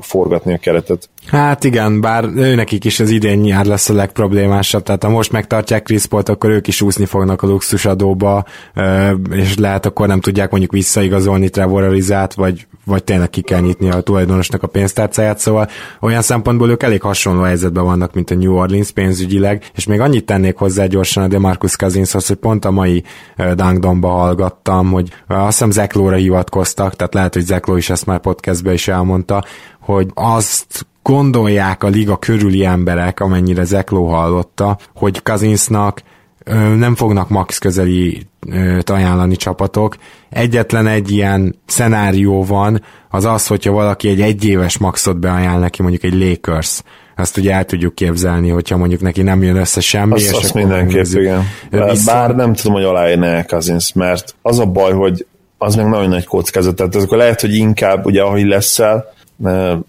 forgatni 0.00 0.54
a 0.54 0.58
keretet. 0.58 1.08
Hát 1.26 1.64
igen, 1.64 2.00
bár 2.00 2.24
ő 2.36 2.54
nekik 2.54 2.84
is 2.84 3.00
az 3.00 3.10
idén 3.10 3.38
nyár 3.38 3.64
lesz 3.64 3.88
a 3.88 3.94
legproblémásabb, 3.94 4.82
tehát 4.82 5.02
ha 5.02 5.08
most 5.08 5.32
megtartják 5.32 5.82
Chris 5.82 6.06
Paul-t, 6.06 6.28
akkor 6.28 6.50
ők 6.50 6.66
is 6.66 6.82
úszni 6.82 7.04
fognak 7.04 7.42
a 7.42 7.46
luxusadóba, 7.46 8.44
és 9.30 9.56
lehet 9.58 9.86
akkor 9.86 10.06
nem 10.06 10.20
tudják 10.20 10.50
mondjuk 10.50 10.72
visszaigazolni 10.72 11.48
Trevor 11.48 11.82
Arizát, 11.82 12.34
vagy, 12.34 12.66
vagy 12.84 13.04
tényleg 13.04 13.30
ki 13.30 13.40
kell 13.40 13.60
nyitni 13.60 13.90
a 13.90 14.00
tulajdonosnak 14.00 14.62
a 14.62 14.66
pénztárcáját, 14.66 15.38
szóval 15.38 15.68
olyan 16.00 16.22
szempontból 16.22 16.70
ők 16.70 16.82
elég 16.82 17.02
hasonló 17.02 17.42
helyzetben 17.42 17.84
vannak, 17.84 18.14
mint 18.14 18.30
a 18.30 18.34
New 18.34 18.54
Orleans 18.56 18.90
pénzügyileg, 18.90 19.62
és 19.74 19.86
még 19.86 20.00
annyit 20.00 20.26
tennék 20.26 20.56
hozzá 20.56 20.86
gyorsan 20.86 21.22
a 21.22 21.28
DeMarcus 21.28 21.76
Cousinshoz, 21.76 22.26
hogy 22.26 22.36
pont 22.36 22.53
a 22.64 22.70
mai 22.70 23.04
Dangdomba 23.54 24.08
hallgattam, 24.08 24.90
hogy 24.90 25.10
azt 25.26 25.46
hiszem 25.46 25.70
Zeklóra 25.70 26.16
hivatkoztak, 26.16 26.96
tehát 26.96 27.14
lehet, 27.14 27.34
hogy 27.34 27.44
Zekló 27.44 27.76
is 27.76 27.90
ezt 27.90 28.06
már 28.06 28.20
podcastbe 28.20 28.72
is 28.72 28.88
elmondta, 28.88 29.44
hogy 29.80 30.10
azt 30.14 30.86
gondolják 31.02 31.82
a 31.82 31.88
liga 31.88 32.16
körüli 32.16 32.64
emberek, 32.64 33.20
amennyire 33.20 33.64
Zekló 33.64 34.06
hallotta, 34.06 34.78
hogy 34.94 35.22
Kazinsnak 35.22 36.02
nem 36.76 36.94
fognak 36.94 37.28
max 37.28 37.58
közeli 37.58 38.26
ajánlani 38.84 39.36
csapatok. 39.36 39.96
Egyetlen 40.30 40.86
egy 40.86 41.10
ilyen 41.10 41.54
szenárió 41.66 42.44
van, 42.44 42.82
az 43.10 43.24
az, 43.24 43.46
hogyha 43.46 43.72
valaki 43.72 44.08
egy 44.08 44.20
egyéves 44.20 44.78
maxot 44.78 45.18
beajánl 45.18 45.58
neki, 45.58 45.82
mondjuk 45.82 46.02
egy 46.02 46.14
Lakers, 46.14 46.82
azt 47.16 47.36
ugye 47.36 47.52
el 47.52 47.64
tudjuk 47.64 47.94
képzelni, 47.94 48.48
hogyha 48.48 48.76
mondjuk 48.76 49.00
neki 49.00 49.22
nem 49.22 49.42
jön 49.42 49.56
össze 49.56 49.80
semmi. 49.80 50.12
Azt, 50.12 50.24
és 50.24 50.32
azt 50.32 50.54
mindenképp, 50.54 51.04
igen. 51.04 51.42
Viszont... 51.70 52.04
Bár 52.04 52.34
nem 52.34 52.54
tudom, 52.54 52.72
hogy 52.72 52.84
aláírne 52.84 53.42
Kazins, 53.42 53.92
mert 53.92 54.34
az 54.42 54.58
a 54.58 54.66
baj, 54.66 54.92
hogy 54.92 55.26
az 55.58 55.74
meg 55.74 55.88
nagyon 55.88 56.08
nagy 56.08 56.24
kockázat. 56.24 56.76
Tehát 56.76 56.94
akkor 56.94 57.18
lehet, 57.18 57.40
hogy 57.40 57.54
inkább, 57.54 58.06
ugye 58.06 58.22
ahogy 58.22 58.44
leszel, 58.44 59.12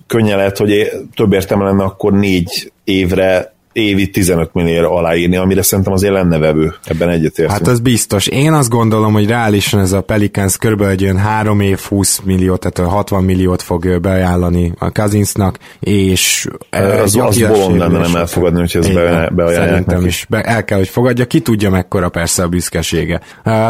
könnyen 0.07 0.37
lehet, 0.37 0.57
hogy 0.57 0.91
több 1.15 1.33
értelme 1.33 1.63
lenne 1.63 1.83
akkor 1.83 2.13
négy 2.13 2.71
évre 2.83 3.54
évi 3.75 4.09
15 4.09 4.53
millióra 4.53 4.91
aláírni, 4.91 5.35
amire 5.35 5.61
szerintem 5.61 5.93
azért 5.93 6.13
lenne 6.13 6.37
vevő, 6.37 6.73
ebben 6.83 7.09
egyetértünk. 7.09 7.51
Hát 7.51 7.67
az 7.67 7.79
biztos. 7.79 8.27
Én 8.27 8.53
azt 8.53 8.69
gondolom, 8.69 9.13
hogy 9.13 9.27
reálisan 9.27 9.79
ez 9.79 9.91
a 9.91 10.01
Pelicans 10.01 10.57
körülbelül 10.57 10.93
egy 10.93 11.03
olyan 11.03 11.17
3 11.17 11.59
év 11.59 11.79
20 11.79 12.19
milliót, 12.23 12.59
tehát 12.59 12.91
60 12.91 13.23
milliót 13.23 13.61
fog 13.61 13.99
beajánlani 13.99 14.71
a 14.79 14.91
Kazinsnak, 14.91 15.57
és 15.79 16.47
az, 16.69 17.15
az 17.15 17.39
bolond 17.39 17.77
lenne 17.77 17.99
nem 17.99 18.15
elfogadni, 18.15 18.59
hogy 18.59 18.71
ez 18.73 18.87
be, 18.87 19.29
beajánlják 19.35 19.85
neki. 19.85 20.05
is. 20.05 20.25
Be, 20.29 20.41
el 20.41 20.63
kell, 20.63 20.77
hogy 20.77 20.89
fogadja, 20.89 21.25
ki 21.25 21.39
tudja 21.39 21.69
mekkora 21.69 22.09
persze 22.09 22.43
a 22.43 22.47
büszkesége. 22.47 23.21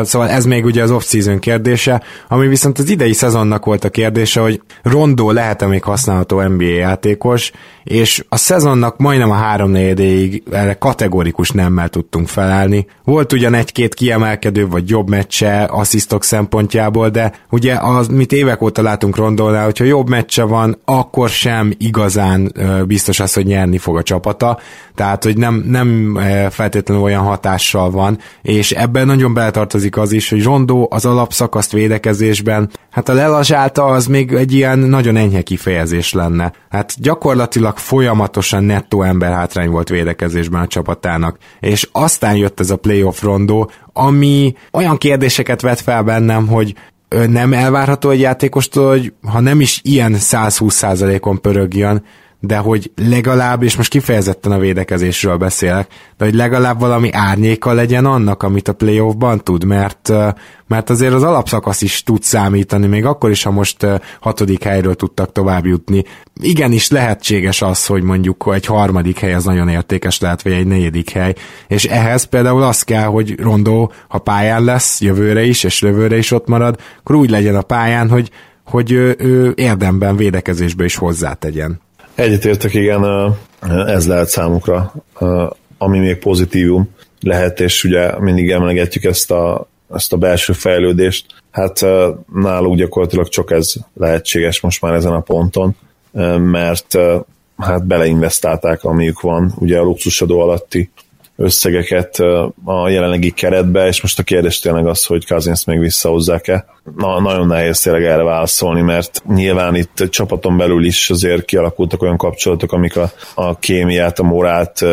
Szóval 0.02 0.30
ez 0.30 0.46
még 0.46 0.66
ugye 0.66 0.84
az 0.84 0.92
off-season 0.92 1.40
kérdése, 1.40 2.02
ami 2.28 2.48
viszont 2.48 2.80
az 2.80 2.90
idei 2.90 3.14
szezonnak 3.14 3.66
volt 3.66 3.84
a 3.84 3.90
kérdése, 3.90 4.40
hogy 4.40 4.62
Rondó 4.84 5.32
lehet-e 5.32 5.68
még 5.68 5.84
használható 5.84 6.42
NBA 6.42 6.64
játékos, 6.64 7.52
és 7.86 8.26
a 8.30 8.38
szezonnak 8.38 8.98
majdnem 8.98 9.32
a 9.32 9.34
három 9.34 9.70
negyedéig 9.70 10.44
erre 10.52 10.74
kategorikus 10.74 11.52
nemmel 11.52 11.90
tudtunk 11.90 12.28
felállni. 12.28 12.86
Volt 13.04 13.34
ugyan 13.34 13.54
egy-két 13.54 13.94
kiemelkedő 13.94 14.68
vagy 14.68 14.90
jobb 14.90 15.10
meccse 15.10 15.64
asszisztok 15.64 16.24
szempontjából, 16.24 17.10
de 17.10 17.32
ugye 17.50 17.76
az, 17.76 18.08
mit 18.08 18.32
évek 18.32 18.62
óta 18.62 18.82
látunk 18.82 19.16
Rondolnál, 19.16 19.64
hogyha 19.64 19.84
jobb 19.84 20.10
meccse 20.10 20.44
van, 20.44 20.82
akkor 20.86 21.30
sem 21.30 21.74
igazán 21.78 22.54
biztos 22.88 23.20
az, 23.20 23.34
hogy 23.34 23.46
nyerni 23.46 23.78
fog 23.78 23.98
a 23.98 24.04
csapata, 24.04 24.60
tehát 24.96 25.24
hogy 25.24 25.38
nem, 25.38 25.64
nem 25.68 26.20
feltétlenül 26.50 27.04
olyan 27.04 27.24
hatással 27.24 27.92
van, 27.92 28.18
és 28.42 28.72
ebben 28.72 29.06
nagyon 29.06 29.34
beletartozik 29.34 29.98
az 29.98 30.12
is, 30.12 30.30
hogy 30.30 30.44
Rondó 30.44 30.88
az 30.92 31.06
alapszakaszt 31.06 31.72
védekezésben, 31.72 32.70
hát 32.90 33.10
a 33.10 33.14
lelazsálta 33.14 33.86
az 33.86 34.06
még 34.06 34.34
egy 34.34 34.54
ilyen 34.54 34.80
nagyon 34.80 35.16
enyhe 35.16 35.42
kifejezés 35.42 36.14
lenne. 36.14 36.52
Hát 36.70 36.94
gyakorlatilag 36.98 37.75
folyamatosan 37.78 38.64
nettó 38.64 39.04
ember 39.04 39.32
hátrány 39.32 39.70
volt 39.70 39.90
védekezésben 39.90 40.62
a 40.62 40.68
csapatának, 40.68 41.38
és 41.60 41.90
aztán 41.92 42.36
jött 42.36 42.60
ez 42.60 42.70
a 42.70 42.76
playoff 42.76 43.22
rondó, 43.22 43.72
ami 43.94 44.56
olyan 44.72 44.98
kérdéseket 44.98 45.62
vet 45.62 45.82
fel 45.82 46.04
bennem, 46.04 46.48
hogy 46.48 46.74
nem 47.28 47.54
elvárható 47.54 48.10
egy 48.10 48.20
játékostól, 48.20 48.90
hogy 48.90 49.14
ha 49.32 49.40
nem 49.40 49.62
is 49.62 49.80
ilyen 49.84 50.16
120%-on 50.18 51.42
pörögjön, 51.42 52.04
de 52.40 52.58
hogy 52.58 52.92
legalább, 52.96 53.64
és 53.64 53.76
most 53.76 53.90
kifejezetten 53.90 54.52
a 54.52 54.60
védekezésről 54.60 55.38
beszélek, 55.38 55.88
de 56.18 56.26
hogy 56.26 56.34
legalább 56.34 56.80
valami 56.80 57.12
árnyéka 57.12 57.74
legyen 57.74 58.06
annak, 58.06 58.44
amit 58.44 58.68
a 58.68 58.74
playoffban 58.74 59.44
tud, 59.44 59.64
mert, 59.64 60.12
mert 60.68 60.90
azért 60.90 61.14
az 61.14 61.24
alapszakasz 61.24 61.82
is 61.82 62.04
tud 62.04 62.24
számítani, 62.24 62.88
még 62.88 63.06
akkor 63.06 63.30
is, 63.30 63.44
ha 63.44 63.52
most 63.52 63.88
hatodik 64.20 64.64
helyről 64.64 64.96
tudtak 64.96 65.32
tovább 65.32 65.66
jutni. 65.66 66.04
Igenis 66.42 66.90
lehetséges 66.90 67.62
az, 67.62 67.86
hogy 67.86 68.04
mondjuk 68.04 68.50
egy 68.54 68.66
harmadik 68.66 69.20
hely 69.20 69.34
az 69.34 69.44
nagyon 69.44 69.70
értékes 69.70 70.20
lehet, 70.20 70.42
vagy 70.42 70.54
egy 70.54 70.68
negyedik 70.68 71.10
hely, 71.10 71.34
és 71.68 71.86
ehhez 71.86 72.24
például 72.24 72.64
az 72.64 72.82
kell, 72.82 73.06
hogy 73.06 73.40
Rondó, 73.40 73.92
ha 74.08 74.18
pályán 74.18 74.64
lesz 74.64 75.02
jövőre 75.02 75.44
is, 75.44 75.64
és 75.64 75.82
jövőre 75.82 76.18
is 76.18 76.32
ott 76.32 76.48
marad, 76.48 76.80
akkor 77.00 77.16
úgy 77.16 77.30
legyen 77.30 77.56
a 77.56 77.62
pályán, 77.62 78.10
hogy, 78.10 78.30
hogy 78.66 78.92
ő, 78.92 79.16
ő 79.20 79.54
érdemben 79.56 80.16
védekezésbe 80.16 80.84
is 80.84 80.96
hozzátegyen. 80.96 81.84
Egyetértek, 82.16 82.74
igen, 82.74 83.06
ez 83.88 84.08
lehet 84.08 84.28
számukra, 84.28 84.94
ami 85.78 86.00
még 86.00 86.18
pozitívum 86.18 86.90
lehet, 87.20 87.60
és 87.60 87.84
ugye 87.84 88.20
mindig 88.20 88.50
emlegetjük 88.50 89.04
ezt 89.04 89.32
a, 89.32 89.68
ezt 89.94 90.14
a 90.14 90.18
belső 90.18 90.54
fejlődést. 90.54 91.26
Hát 91.52 91.82
náluk 92.34 92.76
gyakorlatilag 92.76 93.28
csak 93.28 93.52
ez 93.52 93.74
lehetséges 93.94 94.60
most 94.60 94.82
már 94.82 94.94
ezen 94.94 95.14
a 95.14 95.20
ponton, 95.20 95.76
mert 96.38 96.98
hát 97.58 97.86
beleinvestálták, 97.86 98.84
amiük 98.84 99.22
van, 99.22 99.54
ugye 99.60 99.78
a 99.78 99.84
luxusadó 99.84 100.40
alatti 100.40 100.90
összegeket 101.36 102.20
a 102.66 102.90
jelenlegi 102.90 103.32
keretbe, 103.32 103.88
és 103.88 104.02
most 104.02 104.20
a 104.20 104.24
kérdés 104.24 104.60
tényleg 104.60 104.88
az, 104.88 105.06
hogy 105.06 105.28
Cousins 105.28 105.66
még 105.66 105.80
visszahozzák-e. 105.80 106.66
Na, 106.98 107.22
nagyon 107.22 107.48
nehéz 107.48 107.80
tényleg 107.80 108.04
erre 108.04 108.24
válaszolni, 108.24 108.82
mert 108.82 109.24
nyilván 109.28 109.76
itt 109.76 110.08
csapaton 110.10 110.58
belül 110.58 110.86
is 110.86 111.10
azért 111.10 111.46
kialakultak 111.46 112.02
olyan 112.02 112.18
kapcsolatok, 112.18 112.72
amik 112.72 112.98
a, 112.98 113.12
a 113.34 113.58
kémiát, 113.58 114.20
a 114.20 114.24
morált 114.24 114.86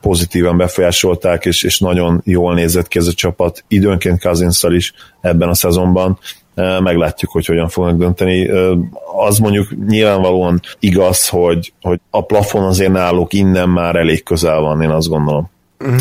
pozitívan 0.00 0.56
befolyásolták, 0.56 1.44
és, 1.44 1.62
és 1.62 1.78
nagyon 1.78 2.20
jól 2.24 2.54
nézett 2.54 2.88
ki 2.88 2.98
ez 2.98 3.06
a 3.06 3.12
csapat, 3.12 3.64
időnként 3.68 4.22
cousins 4.22 4.62
is 4.62 4.92
ebben 5.20 5.48
a 5.48 5.54
szezonban 5.54 6.18
meglátjuk, 6.80 7.30
hogy 7.30 7.46
hogyan 7.46 7.68
fognak 7.68 7.96
dönteni. 7.96 8.50
Az 9.26 9.38
mondjuk 9.38 9.68
nyilvánvalóan 9.86 10.60
igaz, 10.78 11.28
hogy, 11.28 11.72
hogy 11.80 12.00
a 12.10 12.24
plafon 12.24 12.64
azért 12.64 12.92
náluk 12.92 13.32
innen 13.32 13.68
már 13.68 13.96
elég 13.96 14.22
közel 14.22 14.60
van, 14.60 14.82
én 14.82 14.90
azt 14.90 15.08
gondolom. 15.08 15.50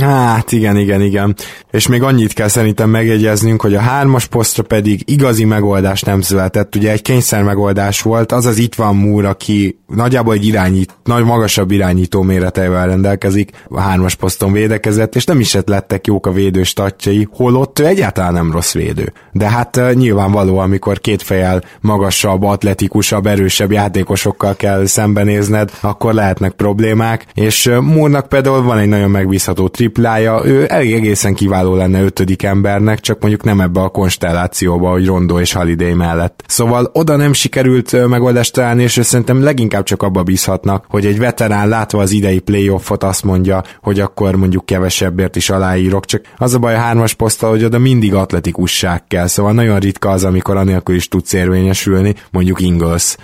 Hát 0.02 0.52
igen, 0.52 0.78
igen, 0.78 1.02
igen. 1.02 1.36
És 1.72 1.88
még 1.88 2.04
annyit 2.04 2.34
kell 2.34 2.48
szerintem 2.48 2.90
megjegyeznünk, 2.90 3.62
hogy 3.62 3.76
a 3.76 3.80
hármas 3.80 4.26
posztra 4.26 4.64
pedig 4.64 5.02
igazi 5.06 5.46
megoldás 5.46 6.02
nem 6.02 6.22
született. 6.22 6.76
Ugye 6.76 6.92
egy 6.92 7.02
kényszer 7.02 7.44
megoldás 7.44 8.02
volt, 8.02 8.32
az 8.32 8.46
az 8.46 8.58
itt 8.58 8.76
van 8.76 8.96
Múr, 8.96 9.26
aki 9.26 9.80
nagyjából 9.88 10.34
egy 10.34 10.46
irányít, 10.46 10.96
nagy 11.04 11.24
magasabb 11.24 11.72
irányító 11.72 12.22
méreteivel 12.22 12.88
rendelkezik, 12.88 13.52
a 13.68 13.80
hármas 13.80 14.16
poszton 14.16 14.52
védekezett, 14.52 15.16
és 15.16 15.26
nem 15.26 15.40
is 15.40 15.58
lettek 15.66 16.08
jók 16.08 16.28
a 16.28 16.32
védő 16.32 16.64
statjai, 16.64 17.28
holott 17.32 17.80
ő 17.80 17.86
egyáltalán 17.86 18.34
nem 18.34 18.52
rossz 18.52 18.74
védő. 18.74 19.14
De 19.32 19.50
hát 19.50 19.80
nyilvánvaló, 19.94 20.58
amikor 20.58 21.00
két 21.00 21.22
fejel 21.22 21.64
magasabb, 21.82 22.44
atletikusabb, 22.44 23.26
erősebb 23.26 23.72
játékosokkal 23.72 24.56
kell 24.56 24.86
szembenézned, 24.86 25.72
akkor 25.82 26.14
lehetnek 26.14 26.52
problémák, 26.52 27.26
és 27.34 27.72
Múrnak 27.82 28.28
például 28.28 28.64
van 28.64 28.78
egy 28.78 28.88
nagyon 28.88 29.10
megbízható 29.10 29.68
triplája, 29.70 30.42
ő 30.46 30.66
elég 30.70 30.94
egészen 30.94 31.34
kiváló 31.34 31.76
lenne 31.76 32.04
ötödik 32.04 32.44
embernek, 32.44 33.00
csak 33.00 33.20
mondjuk 33.20 33.44
nem 33.44 33.62
ebbe 33.62 33.82
a 33.82 33.90
konstellációba, 33.90 34.92
hogy 34.92 35.06
Rondo 35.06 35.40
és 35.40 35.54
Holiday 35.54 35.94
mellett. 35.94 36.44
Szóval 36.48 36.90
oda 36.94 37.16
nem 37.16 37.34
sikerült 37.34 38.08
megoldást 38.08 38.54
találni, 38.54 38.84
és 38.84 39.00
szerintem 39.04 39.44
leginkább 39.44 39.84
csak 39.84 40.04
abba 40.04 40.24
bízhatnak, 40.24 40.86
hogy 40.90 41.06
egy 41.06 41.20
veterán 41.20 41.68
látva 41.68 42.02
az 42.02 42.12
idei 42.12 42.40
playoffot 42.40 43.04
azt 43.04 43.24
mondja, 43.24 43.64
hogy 43.82 44.00
akkor 44.00 44.36
mondjuk 44.36 44.66
kevesebbért 44.66 45.36
is 45.36 45.50
aláírok, 45.50 46.06
csak 46.06 46.22
az 46.38 46.54
a 46.54 46.60
baj 46.60 46.76
a 46.76 46.78
hármas 46.78 47.14
poszttal, 47.14 47.50
hogy 47.50 47.64
oda 47.64 47.80
mindig 47.80 48.14
atletikusság 48.14 49.08
kell, 49.08 49.28
szóval 49.28 49.54
nagyon 49.54 49.80
ritka 49.80 50.10
az, 50.10 50.24
amikor 50.24 50.58
anélkül 50.58 50.96
is 50.96 51.08
tudsz 51.08 51.34
érvényesülni, 51.34 52.16
mondjuk 52.32 52.62
Ingles 52.62 53.16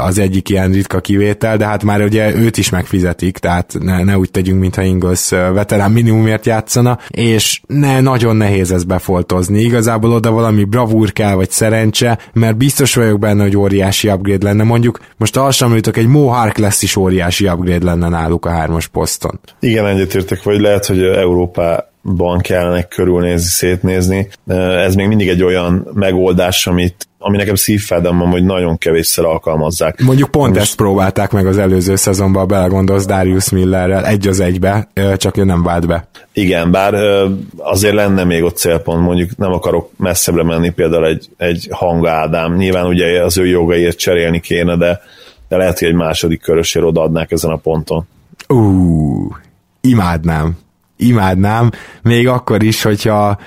az 0.00 0.18
egyik 0.18 0.48
ilyen 0.48 0.72
ritka 0.72 1.00
kivétel, 1.00 1.56
de 1.56 1.66
hát 1.66 1.84
már 1.84 2.02
ugye 2.02 2.34
őt 2.34 2.56
is 2.56 2.70
megfizetik, 2.70 3.38
tehát 3.38 3.76
ne, 3.80 4.04
ne 4.04 4.18
úgy 4.18 4.30
tegyünk, 4.30 4.60
mintha 4.60 4.82
Ingles 4.82 5.28
veterán 5.30 5.87
talán 5.88 6.04
minimumért 6.04 6.46
játszana, 6.46 6.98
és 7.08 7.60
ne, 7.66 8.00
nagyon 8.00 8.36
nehéz 8.36 8.72
ezt 8.72 8.86
befoltozni. 8.86 9.60
Igazából 9.60 10.12
oda 10.12 10.30
valami 10.30 10.64
bravúr 10.64 11.12
kell, 11.12 11.34
vagy 11.34 11.50
szerencse, 11.50 12.18
mert 12.32 12.56
biztos 12.56 12.94
vagyok 12.94 13.18
benne, 13.18 13.42
hogy 13.42 13.56
óriási 13.56 14.08
upgrade 14.08 14.46
lenne. 14.46 14.62
Mondjuk 14.62 14.98
most 15.16 15.36
alsam 15.36 15.72
egy 15.72 16.06
Mo 16.06 16.32
lesz 16.54 16.82
is 16.82 16.96
óriási 16.96 17.48
upgrade 17.48 17.84
lenne 17.84 18.08
náluk 18.08 18.46
a 18.46 18.50
hármas 18.50 18.86
poszton. 18.86 19.40
Igen, 19.60 19.86
egyetértek, 19.86 20.42
vagy 20.42 20.60
lehet, 20.60 20.86
hogy 20.86 21.02
Európa 21.02 21.92
ban 22.16 22.38
kellene 22.38 22.82
körülnézni, 22.82 23.48
szétnézni. 23.48 24.28
Ez 24.46 24.94
még 24.94 25.06
mindig 25.06 25.28
egy 25.28 25.42
olyan 25.42 25.88
megoldás, 25.94 26.66
amit 26.66 27.08
ami 27.20 27.36
nekem 27.36 27.54
szívfádom 27.54 28.18
van, 28.18 28.30
hogy 28.30 28.44
nagyon 28.44 28.78
kevésszer 28.78 29.24
alkalmazzák. 29.24 30.00
Mondjuk 30.00 30.30
pont 30.30 30.48
Most... 30.48 30.60
ezt 30.60 30.76
próbálták 30.76 31.30
meg 31.30 31.46
az 31.46 31.58
előző 31.58 31.96
szezonban, 31.96 32.48
belegondolsz 32.48 33.06
Darius 33.06 33.50
Millerrel, 33.50 34.06
egy 34.06 34.28
az 34.28 34.40
egybe, 34.40 34.88
csak 35.16 35.36
ő 35.36 35.44
nem 35.44 35.62
vált 35.62 35.86
be. 35.86 36.08
Igen, 36.32 36.70
bár 36.70 36.94
azért 37.56 37.94
lenne 37.94 38.24
még 38.24 38.42
ott 38.42 38.56
célpont, 38.56 39.02
mondjuk 39.02 39.36
nem 39.36 39.52
akarok 39.52 39.90
messzebbre 39.96 40.42
menni, 40.42 40.70
például 40.70 41.06
egy, 41.06 41.28
egy 41.36 41.68
Hanga 41.70 42.10
Ádám, 42.10 42.56
nyilván 42.56 42.86
ugye 42.86 43.24
az 43.24 43.38
ő 43.38 43.46
jogaért 43.46 43.98
cserélni 43.98 44.40
kéne, 44.40 44.76
de, 44.76 45.00
de 45.48 45.56
lehet, 45.56 45.78
hogy 45.78 45.88
egy 45.88 45.94
második 45.94 46.40
körösért 46.40 46.84
odaadnák 46.84 47.30
ezen 47.30 47.50
a 47.50 47.56
ponton. 47.56 48.06
Ú, 48.48 49.36
imádnám 49.80 50.56
imádnám, 50.98 51.70
még 52.02 52.28
akkor 52.28 52.62
is, 52.62 52.82
hogyha 52.82 53.38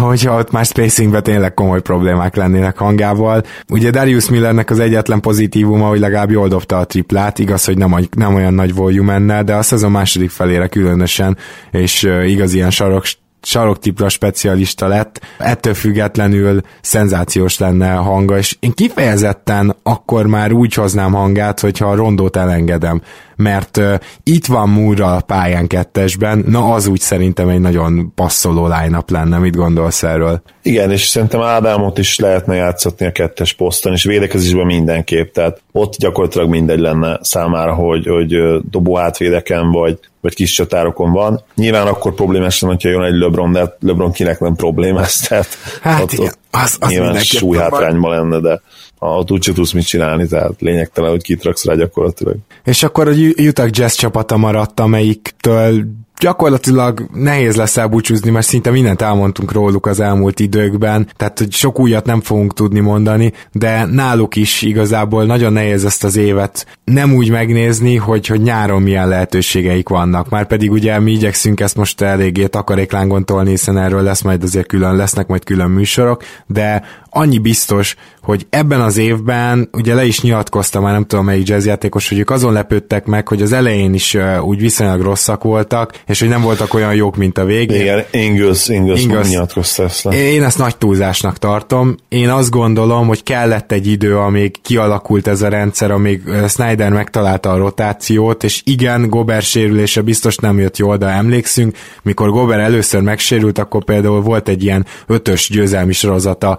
hogyha 0.00 0.38
ott 0.38 0.50
már 0.50 0.64
spacingben 0.64 1.22
tényleg 1.22 1.54
komoly 1.54 1.80
problémák 1.80 2.36
lennének 2.36 2.78
hangával. 2.78 3.42
Ugye 3.68 3.90
Darius 3.90 4.28
Millernek 4.28 4.70
az 4.70 4.78
egyetlen 4.78 5.20
pozitívuma, 5.20 5.88
hogy 5.88 5.98
legalább 5.98 6.30
jól 6.30 6.48
dobta 6.48 6.78
a 6.78 6.84
triplát, 6.84 7.38
igaz, 7.38 7.64
hogy 7.64 7.78
nem, 7.78 7.96
nem 8.16 8.34
olyan 8.34 8.54
nagy 8.54 8.74
volume 8.74 9.42
de 9.42 9.54
a 9.54 9.62
szezon 9.62 9.90
második 9.90 10.30
felére 10.30 10.66
különösen, 10.66 11.36
és 11.70 12.08
igaz 12.26 12.54
ilyen 12.54 12.70
sarok 12.70 13.04
saroktipra 13.46 14.08
specialista 14.08 14.86
lett, 14.86 15.20
ettől 15.38 15.74
függetlenül 15.74 16.60
szenzációs 16.80 17.58
lenne 17.58 17.94
a 17.94 18.02
hanga, 18.02 18.38
és 18.38 18.56
én 18.60 18.72
kifejezetten 18.72 19.76
akkor 19.82 20.26
már 20.26 20.52
úgy 20.52 20.74
hoznám 20.74 21.12
hangát, 21.12 21.60
hogyha 21.60 21.90
a 21.90 21.94
rondót 21.94 22.36
elengedem, 22.36 23.02
mert 23.36 23.76
uh, 23.76 23.94
itt 24.22 24.46
van 24.46 24.68
Múra 24.68 25.16
a 25.16 25.20
pályán 25.20 25.66
kettesben, 25.66 26.44
na 26.48 26.72
az 26.72 26.86
úgy 26.86 27.00
szerintem 27.00 27.48
egy 27.48 27.60
nagyon 27.60 28.12
passzoló 28.14 28.66
line 28.66 29.02
lenne, 29.06 29.38
mit 29.38 29.56
gondolsz 29.56 30.02
erről? 30.02 30.42
Igen, 30.62 30.90
és 30.90 31.06
szerintem 31.06 31.40
Ádámot 31.40 31.98
is 31.98 32.18
lehetne 32.18 32.54
játszatni 32.54 33.06
a 33.06 33.12
kettes 33.12 33.52
poszton, 33.52 33.92
és 33.92 34.04
védekezésben 34.04 34.66
mindenképp, 34.66 35.32
tehát 35.32 35.60
ott 35.72 35.96
gyakorlatilag 35.96 36.48
mindegy 36.48 36.78
lenne 36.78 37.18
számára, 37.22 37.74
hogy, 37.74 38.06
hogy 38.06 38.36
dobó 38.70 38.98
átvédeken 38.98 39.70
vagy, 39.70 39.98
vagy 40.20 40.34
kis 40.34 40.52
csatárokon 40.52 41.12
van. 41.12 41.42
Nyilván 41.54 41.86
akkor 41.86 42.14
problémás 42.14 42.60
lenne, 42.60 42.74
hogyha 42.74 42.88
jön 42.88 43.02
egy 43.02 43.18
LeBron, 43.18 43.52
de 43.52 43.58
hát 43.58 43.76
LeBron 43.80 44.12
kinek 44.12 44.40
nem 44.40 44.54
problémás, 44.54 45.16
tehát 45.16 45.46
hát 45.82 46.02
ott, 46.02 46.12
igen, 46.12 46.32
az, 46.50 46.76
az 46.80 46.90
nyilván 46.90 47.18
súlyhátrányban 47.18 48.10
lenne, 48.10 48.40
de 48.40 48.60
ott 49.06 49.30
úgyse 49.30 49.52
tudsz 49.52 49.72
mit 49.72 49.86
csinálni, 49.86 50.26
tehát 50.26 50.60
lényegtelen, 50.60 51.10
hogy 51.10 51.22
kitraksz 51.22 51.64
rá 51.64 51.74
gyakorlatilag. 51.74 52.36
És 52.64 52.82
akkor 52.82 53.08
a 53.08 53.12
Utah 53.38 53.68
Jazz 53.70 53.94
csapata 53.94 54.36
maradt, 54.36 54.80
amelyiktől 54.80 55.84
gyakorlatilag 56.18 57.08
nehéz 57.12 57.56
lesz 57.56 57.76
elbúcsúzni, 57.76 58.30
mert 58.30 58.46
szinte 58.46 58.70
mindent 58.70 59.02
elmondtunk 59.02 59.52
róluk 59.52 59.86
az 59.86 60.00
elmúlt 60.00 60.40
időkben, 60.40 61.08
tehát 61.16 61.38
hogy 61.38 61.52
sok 61.52 61.80
újat 61.80 62.06
nem 62.06 62.20
fogunk 62.20 62.54
tudni 62.54 62.80
mondani, 62.80 63.32
de 63.52 63.84
náluk 63.84 64.36
is 64.36 64.62
igazából 64.62 65.24
nagyon 65.24 65.52
nehéz 65.52 65.84
ezt 65.84 66.04
az 66.04 66.16
évet 66.16 66.66
nem 66.84 67.14
úgy 67.14 67.30
megnézni, 67.30 67.96
hogy, 67.96 68.26
hogy 68.26 68.40
nyáron 68.40 68.82
milyen 68.82 69.08
lehetőségeik 69.08 69.88
vannak. 69.88 70.28
Már 70.28 70.46
pedig 70.46 70.70
ugye 70.70 70.98
mi 70.98 71.12
igyekszünk 71.12 71.60
ezt 71.60 71.76
most 71.76 72.00
eléggé 72.00 72.46
takaréklángon 72.46 73.24
tolni, 73.24 73.50
hiszen 73.50 73.78
erről 73.78 74.02
lesz 74.02 74.22
majd 74.22 74.42
azért 74.42 74.66
külön, 74.66 74.96
lesznek 74.96 75.26
majd 75.26 75.44
külön 75.44 75.70
műsorok, 75.70 76.22
de 76.46 76.82
annyi 77.14 77.38
biztos, 77.38 77.96
hogy 78.22 78.46
ebben 78.50 78.80
az 78.80 78.96
évben, 78.96 79.68
ugye 79.72 79.94
le 79.94 80.04
is 80.04 80.20
nyilatkoztam, 80.20 80.82
már 80.82 80.92
nem 80.92 81.06
tudom 81.06 81.24
melyik 81.24 81.48
jazzjátékos, 81.48 82.08
hogy 82.08 82.18
ők 82.18 82.30
azon 82.30 82.52
lepődtek 82.52 83.06
meg, 83.06 83.28
hogy 83.28 83.42
az 83.42 83.52
elején 83.52 83.94
is 83.94 84.14
uh, 84.14 84.44
úgy 84.44 84.60
viszonylag 84.60 85.00
rosszak 85.00 85.42
voltak, 85.42 85.92
és 86.06 86.20
hogy 86.20 86.28
nem 86.28 86.42
voltak 86.42 86.74
olyan 86.74 86.94
jók, 86.94 87.16
mint 87.16 87.38
a 87.38 87.44
végén. 87.44 87.80
Igen, 87.80 88.04
Ingles, 88.10 88.68
Ingles, 88.68 89.02
Ingles 89.02 89.28
nyilatkozta 89.28 89.82
ezt. 89.82 90.06
Én 90.12 90.42
ezt 90.42 90.58
nagy 90.58 90.76
túlzásnak 90.76 91.38
tartom. 91.38 91.96
Én 92.08 92.28
azt 92.28 92.50
gondolom, 92.50 93.06
hogy 93.06 93.22
kellett 93.22 93.72
egy 93.72 93.86
idő, 93.86 94.16
amíg 94.16 94.60
kialakult 94.62 95.26
ez 95.26 95.42
a 95.42 95.48
rendszer, 95.48 95.90
amíg 95.90 96.22
Snyder 96.48 96.92
megtalálta 96.92 97.50
a 97.50 97.56
rotációt, 97.56 98.44
és 98.44 98.62
igen, 98.64 99.08
Gober 99.08 99.42
sérülése 99.42 100.00
biztos 100.00 100.36
nem 100.36 100.58
jött 100.58 100.76
jól, 100.76 100.96
de 100.96 101.06
emlékszünk, 101.06 101.76
mikor 102.02 102.30
Gober 102.30 102.58
először 102.58 103.00
megsérült, 103.00 103.58
akkor 103.58 103.84
például 103.84 104.20
volt 104.20 104.48
egy 104.48 104.62
ilyen 104.62 104.86
ötös 105.06 105.48
győzelmi 105.50 105.92
sorozata 105.92 106.58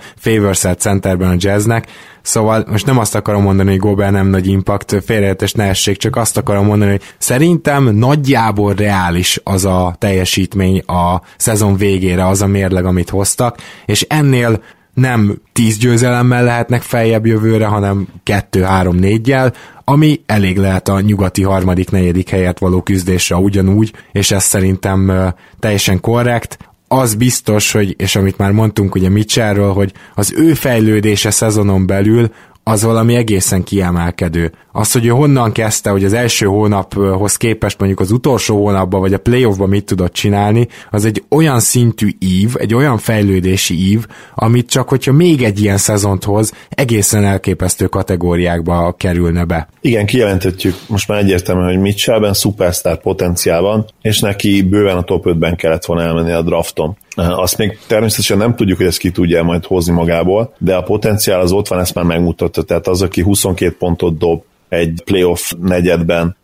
Favors 0.54 0.80
centerben 0.80 1.30
a 1.30 1.36
jazz 1.38 1.66
jazznek, 1.66 1.88
Szóval 2.22 2.66
most 2.70 2.86
nem 2.86 2.98
azt 2.98 3.16
akarom 3.16 3.42
mondani, 3.42 3.70
hogy 3.70 3.80
Gobert 3.80 4.12
nem 4.12 4.28
nagy 4.28 4.48
impact, 4.48 5.04
félreértés 5.06 5.52
ne 5.52 5.64
essék, 5.64 5.98
csak 5.98 6.16
azt 6.16 6.38
akarom 6.38 6.66
mondani, 6.66 6.92
hogy 6.92 7.02
szerintem 7.18 7.84
nagyjából 7.96 8.74
reális 8.74 9.40
az 9.44 9.66
a 9.66 9.96
teljesítmény 10.00 10.80
a 10.80 11.22
szezon 11.38 11.78
végére, 11.78 12.28
az 12.28 12.42
a 12.42 12.48
mérleg, 12.48 12.86
amit 12.86 13.10
hoztak, 13.10 13.58
és 13.86 14.06
ennél 14.10 14.64
nem 14.94 15.42
10 15.54 15.78
győzelemmel 15.78 16.44
lehetnek 16.44 16.82
feljebb 16.82 17.26
jövőre, 17.26 17.66
hanem 17.66 18.08
2-3-4-jel, 18.26 19.54
ami 19.84 20.22
elég 20.26 20.58
lehet 20.58 20.88
a 20.88 21.00
nyugati 21.00 21.44
harmadik, 21.44 21.92
negyedik 21.92 22.30
helyet 22.30 22.60
való 22.60 22.82
küzdésre 22.82 23.36
ugyanúgy, 23.36 23.94
és 24.12 24.32
ez 24.32 24.44
szerintem 24.44 25.34
teljesen 25.60 26.00
korrekt 26.00 26.58
az 26.88 27.16
biztos, 27.16 27.72
hogy, 27.72 27.96
és 27.98 28.16
amit 28.16 28.38
már 28.38 28.52
mondtunk 28.52 28.96
ugye 28.96 29.10
Mitchellről, 29.10 29.74
hogy 29.74 29.94
az 30.16 30.34
ő 30.36 30.54
fejlődése 30.54 31.30
szezonon 31.30 31.86
belül 31.86 32.32
az 32.68 32.84
valami 32.84 33.16
egészen 33.16 33.64
kiemelkedő. 33.64 34.52
Az, 34.72 34.92
hogy 34.92 35.06
ő 35.06 35.10
honnan 35.10 35.52
kezdte, 35.52 35.90
hogy 35.90 36.04
az 36.04 36.14
első 36.14 36.46
hónaphoz 36.46 37.36
képest 37.36 37.80
mondjuk 37.80 38.00
az 38.00 38.12
utolsó 38.12 38.56
hónapban 38.56 39.00
vagy 39.00 39.14
a 39.14 39.18
playoffban 39.18 39.70
mit 39.70 39.86
tudott 39.86 40.14
csinálni, 40.14 40.68
az 40.92 41.06
egy 41.06 41.24
olyan 41.30 41.60
szintű 41.60 42.10
ív, 42.20 42.54
egy 42.58 42.74
olyan 42.74 42.98
fejlődési 42.98 43.90
ív, 43.90 44.06
amit 44.36 44.70
csak 44.70 44.90
hogyha 44.90 45.12
még 45.12 45.44
egy 45.44 45.62
ilyen 45.62 45.78
szezont 45.78 46.24
hoz, 46.24 46.54
egészen 46.70 47.24
elképesztő 47.24 47.86
kategóriákba 47.86 48.96
kerülne 48.98 49.44
be. 49.44 49.68
Igen, 49.82 50.06
kijelenthetjük 50.06 50.76
most 50.88 51.08
már 51.08 51.20
egyértelműen, 51.20 51.68
hogy 51.68 51.80
Mitchellben 51.80 52.34
szupersztár 52.34 52.98
potenciál 52.98 53.62
van, 53.62 53.86
és 54.02 54.20
neki 54.20 54.62
bőven 54.62 54.98
a 54.98 55.04
top 55.04 55.26
5-ben 55.28 55.56
kellett 55.56 55.86
volna 55.86 56.04
elmenni 56.04 56.32
a 56.32 56.42
drafton. 56.42 56.98
Azt 57.16 57.58
még 57.58 57.80
természetesen 57.88 58.38
nem 58.38 58.56
tudjuk, 58.56 58.78
hogy 58.78 58.88
ezt 58.88 58.98
ki 58.98 59.12
tudja 59.12 59.44
majd 59.44 59.66
hozni 59.66 59.94
magából, 59.94 60.54
de 60.58 60.76
a 60.76 60.84
potenciál 60.84 61.40
az 61.40 61.52
ott 61.52 61.68
van, 61.68 61.80
ezt 61.80 61.94
már 61.94 62.06
megmutatta. 62.06 62.64
Tehát 62.64 62.88
az, 62.88 63.02
aki 63.02 63.22
22 63.22 63.76
pontot 63.78 64.18
dob 64.18 64.44
egy 64.70 65.02
playoff 65.06 65.52
negyedben, 65.62 66.36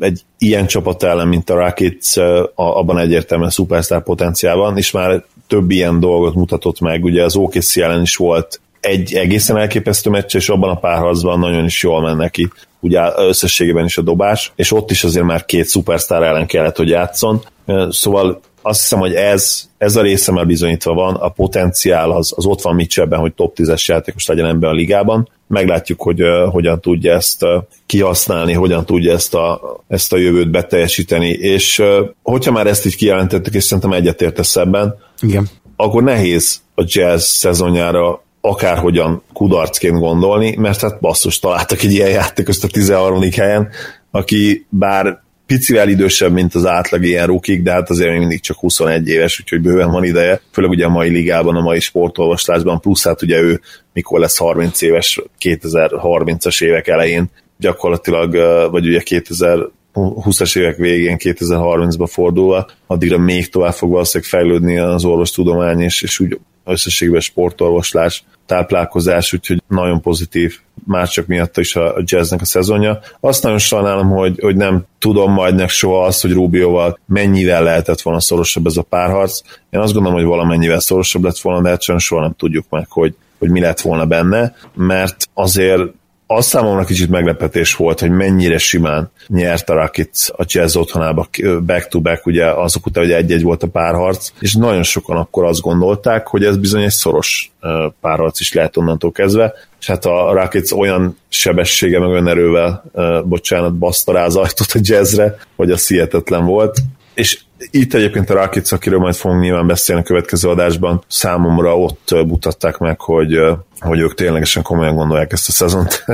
egy 0.00 0.20
ilyen 0.38 0.66
csapat 0.66 1.02
ellen, 1.02 1.28
mint 1.28 1.50
a 1.50 1.54
Rockets, 1.54 2.16
abban 2.54 2.98
egyértelműen 2.98 3.50
szupersztár 3.50 4.02
potenciál 4.02 4.56
van, 4.56 4.76
és 4.76 4.90
már 4.90 5.24
több 5.46 5.70
ilyen 5.70 6.00
dolgot 6.00 6.34
mutatott 6.34 6.80
meg. 6.80 7.04
Ugye 7.04 7.22
az 7.22 7.36
OKC 7.36 7.76
ellen 7.76 8.02
is 8.02 8.16
volt 8.16 8.60
egy 8.80 9.14
egészen 9.14 9.56
elképesztő 9.56 10.10
meccs, 10.10 10.34
és 10.34 10.48
abban 10.48 10.70
a 10.70 10.78
párharcban 10.78 11.38
nagyon 11.38 11.64
is 11.64 11.82
jól 11.82 12.00
ment 12.00 12.18
neki, 12.18 12.48
ugye 12.80 13.00
összességében 13.16 13.84
is 13.84 13.98
a 13.98 14.02
dobás, 14.02 14.52
és 14.56 14.72
ott 14.72 14.90
is 14.90 15.04
azért 15.04 15.24
már 15.24 15.44
két 15.44 15.64
szupersztár 15.64 16.22
ellen 16.22 16.46
kellett, 16.46 16.76
hogy 16.76 16.88
játszon. 16.88 17.42
Szóval 17.88 18.40
azt 18.66 18.80
hiszem, 18.80 18.98
hogy 18.98 19.14
ez, 19.14 19.68
ez 19.78 19.96
a 19.96 20.02
része 20.02 20.32
már 20.32 20.46
bizonyítva 20.46 20.92
van, 20.92 21.14
a 21.14 21.28
potenciál 21.28 22.10
az, 22.10 22.32
az 22.36 22.46
ott 22.46 22.62
van 22.62 22.74
Mitchellben, 22.74 23.18
hogy 23.18 23.34
top 23.34 23.56
10-es 23.56 23.84
játékos 23.84 24.26
legyen 24.26 24.46
ebben 24.46 24.70
a 24.70 24.72
ligában. 24.72 25.28
Meglátjuk, 25.46 26.02
hogy 26.02 26.22
uh, 26.22 26.52
hogyan 26.52 26.80
tudja 26.80 27.14
ezt 27.14 27.42
uh, 27.42 27.50
kihasználni, 27.86 28.52
hogyan 28.52 28.84
tudja 28.84 29.12
ezt 29.12 29.34
a, 29.34 29.60
ezt 29.88 30.12
a 30.12 30.16
jövőt 30.16 30.50
beteljesíteni, 30.50 31.28
és 31.28 31.78
uh, 31.78 31.86
hogyha 32.22 32.52
már 32.52 32.66
ezt 32.66 32.86
így 32.86 32.96
kijelentettük, 32.96 33.54
és 33.54 33.64
szerintem 33.64 33.92
egyetértesz 33.92 34.56
ebben, 34.56 34.94
Igen. 35.20 35.48
akkor 35.76 36.02
nehéz 36.02 36.60
a 36.74 36.84
jazz 36.86 37.24
szezonjára 37.24 38.24
akárhogyan 38.40 39.22
kudarcként 39.32 39.98
gondolni, 39.98 40.56
mert 40.56 40.80
hát 40.80 41.00
basszus, 41.00 41.38
találtak 41.38 41.82
egy 41.82 41.92
ilyen 41.92 42.10
játékost 42.10 42.64
a 42.64 42.68
13. 42.68 43.22
helyen, 43.32 43.68
aki 44.10 44.66
bár 44.68 45.24
picivel 45.46 45.88
idősebb, 45.88 46.32
mint 46.32 46.54
az 46.54 46.66
átlag 46.66 47.04
ilyen 47.04 47.26
rukik, 47.26 47.62
de 47.62 47.72
hát 47.72 47.90
azért 47.90 48.10
még 48.10 48.18
mindig 48.18 48.40
csak 48.40 48.58
21 48.58 49.08
éves, 49.08 49.40
úgyhogy 49.40 49.60
bőven 49.60 49.90
van 49.90 50.04
ideje, 50.04 50.40
főleg 50.52 50.70
ugye 50.70 50.84
a 50.84 50.88
mai 50.88 51.10
ligában, 51.10 51.56
a 51.56 51.60
mai 51.60 51.80
sportolvaslásban, 51.80 52.80
plusz 52.80 53.04
hát 53.04 53.22
ugye 53.22 53.40
ő 53.40 53.60
mikor 53.92 54.20
lesz 54.20 54.38
30 54.38 54.82
éves, 54.82 55.20
2030-as 55.40 56.64
évek 56.64 56.88
elején, 56.88 57.30
gyakorlatilag, 57.58 58.32
vagy 58.70 58.86
ugye 58.86 59.00
2000 59.00 59.58
20-as 59.96 60.58
évek 60.58 60.76
végén, 60.76 61.16
2030-ba 61.18 62.08
fordulva, 62.10 62.66
addigra 62.86 63.18
még 63.18 63.48
tovább 63.48 63.72
fog 63.72 63.90
valószínűleg 63.90 64.32
fejlődni 64.32 64.78
az 64.78 65.04
orvostudomány, 65.04 65.80
és, 65.80 66.02
és 66.02 66.20
úgy 66.20 66.38
összességben 66.64 67.20
sportorvoslás, 67.20 68.24
táplálkozás, 68.46 69.32
úgyhogy 69.32 69.62
nagyon 69.68 70.00
pozitív, 70.00 70.58
már 70.86 71.08
csak 71.08 71.26
miatt 71.26 71.56
is 71.56 71.76
a 71.76 71.94
jazznek 72.04 72.40
a 72.40 72.44
szezonja. 72.44 73.00
Azt 73.20 73.42
nagyon 73.42 73.58
sajnálom, 73.58 74.08
hogy, 74.08 74.38
hogy 74.40 74.56
nem 74.56 74.84
tudom 74.98 75.32
majd 75.32 75.68
soha 75.68 76.04
azt, 76.04 76.22
hogy 76.22 76.32
Rubioval 76.32 76.98
mennyivel 77.06 77.62
lehetett 77.62 78.00
volna 78.00 78.20
szorosabb 78.20 78.66
ez 78.66 78.76
a 78.76 78.82
párharc. 78.82 79.40
Én 79.70 79.80
azt 79.80 79.92
gondolom, 79.92 80.18
hogy 80.18 80.28
valamennyivel 80.28 80.80
szorosabb 80.80 81.24
lett 81.24 81.38
volna, 81.38 81.62
de 81.62 81.68
hát 81.68 81.98
soha 81.98 82.22
nem 82.22 82.34
tudjuk 82.36 82.64
meg, 82.70 82.86
hogy, 82.88 83.14
hogy 83.38 83.50
mi 83.50 83.60
lett 83.60 83.80
volna 83.80 84.06
benne, 84.06 84.54
mert 84.74 85.28
azért 85.34 85.82
az 86.26 86.46
számomra 86.46 86.84
kicsit 86.84 87.10
meglepetés 87.10 87.74
volt, 87.74 88.00
hogy 88.00 88.10
mennyire 88.10 88.58
simán 88.58 89.10
nyert 89.26 89.70
a 89.70 89.74
Rockets 89.74 90.28
a 90.36 90.44
Jazz 90.46 90.76
otthonába 90.76 91.28
back-to-back, 91.66 92.26
ugye 92.26 92.44
azok 92.44 92.86
után, 92.86 93.04
hogy 93.04 93.12
egy-egy 93.12 93.42
volt 93.42 93.62
a 93.62 93.66
párharc, 93.66 94.30
és 94.40 94.54
nagyon 94.54 94.82
sokan 94.82 95.16
akkor 95.16 95.44
azt 95.44 95.60
gondolták, 95.60 96.26
hogy 96.26 96.44
ez 96.44 96.56
bizony 96.56 96.82
egy 96.82 96.90
szoros 96.90 97.52
párharc 98.00 98.40
is 98.40 98.52
lehet 98.52 98.76
onnantól 98.76 99.12
kezdve, 99.12 99.54
és 99.80 99.86
hát 99.86 100.04
a 100.04 100.32
Rockets 100.32 100.72
olyan 100.72 101.18
sebessége, 101.28 101.98
meg 101.98 102.26
erővel, 102.26 102.84
bocsánat, 103.24 103.74
baszta 103.74 104.12
rá 104.12 104.24
az 104.24 104.36
ajtót 104.36 104.72
a 104.72 104.78
jazzre, 104.82 105.36
hogy 105.56 105.70
a 105.70 105.76
hihetetlen 105.88 106.44
volt, 106.44 106.78
és 107.16 107.40
itt 107.70 107.94
egyébként 107.94 108.30
a 108.30 108.34
Rakic, 108.34 108.72
akiről 108.72 108.98
majd 108.98 109.14
fogunk 109.14 109.42
nyilván 109.42 109.66
beszélni 109.66 110.02
a 110.02 110.04
következő 110.04 110.48
adásban, 110.48 111.04
számomra 111.08 111.78
ott 111.78 112.10
mutatták 112.10 112.78
meg, 112.78 113.00
hogy, 113.00 113.40
hogy 113.80 114.00
ők 114.00 114.14
ténylegesen 114.14 114.62
komolyan 114.62 114.94
gondolják 114.94 115.32
ezt 115.32 115.48
a 115.48 115.52
szezont 115.52 116.04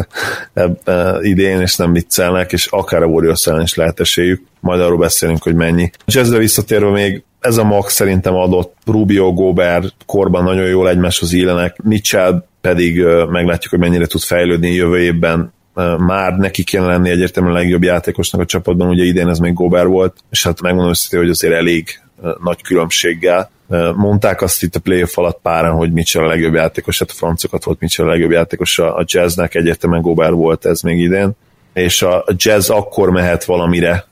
idén, 1.20 1.60
és 1.60 1.76
nem 1.76 1.92
viccelnek, 1.92 2.52
és 2.52 2.66
akár 2.66 3.02
a 3.02 3.06
Warriors 3.06 3.46
ellen 3.46 3.62
is 3.62 3.74
lehet 3.74 4.00
esélyük. 4.00 4.42
Majd 4.60 4.80
arról 4.80 4.98
beszélünk, 4.98 5.42
hogy 5.42 5.54
mennyi. 5.54 5.90
Ezzel 6.06 6.38
visszatérve 6.38 6.90
még 6.90 7.22
ez 7.40 7.56
a 7.56 7.64
max 7.64 7.94
szerintem 7.94 8.34
adott 8.34 8.74
Rubio 8.86 9.32
Gobert 9.32 9.94
korban 10.06 10.44
nagyon 10.44 10.66
jól 10.66 10.88
egymáshoz 10.88 11.32
illenek, 11.32 11.82
Mitchell 11.82 12.44
pedig 12.60 13.04
meglátjuk, 13.30 13.70
hogy 13.70 13.78
mennyire 13.78 14.06
tud 14.06 14.20
fejlődni 14.20 14.74
jövő 14.74 14.98
évben 14.98 15.52
már 15.98 16.36
neki 16.36 16.64
kéne 16.64 16.86
lenni 16.86 17.10
egyértelműen 17.10 17.54
a 17.54 17.58
legjobb 17.58 17.82
játékosnak 17.82 18.40
a 18.40 18.44
csapatban, 18.44 18.88
ugye 18.88 19.04
idén 19.04 19.28
ez 19.28 19.38
még 19.38 19.52
Gobert 19.52 19.86
volt, 19.86 20.16
és 20.30 20.42
hát 20.42 20.60
megmondom 20.60 20.90
őszintén, 20.90 21.20
hogy 21.20 21.30
azért 21.30 21.54
elég 21.54 22.00
nagy 22.44 22.62
különbséggel. 22.62 23.50
Mondták 23.96 24.42
azt 24.42 24.62
itt 24.62 24.74
a 24.74 24.80
playoff 24.80 25.18
alatt 25.18 25.40
páran, 25.42 25.76
hogy 25.76 25.92
Mitchell 25.92 26.24
a 26.24 26.26
legjobb 26.26 26.54
játékos, 26.54 26.98
hát 26.98 27.10
a 27.10 27.14
francokat 27.14 27.64
volt 27.64 27.80
Mitchell 27.80 28.06
a 28.06 28.10
legjobb 28.10 28.30
játékos 28.30 28.78
a 28.78 29.04
jazznek, 29.06 29.54
egyértelműen 29.54 30.02
Gobert 30.02 30.32
volt 30.32 30.66
ez 30.66 30.80
még 30.80 30.98
idén, 30.98 31.32
és 31.72 32.02
a 32.02 32.24
jazz 32.36 32.70
akkor 32.70 33.10
mehet 33.10 33.44
valamire 33.44 34.06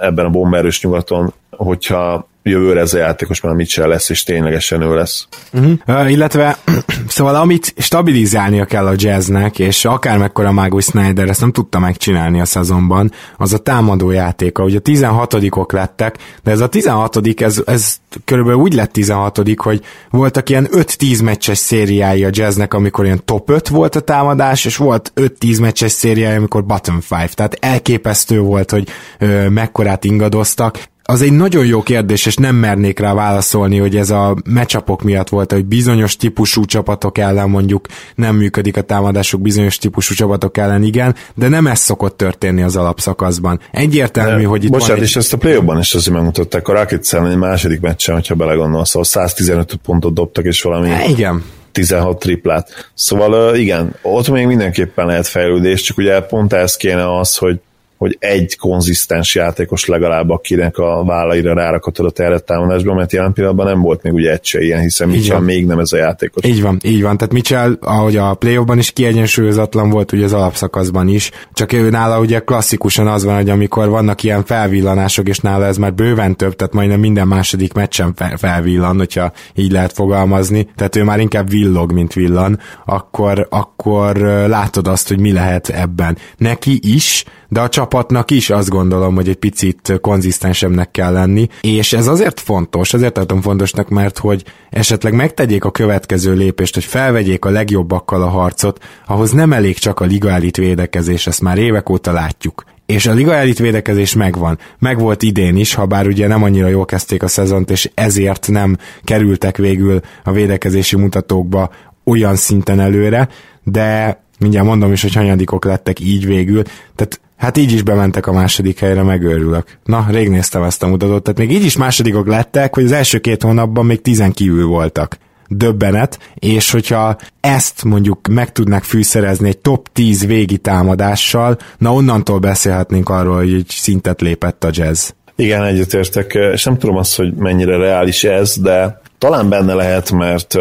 ebben 0.00 0.24
a 0.24 0.30
bomberős 0.30 0.82
nyugaton, 0.82 1.32
hogyha 1.50 2.28
jövőre 2.42 2.80
ez 2.80 2.94
a 2.94 2.98
játékos 2.98 3.40
már 3.40 3.54
Mitchell 3.54 3.88
lesz, 3.88 4.08
és 4.08 4.22
ténylegesen 4.22 4.82
ő 4.82 4.94
lesz. 4.94 5.26
Uh-huh. 5.52 5.72
Uh, 5.86 6.10
illetve, 6.10 6.56
szóval 7.08 7.34
amit 7.34 7.74
stabilizálnia 7.76 8.64
kell 8.64 8.86
a 8.86 8.94
jazznek, 8.96 9.58
és 9.58 9.84
akármekkora 9.84 10.52
Magus 10.52 10.84
Snyder 10.84 11.28
ezt 11.28 11.40
nem 11.40 11.52
tudta 11.52 11.78
megcsinálni 11.78 12.40
a 12.40 12.44
szezonban, 12.44 13.12
az 13.36 13.52
a 13.52 13.58
támadó 13.58 14.10
játéka. 14.10 14.62
Ugye 14.62 14.78
a 14.78 14.80
16 14.80 15.72
lettek, 15.72 16.18
de 16.42 16.50
ez 16.50 16.60
a 16.60 16.68
16 16.68 17.40
ez, 17.40 17.62
ez 17.66 17.96
körülbelül 18.24 18.60
úgy 18.60 18.74
lett 18.74 18.92
16 18.92 19.40
hogy 19.56 19.80
voltak 20.10 20.48
ilyen 20.48 20.68
5-10 20.70 21.24
meccses 21.24 21.58
szériái 21.58 22.24
a 22.24 22.30
jazznek, 22.32 22.74
amikor 22.74 23.04
ilyen 23.04 23.24
top 23.24 23.50
5 23.50 23.68
volt 23.68 23.96
a 23.96 24.00
támadás, 24.00 24.64
és 24.64 24.76
volt 24.76 25.12
5-10 25.16 25.60
meccses 25.60 25.92
szériái, 25.92 26.36
amikor 26.36 26.64
bottom 26.64 26.96
5. 27.10 27.34
Tehát 27.34 27.56
elképesztő 27.60 28.40
volt, 28.40 28.70
hogy 28.70 28.88
ö, 29.18 29.48
mekkorát 29.48 30.04
ingadoztak, 30.04 30.78
az 31.10 31.22
egy 31.22 31.32
nagyon 31.32 31.66
jó 31.66 31.82
kérdés, 31.82 32.26
és 32.26 32.36
nem 32.36 32.56
mernék 32.56 32.98
rá 32.98 33.14
válaszolni, 33.14 33.78
hogy 33.78 33.96
ez 33.96 34.10
a 34.10 34.36
meccsapok 34.44 35.02
miatt 35.02 35.28
volt, 35.28 35.52
hogy 35.52 35.64
bizonyos 35.64 36.16
típusú 36.16 36.64
csapatok 36.64 37.18
ellen 37.18 37.50
mondjuk 37.50 37.86
nem 38.14 38.36
működik 38.36 38.76
a 38.76 38.82
támadásuk, 38.82 39.40
bizonyos 39.40 39.78
típusú 39.78 40.14
csapatok 40.14 40.56
ellen 40.56 40.82
igen, 40.82 41.14
de 41.34 41.48
nem 41.48 41.66
ez 41.66 41.78
szokott 41.78 42.16
történni 42.16 42.62
az 42.62 42.76
alapszakaszban. 42.76 43.60
Egyértelmű, 43.70 44.42
de, 44.42 44.48
hogy 44.48 44.64
itt 44.64 44.70
bocsánat, 44.70 44.88
van 44.88 45.02
egy... 45.02 45.08
és 45.08 45.16
ezt 45.16 45.32
a 45.32 45.36
play 45.36 45.58
is 45.78 45.94
azért 45.94 46.14
megmutatták 46.14 46.68
a 46.68 46.72
Rockets 46.72 47.14
ellen 47.14 47.30
egy 47.30 47.36
második 47.36 47.80
meccsen, 47.80 48.14
hogyha 48.14 48.34
belegondolsz, 48.34 48.88
szóval 48.88 49.04
115 49.04 49.74
pontot 49.84 50.14
dobtak, 50.14 50.44
és 50.44 50.62
valami... 50.62 50.88
Há, 50.88 51.04
igen. 51.04 51.44
16 51.72 52.18
triplát. 52.18 52.90
Szóval 52.94 53.56
igen, 53.56 53.94
ott 54.02 54.28
még 54.28 54.46
mindenképpen 54.46 55.06
lehet 55.06 55.26
fejlődés, 55.26 55.82
csak 55.82 55.98
ugye 55.98 56.20
pont 56.20 56.52
ez 56.52 56.76
kéne 56.76 57.18
az, 57.18 57.36
hogy 57.36 57.60
hogy 58.00 58.16
egy 58.18 58.56
konzisztens 58.56 59.34
játékos 59.34 59.86
legalább, 59.86 60.30
akinek 60.30 60.78
a 60.78 61.04
vállaira 61.04 61.54
rárakatod 61.54 62.06
a 62.06 62.10
terret 62.10 62.44
támadásban, 62.44 62.96
mert 62.96 63.12
jelen 63.12 63.32
pillanatban 63.32 63.66
nem 63.66 63.80
volt 63.80 64.02
még 64.02 64.12
ugye 64.12 64.32
egy 64.32 64.44
se 64.44 64.60
ilyen, 64.60 64.80
hiszen 64.80 65.08
Mitchell 65.08 65.40
még 65.40 65.66
nem 65.66 65.78
ez 65.78 65.92
a 65.92 65.96
játékos. 65.96 66.44
Így 66.44 66.62
van, 66.62 66.78
így 66.82 67.02
van. 67.02 67.16
Tehát 67.16 67.32
Mitchell, 67.32 67.76
ahogy 67.80 68.16
a 68.16 68.34
play 68.34 68.58
is 68.76 68.90
kiegyensúlyozatlan 68.90 69.90
volt, 69.90 70.12
ugye 70.12 70.24
az 70.24 70.32
alapszakaszban 70.32 71.08
is, 71.08 71.30
csak 71.52 71.72
ő 71.72 71.90
nála 71.90 72.20
ugye 72.20 72.38
klasszikusan 72.38 73.06
az 73.06 73.24
van, 73.24 73.36
hogy 73.36 73.50
amikor 73.50 73.88
vannak 73.88 74.22
ilyen 74.22 74.44
felvillanások, 74.44 75.28
és 75.28 75.38
nála 75.38 75.64
ez 75.64 75.76
már 75.76 75.94
bőven 75.94 76.36
több, 76.36 76.56
tehát 76.56 76.72
majdnem 76.72 77.00
minden 77.00 77.28
második 77.28 77.72
meccsen 77.72 78.14
felvillan, 78.36 78.96
hogyha 78.96 79.32
így 79.54 79.72
lehet 79.72 79.92
fogalmazni, 79.92 80.68
tehát 80.76 80.96
ő 80.96 81.04
már 81.04 81.20
inkább 81.20 81.50
villog, 81.50 81.92
mint 81.92 82.12
villan, 82.12 82.58
akkor, 82.84 83.46
akkor 83.50 84.16
látod 84.46 84.88
azt, 84.88 85.08
hogy 85.08 85.20
mi 85.20 85.32
lehet 85.32 85.68
ebben. 85.68 86.16
Neki 86.36 86.78
is, 86.82 87.24
de 87.50 87.60
a 87.60 87.68
csapatnak 87.68 88.30
is 88.30 88.50
azt 88.50 88.68
gondolom, 88.68 89.14
hogy 89.14 89.28
egy 89.28 89.36
picit 89.36 89.98
konzisztensebbnek 90.00 90.90
kell 90.90 91.12
lenni, 91.12 91.48
és 91.60 91.92
ez 91.92 92.06
azért 92.06 92.40
fontos, 92.40 92.94
azért 92.94 93.12
tartom 93.12 93.40
fontosnak, 93.40 93.88
mert 93.88 94.18
hogy 94.18 94.44
esetleg 94.70 95.12
megtegyék 95.14 95.64
a 95.64 95.70
következő 95.70 96.34
lépést, 96.34 96.74
hogy 96.74 96.84
felvegyék 96.84 97.44
a 97.44 97.50
legjobbakkal 97.50 98.22
a 98.22 98.28
harcot, 98.28 98.84
ahhoz 99.06 99.30
nem 99.30 99.52
elég 99.52 99.78
csak 99.78 100.00
a 100.00 100.04
liga 100.04 100.30
elit 100.30 100.56
védekezés, 100.56 101.26
ezt 101.26 101.40
már 101.40 101.58
évek 101.58 101.90
óta 101.90 102.12
látjuk. 102.12 102.64
És 102.86 103.06
a 103.06 103.12
liga 103.12 103.34
elit 103.34 103.58
védekezés 103.58 104.14
megvan. 104.14 104.58
Megvolt 104.78 105.22
idén 105.22 105.56
is, 105.56 105.74
ha 105.74 105.86
bár 105.86 106.06
ugye 106.06 106.26
nem 106.26 106.42
annyira 106.42 106.68
jól 106.68 106.84
kezdték 106.84 107.22
a 107.22 107.28
szezont, 107.28 107.70
és 107.70 107.90
ezért 107.94 108.48
nem 108.48 108.76
kerültek 109.04 109.56
végül 109.56 110.00
a 110.24 110.32
védekezési 110.32 110.96
mutatókba 110.96 111.70
olyan 112.04 112.36
szinten 112.36 112.80
előre, 112.80 113.28
de 113.62 114.20
mindjárt 114.38 114.66
mondom 114.66 114.92
is, 114.92 115.02
hogy 115.02 115.14
hanyadikok 115.14 115.64
lettek 115.64 116.00
így 116.00 116.26
végül, 116.26 116.62
tehát 116.94 117.20
Hát 117.40 117.56
így 117.56 117.72
is 117.72 117.82
bementek 117.82 118.26
a 118.26 118.32
második 118.32 118.78
helyre, 118.78 119.02
megőrülök. 119.02 119.78
Na, 119.84 120.06
rég 120.10 120.28
néztem 120.28 120.62
ezt 120.62 120.82
a 120.82 120.86
mutatót, 120.86 121.22
tehát 121.22 121.38
még 121.38 121.52
így 121.52 121.64
is 121.64 121.76
másodikok 121.76 122.26
lettek, 122.26 122.74
hogy 122.74 122.84
az 122.84 122.92
első 122.92 123.18
két 123.18 123.42
hónapban 123.42 123.86
még 123.86 124.02
tizen 124.02 124.32
kívül 124.32 124.66
voltak. 124.66 125.18
Döbbenet, 125.48 126.18
és 126.34 126.70
hogyha 126.70 127.16
ezt 127.40 127.84
mondjuk 127.84 128.28
meg 128.30 128.52
tudnák 128.52 128.82
fűszerezni 128.82 129.48
egy 129.48 129.58
top 129.58 129.88
10 129.92 130.26
végi 130.26 130.58
támadással, 130.58 131.58
na 131.78 131.92
onnantól 131.92 132.38
beszélhetnénk 132.38 133.08
arról, 133.08 133.36
hogy 133.36 133.52
egy 133.52 133.68
szintet 133.68 134.20
lépett 134.20 134.64
a 134.64 134.70
jazz. 134.72 135.10
Igen, 135.36 135.64
egyetértek, 135.64 136.34
és 136.52 136.64
nem 136.64 136.78
tudom 136.78 136.96
azt, 136.96 137.16
hogy 137.16 137.34
mennyire 137.34 137.76
reális 137.76 138.24
ez, 138.24 138.56
de 138.58 139.00
talán 139.20 139.48
benne 139.48 139.74
lehet, 139.74 140.10
mert 140.10 140.54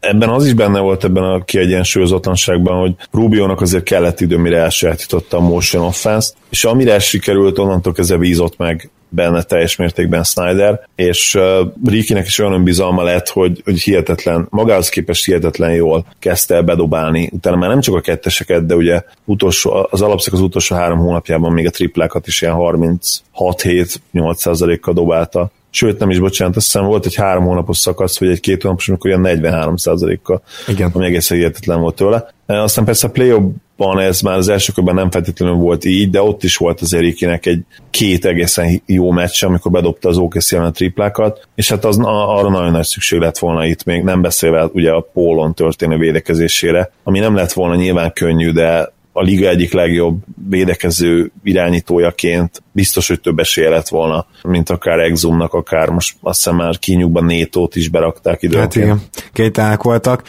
ebben 0.00 0.28
az 0.28 0.46
is 0.46 0.52
benne 0.52 0.80
volt 0.80 1.04
ebben 1.04 1.22
a 1.22 1.44
kiegyensúlyozatlanságban, 1.44 2.80
hogy 2.80 2.94
Rubionak 3.10 3.60
azért 3.60 3.84
kellett 3.84 4.20
idő, 4.20 4.36
mire 4.36 4.58
elsajátította 4.58 5.36
a 5.36 5.40
motion 5.40 5.84
offense 5.84 6.32
és 6.48 6.64
amire 6.64 6.98
sikerült, 6.98 7.58
onnantól 7.58 7.92
kezdve 7.92 8.18
vízott 8.18 8.56
meg 8.56 8.90
benne 9.08 9.42
teljes 9.42 9.76
mértékben 9.76 10.24
Snyder, 10.24 10.80
és 10.94 11.34
uh, 11.34 11.42
Rikinek 11.84 12.26
is 12.26 12.38
olyan 12.38 12.52
önbizalma 12.52 13.02
lett, 13.02 13.28
hogy, 13.28 13.62
hogy 13.64 13.80
hihetetlen, 13.80 14.46
magához 14.50 14.88
képest 14.88 15.24
hihetetlen 15.24 15.72
jól 15.72 16.06
kezdte 16.18 16.54
el 16.54 16.62
bedobálni. 16.62 17.30
Utána 17.32 17.56
már 17.56 17.68
nem 17.68 17.80
csak 17.80 17.94
a 17.94 18.00
ketteseket, 18.00 18.66
de 18.66 18.74
ugye 18.74 19.02
utolsó, 19.24 19.86
az 19.90 20.02
alapszak 20.02 20.32
az 20.32 20.40
utolsó 20.40 20.76
három 20.76 20.98
hónapjában 20.98 21.52
még 21.52 21.66
a 21.66 21.70
triplákat 21.70 22.26
is 22.26 22.42
ilyen 22.42 22.54
36-7-8 22.58 24.78
kal 24.80 24.94
dobálta 24.94 25.50
sőt 25.70 25.98
nem 25.98 26.10
is 26.10 26.18
bocsánat, 26.18 26.56
azt 26.56 26.64
hiszem 26.64 26.84
volt 26.84 27.06
egy 27.06 27.14
három 27.14 27.44
hónapos 27.44 27.78
szakasz, 27.78 28.18
vagy 28.18 28.28
egy 28.28 28.40
két 28.40 28.62
hónapos, 28.62 28.88
amikor 28.88 29.10
ilyen 29.10 29.20
43 29.20 29.74
kal 30.22 30.42
Igen. 30.68 30.90
ami 30.94 31.04
egészen 31.04 31.36
hihetetlen 31.36 31.80
volt 31.80 31.94
tőle. 31.94 32.28
E, 32.46 32.62
aztán 32.62 32.84
persze 32.84 33.06
a 33.06 33.10
play 33.10 33.32
ban 33.76 33.98
ez 33.98 34.20
már 34.20 34.36
az 34.36 34.48
első 34.48 34.72
körben 34.72 34.94
nem 34.94 35.10
feltétlenül 35.10 35.54
volt 35.54 35.84
így, 35.84 36.10
de 36.10 36.22
ott 36.22 36.42
is 36.42 36.56
volt 36.56 36.80
az 36.80 36.94
Erikinek 36.94 37.46
egy 37.46 37.60
két 37.90 38.24
egészen 38.24 38.82
jó 38.86 39.10
meccs, 39.10 39.44
amikor 39.44 39.70
bedobta 39.70 40.08
az 40.08 40.16
OKC 40.16 40.52
a 40.52 40.70
triplákat, 40.70 41.48
és 41.54 41.68
hát 41.68 41.84
az 41.84 41.98
arra 42.02 42.48
nagyon 42.48 42.70
nagy 42.70 42.84
szükség 42.84 43.18
lett 43.18 43.38
volna 43.38 43.66
itt 43.66 43.84
még, 43.84 44.02
nem 44.02 44.22
beszélve 44.22 44.68
ugye 44.72 44.90
a 44.90 45.08
pólon 45.12 45.54
történő 45.54 45.96
védekezésére, 45.96 46.92
ami 47.02 47.18
nem 47.18 47.34
lett 47.34 47.52
volna 47.52 47.74
nyilván 47.74 48.12
könnyű, 48.12 48.50
de 48.50 48.92
a 49.12 49.22
liga 49.22 49.48
egyik 49.48 49.72
legjobb 49.72 50.20
védekező 50.48 51.30
irányítójaként 51.42 52.62
biztos, 52.78 53.08
hogy 53.08 53.20
több 53.20 53.38
esélye 53.38 53.68
lett 53.68 53.88
volna, 53.88 54.26
mint 54.42 54.70
akár 54.70 54.98
Exumnak, 54.98 55.52
akár 55.52 55.88
most 55.88 56.16
azt 56.22 56.36
hiszem 56.36 56.56
már 56.56 56.78
kínjukban 56.78 57.24
Nétót 57.24 57.76
is 57.76 57.88
berakták 57.88 58.42
időnként. 58.42 58.74
Hát 58.74 58.84
igen, 58.84 59.02
kételnek 59.32 59.82
voltak, 59.82 60.22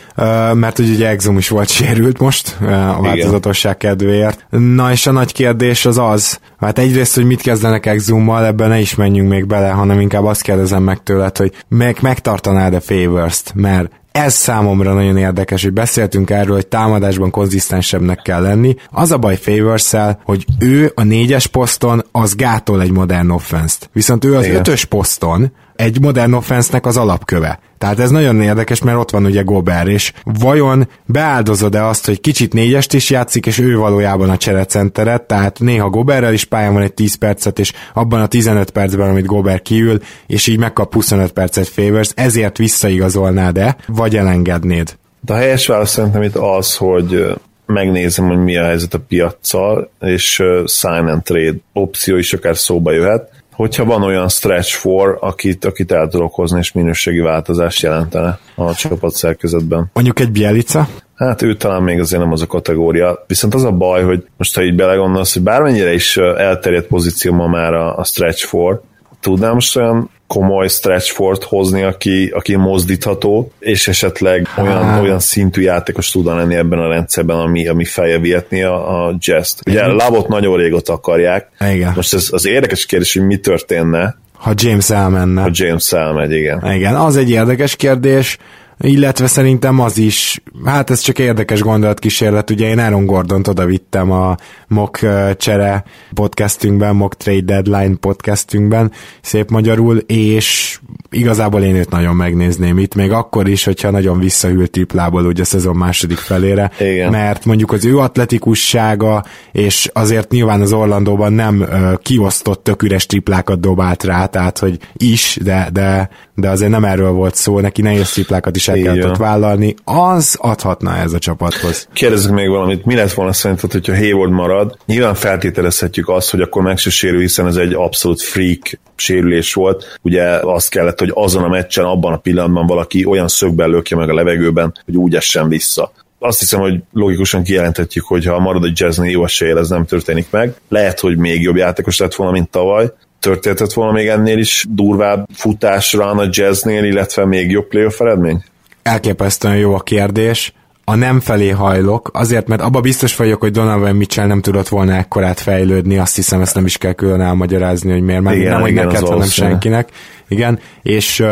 mert 0.53 0.79
ugye 0.79 1.07
Exum 1.07 1.37
is 1.37 1.49
volt 1.49 1.69
sérült 1.69 2.19
most 2.19 2.57
a 2.61 3.01
változatosság 3.01 3.77
kedvéért. 3.77 4.45
Na 4.49 4.91
és 4.91 5.07
a 5.07 5.11
nagy 5.11 5.31
kérdés 5.31 5.85
az 5.85 5.97
az, 5.97 6.39
hát 6.57 6.79
egyrészt, 6.79 7.15
hogy 7.15 7.25
mit 7.25 7.41
kezdenek 7.41 7.85
Exummal, 7.85 8.45
ebben 8.45 8.69
ne 8.69 8.79
is 8.79 8.95
menjünk 8.95 9.29
még 9.29 9.45
bele, 9.45 9.69
hanem 9.69 9.99
inkább 9.99 10.25
azt 10.25 10.41
kérdezem 10.41 10.83
meg 10.83 11.03
tőled, 11.03 11.37
hogy 11.37 11.53
meg 11.67 11.97
megtartanád 12.01 12.73
a 12.73 12.81
Favors-t, 12.81 13.51
mert 13.55 13.91
ez 14.11 14.33
számomra 14.33 14.93
nagyon 14.93 15.17
érdekes, 15.17 15.63
hogy 15.63 15.73
beszéltünk 15.73 16.29
erről, 16.29 16.55
hogy 16.55 16.67
támadásban 16.67 17.31
konzisztensebbnek 17.31 18.21
kell 18.21 18.41
lenni. 18.41 18.75
Az 18.89 19.11
a 19.11 19.17
baj 19.17 19.35
favors 19.35 19.91
hogy 20.23 20.45
ő 20.59 20.91
a 20.95 21.03
négyes 21.03 21.47
poszton 21.47 22.05
az 22.11 22.35
gátol 22.39 22.81
egy 22.81 22.91
modern 22.91 23.29
offense-t. 23.29 23.89
Viszont 23.93 24.25
ő 24.25 24.35
az 24.35 24.45
Igen. 24.45 24.57
ötös 24.57 24.85
poszton 24.85 25.51
egy 25.75 26.01
modern 26.01 26.33
offense 26.33 26.79
az 26.81 26.97
alapköve. 26.97 27.59
Tehát 27.77 27.99
ez 27.99 28.09
nagyon 28.09 28.41
érdekes, 28.41 28.81
mert 28.81 28.97
ott 28.97 29.09
van 29.09 29.25
ugye 29.25 29.41
Gober, 29.41 29.87
és 29.87 30.13
vajon 30.23 30.87
beáldozod-e 31.05 31.85
azt, 31.85 32.05
hogy 32.05 32.21
kicsit 32.21 32.53
négyest 32.53 32.93
is 32.93 33.09
játszik, 33.09 33.45
és 33.45 33.59
ő 33.59 33.77
valójában 33.77 34.29
a 34.29 34.37
cserecenteret, 34.37 35.21
tehát 35.21 35.59
néha 35.59 35.89
Goberrel 35.89 36.33
is 36.33 36.45
pályán 36.45 36.73
van 36.73 36.81
egy 36.81 36.93
10 36.93 37.15
percet, 37.15 37.59
és 37.59 37.73
abban 37.93 38.21
a 38.21 38.27
15 38.27 38.69
percben, 38.69 39.09
amit 39.09 39.25
Gober 39.25 39.61
kiül, 39.61 39.99
és 40.27 40.47
így 40.47 40.57
megkap 40.57 40.93
25 40.93 41.31
percet 41.31 41.67
Favors, 41.67 42.11
ezért 42.15 42.57
visszaigazolnád-e, 42.57 43.75
vagy 43.87 44.15
elengednéd? 44.15 44.97
De 45.21 45.33
a 45.33 45.37
helyes 45.37 45.67
válasz 45.67 45.91
szerintem 45.91 46.21
itt 46.21 46.35
az, 46.35 46.75
hogy 46.75 47.35
megnézem, 47.73 48.27
hogy 48.27 48.37
mi 48.37 48.57
a 48.57 48.63
helyzet 48.63 48.93
a 48.93 48.99
piaccal, 49.07 49.91
és 49.99 50.43
sign 50.65 51.07
and 51.07 51.23
trade 51.23 51.57
opció 51.73 52.17
is 52.17 52.33
akár 52.33 52.57
szóba 52.57 52.91
jöhet 52.91 53.37
hogyha 53.59 53.85
van 53.85 54.03
olyan 54.03 54.29
stretch 54.29 54.75
for, 54.75 55.17
akit, 55.21 55.65
akit 55.65 55.91
el 55.91 56.07
tudok 56.07 56.33
hozni, 56.33 56.59
és 56.59 56.71
minőségi 56.71 57.19
változást 57.19 57.81
jelentene 57.81 58.39
a 58.55 58.73
csapat 58.73 59.13
szerkezetben. 59.13 59.89
Mondjuk 59.93 60.19
egy 60.19 60.31
Bielica? 60.31 60.87
Hát 61.15 61.41
ő 61.41 61.55
talán 61.55 61.83
még 61.83 61.99
azért 61.99 62.21
nem 62.21 62.31
az 62.31 62.41
a 62.41 62.47
kategória. 62.47 63.23
Viszont 63.27 63.53
az 63.53 63.63
a 63.63 63.71
baj, 63.71 64.03
hogy 64.03 64.27
most 64.37 64.55
ha 64.55 64.63
így 64.63 64.75
belegondolsz, 64.75 65.33
hogy 65.33 65.43
bármennyire 65.43 65.93
is 65.93 66.17
elterjedt 66.17 66.87
pozíció 66.87 67.33
ma 67.33 67.47
már 67.47 67.73
a, 67.73 67.97
a 67.97 68.03
stretch 68.03 68.45
for, 68.45 68.81
tudnám 69.19 69.53
most 69.53 69.77
olyan 69.77 70.09
komoly 70.29 70.67
stretch 70.67 71.11
fort 71.11 71.43
hozni, 71.43 71.83
aki, 71.83 72.31
aki 72.35 72.55
mozdítható, 72.55 73.51
és 73.59 73.87
esetleg 73.87 74.47
olyan, 74.57 74.99
olyan 74.99 75.19
szintű 75.19 75.61
játékos 75.61 76.11
tudna 76.11 76.35
lenni 76.35 76.55
ebben 76.55 76.79
a 76.79 76.87
rendszerben, 76.87 77.37
ami, 77.37 77.67
ami 77.67 77.85
feje 77.85 78.19
vihetni 78.19 78.63
a, 78.63 79.05
a 79.05 79.15
jazz-t. 79.19 79.61
Ugye 79.67 79.83
a 79.83 79.95
lábot 79.95 80.27
nagyon 80.27 80.57
régóta 80.57 80.93
akarják. 80.93 81.49
Igen. 81.73 81.93
Most 81.95 82.13
ez 82.13 82.27
az 82.31 82.47
érdekes 82.47 82.85
kérdés, 82.85 83.13
hogy 83.13 83.25
mi 83.25 83.37
történne, 83.37 84.17
ha 84.39 84.51
James 84.55 84.89
elmenne. 84.89 85.41
Ha 85.41 85.49
James 85.51 85.91
elmegy, 85.91 86.31
igen. 86.31 86.73
Igen, 86.73 86.95
az 86.95 87.17
egy 87.17 87.29
érdekes 87.29 87.75
kérdés 87.75 88.37
illetve 88.81 89.27
szerintem 89.27 89.79
az 89.79 89.97
is, 89.97 90.41
hát 90.65 90.89
ez 90.89 90.99
csak 90.99 91.19
érdekes 91.19 91.61
gondolatkísérlet, 91.61 92.49
ugye 92.49 92.67
én 92.67 92.79
Aaron 92.79 93.05
Gordont 93.05 93.47
oda 93.47 93.65
vittem 93.65 94.11
a 94.11 94.35
mock 94.67 95.05
csere 95.37 95.83
podcastünkben, 96.13 96.95
mock 96.95 97.17
trade 97.17 97.41
deadline 97.41 97.95
podcastünkben, 97.95 98.91
szép 99.21 99.49
magyarul, 99.49 99.97
és 99.97 100.79
igazából 101.11 101.61
én 101.61 101.75
őt 101.75 101.89
nagyon 101.89 102.15
megnézném 102.15 102.77
itt, 102.77 102.95
még 102.95 103.11
akkor 103.11 103.47
is, 103.47 103.63
hogyha 103.63 103.91
nagyon 103.91 104.19
visszahűlt 104.19 104.71
triplából 104.71 105.25
ugye 105.25 105.41
a 105.41 105.45
szezon 105.45 105.75
második 105.75 106.17
felére, 106.17 106.71
Igen. 106.79 107.11
mert 107.11 107.45
mondjuk 107.45 107.71
az 107.71 107.85
ő 107.85 107.97
atletikussága, 107.97 109.25
és 109.51 109.89
azért 109.93 110.31
nyilván 110.31 110.61
az 110.61 110.73
Orlandóban 110.73 111.33
nem 111.33 111.67
kiosztott 112.01 112.63
tök 112.63 112.83
üres 112.83 113.05
triplákat 113.05 113.59
dobált 113.59 114.03
rá, 114.03 114.25
tehát 114.25 114.57
hogy 114.57 114.77
is, 114.93 115.37
de, 115.41 115.69
de, 115.73 116.09
de 116.39 116.49
azért 116.49 116.71
nem 116.71 116.85
erről 116.85 117.11
volt 117.11 117.35
szó, 117.35 117.59
neki 117.59 117.81
nehéz 117.81 118.11
triplákat 118.11 118.55
is 118.55 118.67
el 118.67 118.81
kellett 118.81 119.05
ott 119.05 119.17
vállalni, 119.17 119.75
az 119.83 120.37
adhatna 120.39 120.97
ez 120.97 121.13
a 121.13 121.19
csapathoz. 121.19 121.87
Kérdezzük 121.93 122.31
még 122.31 122.49
valamit, 122.49 122.85
mi 122.85 122.95
lett 122.95 123.13
volna 123.13 123.33
szerinted, 123.33 123.71
hogyha 123.71 123.95
Hayward 123.95 124.31
marad? 124.31 124.77
Nyilván 124.85 125.15
feltételezhetjük 125.15 126.09
azt, 126.09 126.31
hogy 126.31 126.41
akkor 126.41 126.61
meg 126.61 126.77
se 126.77 126.89
sérül, 126.89 127.19
hiszen 127.19 127.47
ez 127.47 127.55
egy 127.55 127.73
abszolút 127.73 128.21
freak 128.21 128.79
sérülés 128.95 129.53
volt. 129.53 129.99
Ugye 130.01 130.23
azt 130.41 130.69
kellett, 130.69 130.99
hogy 130.99 131.11
azon 131.13 131.43
a 131.43 131.47
meccsen, 131.47 131.85
abban 131.85 132.13
a 132.13 132.17
pillanatban 132.17 132.67
valaki 132.67 133.05
olyan 133.05 133.27
szögben 133.27 133.69
lökje 133.69 133.97
meg 133.97 134.09
a 134.09 134.13
levegőben, 134.13 134.73
hogy 134.85 134.95
úgy 134.95 135.15
essen 135.15 135.47
vissza 135.47 135.91
azt 136.19 136.39
hiszem, 136.39 136.59
hogy 136.59 136.79
logikusan 136.93 137.43
kijelenthetjük, 137.43 138.05
hogy 138.05 138.25
ha 138.25 138.39
marad 138.39 138.63
a 138.63 138.71
Jazz 138.73 138.99
jó 139.03 139.23
eséllyel 139.23 139.57
ez 139.57 139.69
nem 139.69 139.85
történik 139.85 140.27
meg. 140.29 140.53
Lehet, 140.69 140.99
hogy 140.99 141.17
még 141.17 141.41
jobb 141.41 141.55
játékos 141.55 141.97
lett 141.97 142.15
volna, 142.15 142.33
mint 142.33 142.49
tavaly, 142.49 142.91
történhetett 143.19 143.73
volna 143.73 143.91
még 143.91 144.07
ennél 144.07 144.37
is 144.37 144.65
durvább 144.69 145.27
futásra 145.33 146.11
a 146.11 146.27
jazznél, 146.29 146.83
illetve 146.83 147.25
még 147.25 147.51
jobb 147.51 147.67
playoff 147.67 147.99
eredmény? 147.99 148.43
elképesztően 148.89 149.57
jó 149.57 149.73
a 149.73 149.79
kérdés. 149.79 150.53
a 150.83 150.95
nem 150.95 151.19
felé 151.19 151.49
hajlok, 151.49 152.09
azért, 152.13 152.47
mert 152.47 152.61
abba 152.61 152.81
biztos 152.81 153.15
vagyok, 153.15 153.39
hogy 153.39 153.51
Donovan 153.51 153.95
Mitchell 153.95 154.27
nem 154.27 154.41
tudott 154.41 154.67
volna 154.67 154.93
ekkorát 154.93 155.39
fejlődni, 155.39 155.97
azt 155.97 156.15
hiszem, 156.15 156.41
ezt 156.41 156.55
nem 156.55 156.65
is 156.65 156.77
kell 156.77 156.93
külön 156.93 157.21
elmagyarázni, 157.21 157.91
hogy 157.91 158.01
miért, 158.01 158.21
mert 158.21 158.35
igen, 158.35 158.51
nem, 158.51 158.61
hogy 158.61 158.73
neked, 158.73 159.07
hanem 159.07 159.27
senkinek. 159.27 159.89
Igen, 160.27 160.59
és 160.81 161.23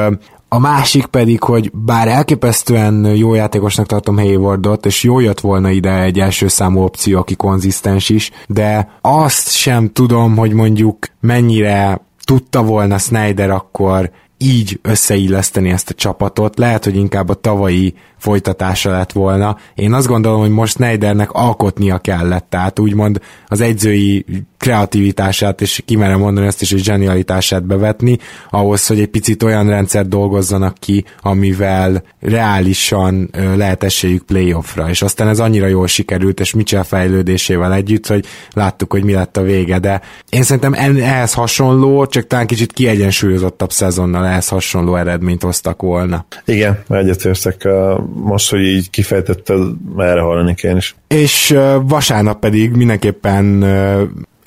a 0.49 0.59
másik 0.59 1.05
pedig, 1.05 1.43
hogy 1.43 1.71
bár 1.73 2.07
elképesztően 2.07 3.05
jó 3.15 3.33
játékosnak 3.33 3.85
tartom 3.85 4.17
Haywardot, 4.17 4.85
és 4.85 5.03
jó 5.03 5.19
jött 5.19 5.39
volna 5.39 5.69
ide 5.69 6.01
egy 6.01 6.19
első 6.19 6.47
számú 6.47 6.81
opció, 6.81 7.19
aki 7.19 7.35
konzisztens 7.35 8.09
is, 8.09 8.31
de 8.47 8.99
azt 9.01 9.51
sem 9.51 9.91
tudom, 9.91 10.37
hogy 10.37 10.53
mondjuk 10.53 11.07
mennyire 11.19 12.01
tudta 12.23 12.63
volna 12.63 12.97
Snyder 12.97 13.49
akkor 13.49 14.11
így 14.37 14.79
összeilleszteni 14.81 15.69
ezt 15.69 15.89
a 15.89 15.93
csapatot, 15.93 16.57
lehet, 16.57 16.83
hogy 16.83 16.95
inkább 16.95 17.29
a 17.29 17.33
tavalyi 17.33 17.93
folytatása 18.17 18.91
lett 18.91 19.11
volna. 19.11 19.57
Én 19.75 19.93
azt 19.93 20.07
gondolom, 20.07 20.39
hogy 20.39 20.49
most 20.49 20.73
Snydernek 20.73 21.31
alkotnia 21.31 21.97
kellett, 21.97 22.45
tehát 22.49 22.79
úgymond 22.79 23.21
az 23.47 23.61
egyzői 23.61 24.25
kreativitását, 24.57 25.61
és 25.61 25.81
kimerem 25.85 26.19
mondani 26.19 26.47
ezt 26.47 26.61
is, 26.61 26.71
hogy 26.71 26.83
zsenialitását 26.83 27.65
bevetni, 27.65 28.17
ahhoz, 28.49 28.87
hogy 28.87 28.99
egy 28.99 29.07
picit 29.07 29.43
olyan 29.43 29.69
rendszer 29.69 30.07
dolgozzanak 30.07 30.77
ki, 30.79 31.05
amivel 31.21 32.03
reálisan 32.19 33.29
lehet 33.55 33.83
esélyük 33.83 34.23
playoffra, 34.23 34.89
és 34.89 35.01
aztán 35.01 35.27
ez 35.27 35.39
annyira 35.39 35.67
jól 35.67 35.87
sikerült, 35.87 36.39
és 36.39 36.53
Mitchell 36.53 36.83
fejlődésével 36.83 37.73
együtt, 37.73 38.07
hogy 38.07 38.25
láttuk, 38.53 38.91
hogy 38.91 39.03
mi 39.03 39.13
lett 39.13 39.37
a 39.37 39.41
vége, 39.41 39.79
de 39.79 40.01
én 40.29 40.43
szerintem 40.43 40.73
ehhez 40.73 41.33
hasonló, 41.33 42.05
csak 42.05 42.27
talán 42.27 42.47
kicsit 42.47 42.73
kiegyensúlyozottabb 42.73 43.71
szezonnal 43.71 44.25
ehhez 44.25 44.47
hasonló 44.47 44.95
eredményt 44.95 45.43
hoztak 45.43 45.81
volna. 45.81 46.25
Igen, 46.45 46.79
egyetértek 46.89 47.67
most, 48.13 48.49
hogy 48.49 48.61
így 48.61 48.89
kifejtetted, 48.89 49.61
erre 49.97 50.21
hallanék 50.21 50.63
én 50.63 50.75
is. 50.75 50.95
És 51.07 51.57
vasárnap 51.81 52.39
pedig 52.39 52.71
mindenképpen 52.71 53.63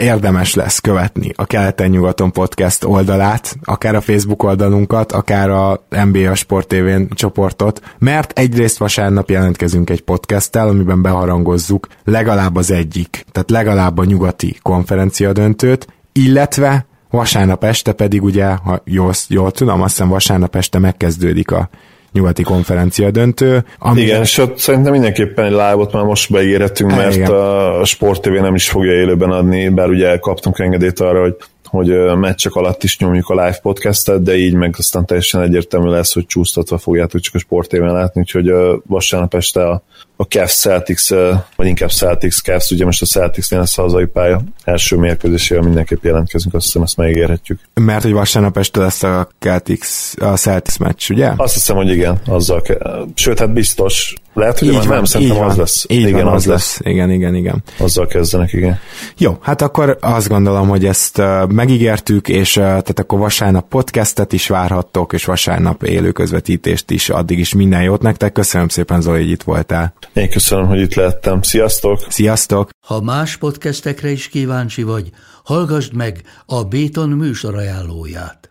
érdemes 0.01 0.55
lesz 0.55 0.79
követni 0.79 1.33
a 1.35 1.47
Keleten-nyugaton 1.47 2.33
podcast 2.33 2.85
oldalát, 2.85 3.57
akár 3.65 3.95
a 3.95 4.01
Facebook 4.01 4.43
oldalunkat, 4.43 5.13
akár 5.13 5.51
a 5.51 5.85
NBA 6.05 6.35
Sport 6.35 6.69
TV 6.69 7.15
csoportot, 7.15 7.95
mert 7.99 8.39
egyrészt 8.39 8.79
vasárnap 8.79 9.31
jelentkezünk 9.31 9.91
egy 9.91 10.01
podcasttel, 10.01 10.69
amiben 10.69 11.03
beharangozzuk 11.03 11.87
legalább 12.05 12.57
az 12.57 12.71
egyik, 12.71 13.25
tehát 13.33 13.51
legalább 13.51 13.99
a 13.99 14.05
nyugati 14.05 14.57
konferencia 14.63 15.33
döntőt, 15.33 15.87
illetve 16.13 16.87
vasárnap 17.11 17.65
este 17.65 17.93
pedig 17.93 18.23
ugye, 18.23 18.47
ha 18.47 18.83
jól, 18.85 19.13
jól 19.29 19.51
tudom, 19.51 19.83
azt 19.83 19.91
hiszem 19.91 20.09
vasárnap 20.09 20.57
este 20.57 20.79
megkezdődik 20.79 21.51
a 21.51 21.69
nyugati 22.13 22.43
konferencia 22.43 23.11
döntő. 23.11 23.65
Ami... 23.79 24.01
Igen, 24.01 24.21
és 24.23 24.39
ott 24.39 24.59
szerintem 24.59 24.93
mindenképpen 24.93 25.45
egy 25.45 25.51
live 25.51 25.87
már 25.93 26.05
most 26.05 26.33
beígérhetünk, 26.33 26.91
mert 26.91 27.15
Igen. 27.15 27.31
a 27.31 27.85
Sport 27.85 28.21
TV 28.21 28.31
nem 28.31 28.55
is 28.55 28.69
fogja 28.69 28.93
élőben 28.93 29.31
adni, 29.31 29.69
bár 29.69 29.89
ugye 29.89 30.19
kaptunk 30.19 30.59
engedélyt 30.59 31.01
arra, 31.01 31.21
hogy 31.21 31.37
hogy 31.71 32.17
meccsek 32.17 32.55
alatt 32.55 32.83
is 32.83 32.99
nyomjuk 32.99 33.29
a 33.29 33.35
live 33.35 33.59
podcastet, 33.63 34.23
de 34.23 34.37
így 34.37 34.55
meg 34.55 34.75
aztán 34.79 35.07
teljesen 35.07 35.41
egyértelmű 35.41 35.89
lesz, 35.89 36.15
hogy 36.15 36.27
csúsztatva 36.27 36.79
fogjátok 36.79 37.21
csak 37.21 37.35
a 37.35 37.39
sportéven 37.39 37.93
látni, 37.93 38.21
úgyhogy 38.21 38.53
vasárnap 38.87 39.35
este 39.35 39.69
a 39.69 39.83
a 40.21 40.25
Cavs 40.25 40.53
Celtics, 40.53 41.09
vagy 41.57 41.67
inkább 41.67 41.91
Celtics 41.91 42.41
Cavs, 42.41 42.71
ugye 42.71 42.85
most 42.85 43.03
a 43.03 43.07
Celtics 43.07 43.51
lesz 43.51 43.79
a 43.79 43.83
hazai 43.83 44.07
pálya 44.07 44.43
első 44.65 44.97
mérkőzésével 44.97 45.63
mindenképp 45.65 46.05
jelentkezünk, 46.05 46.55
azt 46.55 46.65
hiszem 46.65 46.83
ezt 46.83 46.97
megígérhetjük. 46.97 47.61
Mert 47.75 48.03
hogy 48.03 48.13
vasárnap 48.13 48.57
este 48.57 48.81
lesz 48.81 49.03
a 49.03 49.29
Celtics, 49.39 49.87
a 50.19 50.37
Celtics 50.37 50.79
meccs, 50.79 51.11
ugye? 51.11 51.33
Azt 51.37 51.55
hiszem, 51.55 51.77
hogy 51.77 51.91
igen, 51.91 52.21
azzal 52.27 52.63
ke- 52.63 52.83
Sőt, 53.15 53.39
hát 53.39 53.53
biztos. 53.53 54.15
Lehet, 54.35 54.59
hogy 54.59 54.69
így 54.69 54.75
van, 54.75 54.87
nem, 54.87 55.05
szerintem 55.05 55.37
van, 55.37 55.49
az 55.49 55.57
lesz. 55.57 55.85
Így 55.89 56.09
igen, 56.09 56.25
van, 56.25 56.35
az 56.35 56.47
lesz. 56.47 56.79
lesz. 56.79 56.93
Igen, 56.93 57.11
igen, 57.11 57.35
igen. 57.35 57.63
Azzal 57.79 58.07
kezdenek, 58.07 58.53
igen. 58.53 58.79
Jó, 59.19 59.39
hát 59.41 59.63
akkor 59.63 59.99
azt 60.01 60.29
gondolom, 60.29 60.69
hogy 60.69 60.85
ezt 60.85 61.23
megígértük, 61.49 62.29
és 62.29 62.53
tehát 62.53 62.99
akkor 62.99 63.19
vasárnap 63.19 63.69
podcastet 63.69 64.33
is 64.33 64.49
várhattok, 64.49 65.13
és 65.13 65.25
vasárnap 65.25 65.83
élő 65.83 66.11
közvetítést 66.13 66.91
is, 66.91 67.09
addig 67.09 67.39
is 67.39 67.55
minden 67.55 67.83
jót 67.83 68.03
nektek. 68.03 68.33
Köszönöm 68.33 68.69
szépen, 68.69 69.01
Zoli, 69.01 69.19
hogy 69.19 69.31
itt 69.31 69.43
voltál. 69.43 69.95
Én 70.13 70.31
köszönöm, 70.31 70.67
hogy 70.67 70.81
itt 70.81 70.95
lehettem. 70.95 71.43
Sziasztok! 71.43 72.07
Sziasztok! 72.09 72.71
Ha 72.87 73.01
más 73.01 73.37
podcastekre 73.37 74.11
is 74.11 74.29
kíváncsi 74.29 74.83
vagy, 74.83 75.11
hallgassd 75.45 75.95
meg 75.95 76.23
a 76.47 76.65
Béton 76.65 77.09
műsor 77.09 77.55
ajánlóját. 77.55 78.50